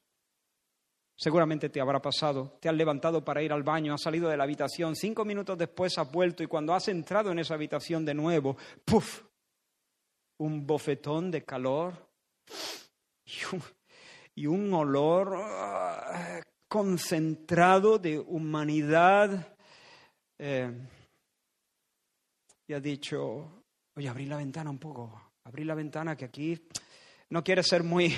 Seguramente 1.20 1.70
te 1.70 1.82
habrá 1.82 2.00
pasado, 2.00 2.58
te 2.62 2.70
has 2.70 2.76
levantado 2.76 3.26
para 3.26 3.42
ir 3.42 3.52
al 3.52 3.64
baño, 3.64 3.96
has 3.96 4.04
salido 4.04 4.30
de 4.30 4.38
la 4.38 4.44
habitación, 4.44 4.96
cinco 4.96 5.26
minutos 5.26 5.58
después 5.58 5.98
has 5.98 6.12
vuelto 6.12 6.44
y 6.44 6.48
cuando 6.48 6.76
has 6.76 6.88
entrado 6.90 7.32
en 7.32 7.40
esa 7.40 7.56
habitación 7.56 8.06
de 8.06 8.14
nuevo, 8.14 8.56
¡puf! 8.86 9.24
Un 10.38 10.68
bofetón 10.68 11.32
de 11.32 11.44
calor 11.44 11.96
y 14.36 14.46
un, 14.46 14.72
olor 14.72 15.34
ah, 15.38 16.40
concentrado 16.68 17.98
de 17.98 18.20
humanidad. 18.20 19.58
Eh, 20.38 20.72
y 22.68 22.74
has 22.74 22.84
dicho, 22.84 23.64
oye, 23.96 24.08
abrí 24.08 24.28
la 24.28 24.38
ventana 24.38 24.70
un 24.70 24.78
poco, 24.78 25.32
abrí 25.46 25.64
la 25.64 25.74
ventana 25.74 26.16
que 26.16 26.26
aquí 26.26 26.68
no 27.32 27.44
quieres 27.44 27.66
ser 27.66 27.82
muy 27.82 28.14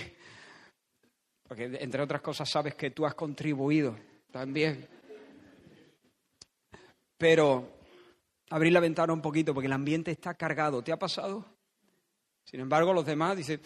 porque 1.49 1.65
entre 1.81 2.03
otras 2.03 2.21
cosas 2.21 2.47
sabes 2.47 2.75
que 2.75 2.91
tú 2.91 3.07
has 3.07 3.15
contribuido 3.15 3.97
también. 4.31 4.87
Pero 7.17 7.67
abrir 8.51 8.71
la 8.71 8.79
ventana 8.79 9.11
un 9.13 9.21
poquito 9.21 9.51
porque 9.51 9.65
el 9.65 9.73
ambiente 9.73 10.11
está 10.11 10.35
cargado. 10.35 10.83
¿Te 10.83 10.91
ha 10.91 10.99
pasado? 10.99 11.43
Sin 12.45 12.59
embargo, 12.59 12.93
los 12.93 13.03
demás 13.03 13.35
dicen, 13.35 13.59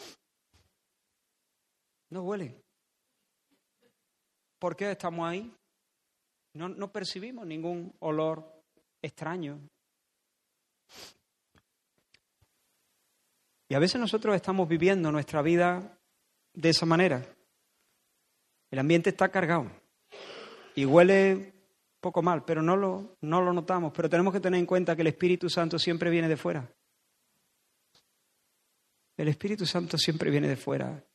no 2.10 2.24
huele. 2.24 2.56
¿Por 4.60 4.78
qué 4.78 4.92
estamos 4.92 5.28
ahí? 5.28 5.54
No, 6.54 6.70
no 6.70 6.90
percibimos 6.90 7.46
ningún 7.46 7.94
olor 8.00 8.64
extraño. 9.02 9.60
Y 13.68 13.76
a 13.76 13.80
veces 13.80 14.00
nosotros 14.00 14.34
estamos 14.38 14.70
viviendo 14.70 15.12
nuestra 15.12 15.42
vida 15.42 15.98
de 16.54 16.70
esa 16.70 16.86
manera. 16.86 17.28
El 18.74 18.80
ambiente 18.80 19.11
está 19.11 19.30
cargado 19.30 19.69
y 20.74 20.84
huele 20.84 21.53
poco 22.01 22.24
mal, 22.24 22.43
pero 22.43 22.63
no 22.63 22.76
lo, 22.76 23.17
no 23.21 23.39
lo 23.39 23.53
notamos. 23.53 23.93
Pero 23.95 24.09
tenemos 24.09 24.34
que 24.34 24.39
tener 24.39 24.59
en 24.59 24.65
cuenta 24.65 24.95
que 24.95 25.03
el 25.03 25.09
Espíritu 25.09 25.47
Santo 25.47 25.78
siempre 25.78 26.09
viene 26.09 26.28
de 26.28 26.36
fuera. 26.36 26.67
El 29.15 29.28
Espíritu 29.28 29.67
Santo 29.67 29.95
siempre 29.99 30.32
viene 30.32 30.47
de 30.47 30.55
fuera. 30.55 31.05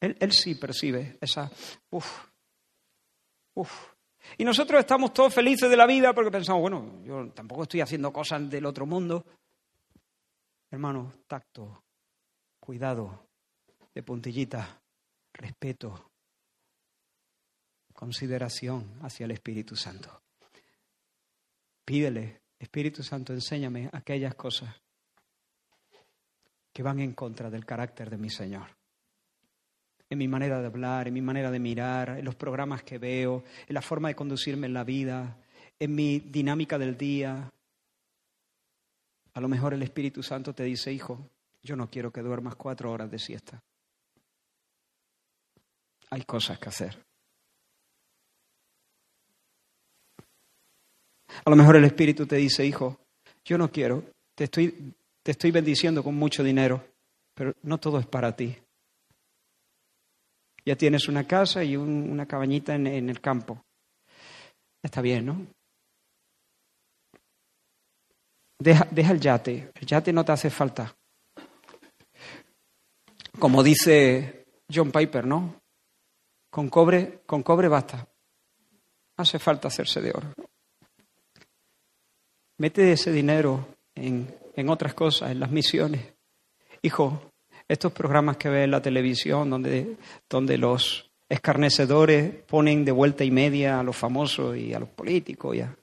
Él, 0.00 0.16
él 0.18 0.32
sí 0.32 0.56
percibe 0.56 1.16
esa... 1.20 1.48
Uf, 1.90 2.26
uf. 3.54 3.92
Y 4.36 4.42
nosotros 4.42 4.80
estamos 4.80 5.12
todos 5.14 5.32
felices 5.32 5.70
de 5.70 5.76
la 5.76 5.86
vida 5.86 6.12
porque 6.12 6.32
pensamos, 6.32 6.62
bueno, 6.62 7.00
yo 7.04 7.30
tampoco 7.30 7.62
estoy 7.62 7.80
haciendo 7.80 8.12
cosas 8.12 8.50
del 8.50 8.66
otro 8.66 8.86
mundo. 8.86 9.24
Hermano, 10.68 11.12
tacto, 11.28 11.84
cuidado, 12.58 13.28
de 13.94 14.02
puntillita, 14.02 14.82
respeto, 15.32 16.08
consideración 17.98 19.00
hacia 19.02 19.24
el 19.24 19.32
Espíritu 19.32 19.74
Santo. 19.74 20.22
Pídele, 21.84 22.42
Espíritu 22.56 23.02
Santo, 23.02 23.32
enséñame 23.32 23.90
aquellas 23.92 24.36
cosas 24.36 24.72
que 26.72 26.84
van 26.84 27.00
en 27.00 27.12
contra 27.14 27.50
del 27.50 27.66
carácter 27.66 28.08
de 28.08 28.16
mi 28.16 28.30
Señor. 28.30 28.68
En 30.08 30.16
mi 30.16 30.28
manera 30.28 30.60
de 30.60 30.66
hablar, 30.66 31.08
en 31.08 31.14
mi 31.14 31.20
manera 31.20 31.50
de 31.50 31.58
mirar, 31.58 32.10
en 32.10 32.24
los 32.24 32.36
programas 32.36 32.84
que 32.84 32.98
veo, 32.98 33.42
en 33.66 33.74
la 33.74 33.82
forma 33.82 34.06
de 34.06 34.14
conducirme 34.14 34.68
en 34.68 34.74
la 34.74 34.84
vida, 34.84 35.36
en 35.76 35.92
mi 35.92 36.20
dinámica 36.20 36.78
del 36.78 36.96
día. 36.96 37.52
A 39.34 39.40
lo 39.40 39.48
mejor 39.48 39.74
el 39.74 39.82
Espíritu 39.82 40.22
Santo 40.22 40.54
te 40.54 40.62
dice, 40.62 40.92
hijo, 40.92 41.28
yo 41.64 41.74
no 41.74 41.90
quiero 41.90 42.12
que 42.12 42.22
duermas 42.22 42.54
cuatro 42.54 42.92
horas 42.92 43.10
de 43.10 43.18
siesta. 43.18 43.60
Hay 46.10 46.22
cosas 46.22 46.60
que 46.60 46.68
hacer. 46.68 47.07
A 51.44 51.50
lo 51.50 51.56
mejor 51.56 51.76
el 51.76 51.84
Espíritu 51.84 52.26
te 52.26 52.36
dice, 52.36 52.64
hijo, 52.64 52.98
yo 53.44 53.58
no 53.58 53.70
quiero, 53.70 54.04
te 54.34 54.44
estoy, 54.44 54.94
te 55.22 55.32
estoy 55.32 55.50
bendiciendo 55.50 56.02
con 56.02 56.14
mucho 56.14 56.42
dinero, 56.42 56.84
pero 57.34 57.54
no 57.62 57.78
todo 57.78 57.98
es 57.98 58.06
para 58.06 58.34
ti. 58.34 58.56
Ya 60.64 60.76
tienes 60.76 61.08
una 61.08 61.26
casa 61.26 61.64
y 61.64 61.76
una 61.76 62.26
cabañita 62.26 62.74
en, 62.74 62.86
en 62.86 63.08
el 63.08 63.20
campo. 63.20 63.64
Está 64.82 65.00
bien, 65.00 65.26
¿no? 65.26 65.46
Deja, 68.58 68.86
deja, 68.90 69.12
el 69.12 69.20
yate. 69.20 69.70
El 69.74 69.86
yate 69.86 70.12
no 70.12 70.24
te 70.24 70.32
hace 70.32 70.50
falta. 70.50 70.94
Como 73.38 73.62
dice 73.62 74.46
John 74.72 74.90
Piper, 74.90 75.26
¿no? 75.26 75.60
Con 76.50 76.68
cobre, 76.68 77.20
con 77.24 77.42
cobre 77.42 77.68
basta. 77.68 78.06
Hace 79.16 79.38
falta 79.38 79.68
hacerse 79.68 80.00
de 80.00 80.10
oro. 80.10 80.34
Mete 82.58 82.92
ese 82.92 83.12
dinero 83.12 83.66
en, 83.94 84.34
en 84.54 84.68
otras 84.68 84.94
cosas, 84.94 85.30
en 85.30 85.40
las 85.40 85.50
misiones. 85.50 86.02
Hijo, 86.82 87.30
estos 87.68 87.92
programas 87.92 88.36
que 88.36 88.48
ves 88.48 88.64
en 88.64 88.70
la 88.70 88.82
televisión 88.82 89.50
donde, 89.50 89.96
donde 90.28 90.58
los 90.58 91.10
escarnecedores 91.28 92.34
ponen 92.44 92.84
de 92.84 92.92
vuelta 92.92 93.24
y 93.24 93.30
media 93.30 93.78
a 93.78 93.82
los 93.82 93.96
famosos 93.96 94.56
y 94.56 94.72
a 94.72 94.80
los 94.80 94.88
políticos, 94.88 95.56
ya. 95.56 95.76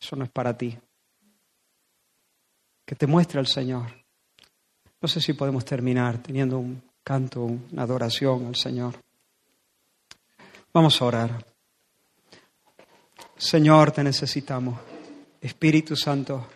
eso 0.00 0.16
no 0.16 0.24
es 0.24 0.30
para 0.30 0.56
ti. 0.56 0.76
Que 2.84 2.94
te 2.94 3.06
muestre 3.06 3.40
el 3.40 3.46
Señor. 3.46 3.86
No 5.00 5.08
sé 5.08 5.20
si 5.20 5.34
podemos 5.34 5.64
terminar 5.64 6.22
teniendo 6.22 6.58
un 6.58 6.82
canto, 7.04 7.42
una 7.42 7.82
adoración 7.82 8.46
al 8.46 8.56
Señor. 8.56 8.94
Vamos 10.72 11.00
a 11.00 11.04
orar. 11.04 11.46
Señor, 13.36 13.92
te 13.92 14.02
necesitamos. 14.02 14.95
Espíritu 15.40 15.96
Santo, 15.96 16.46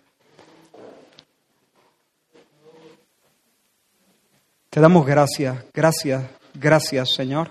te 4.70 4.80
damos 4.80 5.06
gracias, 5.06 5.64
gracias, 5.72 6.30
gracias 6.54 7.14
Señor, 7.14 7.50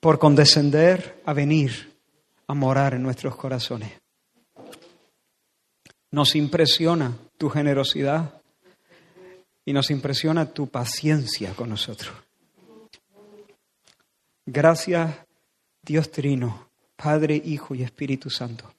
por 0.00 0.18
condescender 0.18 1.22
a 1.26 1.32
venir 1.32 1.98
a 2.46 2.54
morar 2.54 2.94
en 2.94 3.02
nuestros 3.02 3.34
corazones. 3.36 3.92
Nos 6.12 6.36
impresiona 6.36 7.12
tu 7.36 7.50
generosidad 7.50 8.40
y 9.64 9.72
nos 9.72 9.90
impresiona 9.90 10.46
tu 10.46 10.68
paciencia 10.68 11.52
con 11.54 11.68
nosotros. 11.68 12.14
Gracias, 14.46 15.12
Dios 15.82 16.10
Trino 16.12 16.65
Padre, 16.96 17.40
Hijo 17.44 17.74
y 17.74 17.82
Espíritu 17.82 18.30
Santo. 18.30 18.72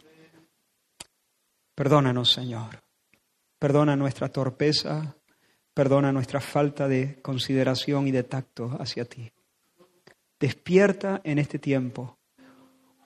Perdónanos, 1.76 2.32
Señor. 2.32 2.82
Perdona 3.60 3.96
nuestra 3.96 4.30
torpeza, 4.30 5.16
perdona 5.74 6.12
nuestra 6.12 6.42
falta 6.42 6.88
de 6.88 7.22
consideración 7.22 8.08
y 8.08 8.12
de 8.12 8.24
tacto 8.24 8.76
hacia 8.80 9.06
ti. 9.06 9.32
Despierta 10.40 11.22
en 11.24 11.38
este 11.38 11.60
tiempo 11.60 12.18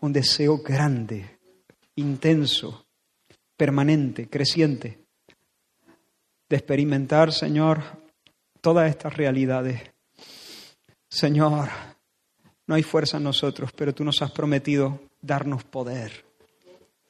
un 0.02 0.14
deseo 0.14 0.58
grande, 0.58 1.40
intenso, 1.96 2.86
permanente, 3.56 4.30
creciente, 4.30 5.06
de 6.50 6.56
experimentar, 6.58 7.32
Señor, 7.32 7.84
todas 8.60 8.90
estas 8.90 9.16
realidades. 9.16 9.82
Señor, 11.10 11.70
no 12.68 12.76
hay 12.76 12.84
fuerza 12.84 13.18
en 13.18 13.24
nosotros, 13.24 13.72
pero 13.76 13.94
tú 13.94 14.04
nos 14.04 14.22
has 14.22 14.32
prometido 14.32 15.00
darnos 15.22 15.64
poder. 15.64 16.26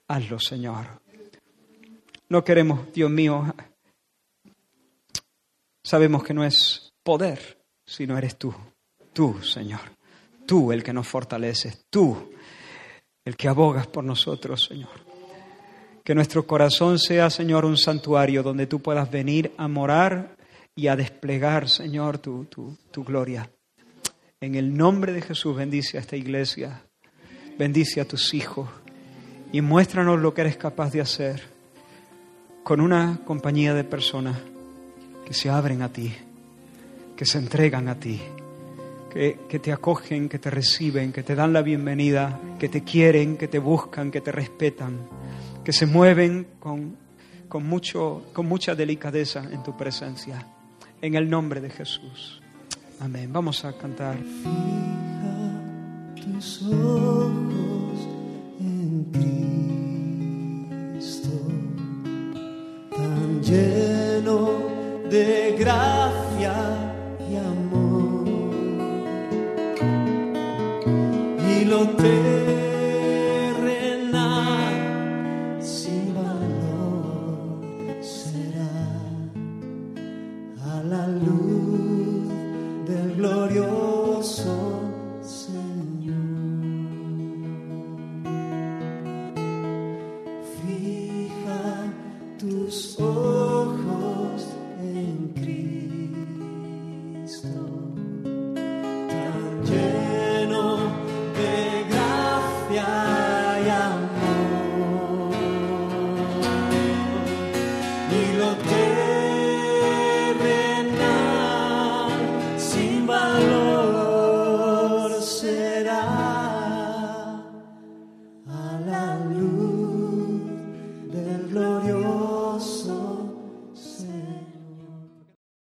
Hazlo, 0.07 0.39
Señor. 0.39 1.01
No 2.29 2.43
queremos, 2.43 2.91
Dios 2.93 3.11
mío, 3.11 3.53
sabemos 5.83 6.23
que 6.23 6.33
no 6.33 6.43
es 6.43 6.93
poder, 7.03 7.59
sino 7.85 8.17
eres 8.17 8.37
tú, 8.37 8.53
tú, 9.13 9.41
Señor. 9.41 9.81
Tú 10.45 10.71
el 10.71 10.83
que 10.83 10.93
nos 10.93 11.07
fortaleces, 11.07 11.85
tú 11.89 12.31
el 13.23 13.35
que 13.35 13.47
abogas 13.47 13.87
por 13.87 14.03
nosotros, 14.03 14.65
Señor. 14.65 14.89
Que 16.03 16.15
nuestro 16.15 16.47
corazón 16.47 16.97
sea, 16.97 17.29
Señor, 17.29 17.65
un 17.65 17.77
santuario 17.77 18.41
donde 18.41 18.65
tú 18.67 18.81
puedas 18.81 19.11
venir 19.11 19.53
a 19.57 19.67
morar 19.67 20.35
y 20.75 20.87
a 20.87 20.95
desplegar, 20.95 21.69
Señor, 21.69 22.17
tu, 22.17 22.45
tu, 22.45 22.77
tu 22.91 23.03
gloria 23.03 23.49
En 24.43 24.55
el 24.55 24.75
nombre 24.75 25.13
de 25.13 25.21
Jesús 25.21 25.55
bendice 25.55 25.99
a 25.99 26.01
esta 26.01 26.15
iglesia, 26.15 26.81
bendice 27.59 28.01
a 28.01 28.07
tus 28.07 28.33
hijos 28.33 28.67
y 29.51 29.61
muéstranos 29.61 30.19
lo 30.19 30.33
que 30.33 30.41
eres 30.41 30.57
capaz 30.57 30.91
de 30.91 30.99
hacer 30.99 31.43
con 32.63 32.81
una 32.81 33.19
compañía 33.23 33.75
de 33.75 33.83
personas 33.83 34.39
que 35.27 35.35
se 35.35 35.51
abren 35.51 35.83
a 35.83 35.93
ti, 35.93 36.11
que 37.15 37.23
se 37.23 37.37
entregan 37.37 37.87
a 37.87 37.99
ti, 37.99 38.19
que, 39.13 39.41
que, 39.47 39.59
te 39.59 39.71
acogen, 39.71 40.27
que 40.27 40.39
te 40.39 40.49
reciben, 40.49 41.13
que 41.13 41.21
te 41.21 41.35
dan 41.35 41.53
la 41.53 41.61
bienvenida, 41.61 42.41
que 42.57 42.67
te 42.67 42.83
quieren, 42.83 43.37
que 43.37 43.47
te 43.47 43.59
buscan, 43.59 44.09
que 44.09 44.21
te 44.21 44.31
respetan, 44.31 45.07
que 45.63 45.71
se 45.71 45.85
mueven 45.85 46.47
con, 46.59 46.97
con, 47.47 47.63
mucho, 47.67 48.23
con 48.33 48.47
mucha 48.47 48.73
delicadeza 48.73 49.47
en 49.51 49.61
tu 49.61 49.77
presencia. 49.77 50.47
En 50.99 51.13
el 51.13 51.29
nombre 51.29 51.61
de 51.61 51.69
Jesús. 51.69 52.40
Amén. 53.01 53.33
Vamos 53.33 53.65
a 53.65 53.73
cantar. 53.73 54.15
Fija 54.15 55.59
tus 56.21 56.61
ojos 56.61 58.07
en 58.59 59.05
Cristo, 60.95 61.29
tan 62.95 63.41
lleno 63.41 64.49
de 65.09 65.55
gracia 65.57 66.53
y 67.27 67.35
amor, 67.37 68.27
y 71.49 71.65
lo 71.65 71.87
te 71.97 72.50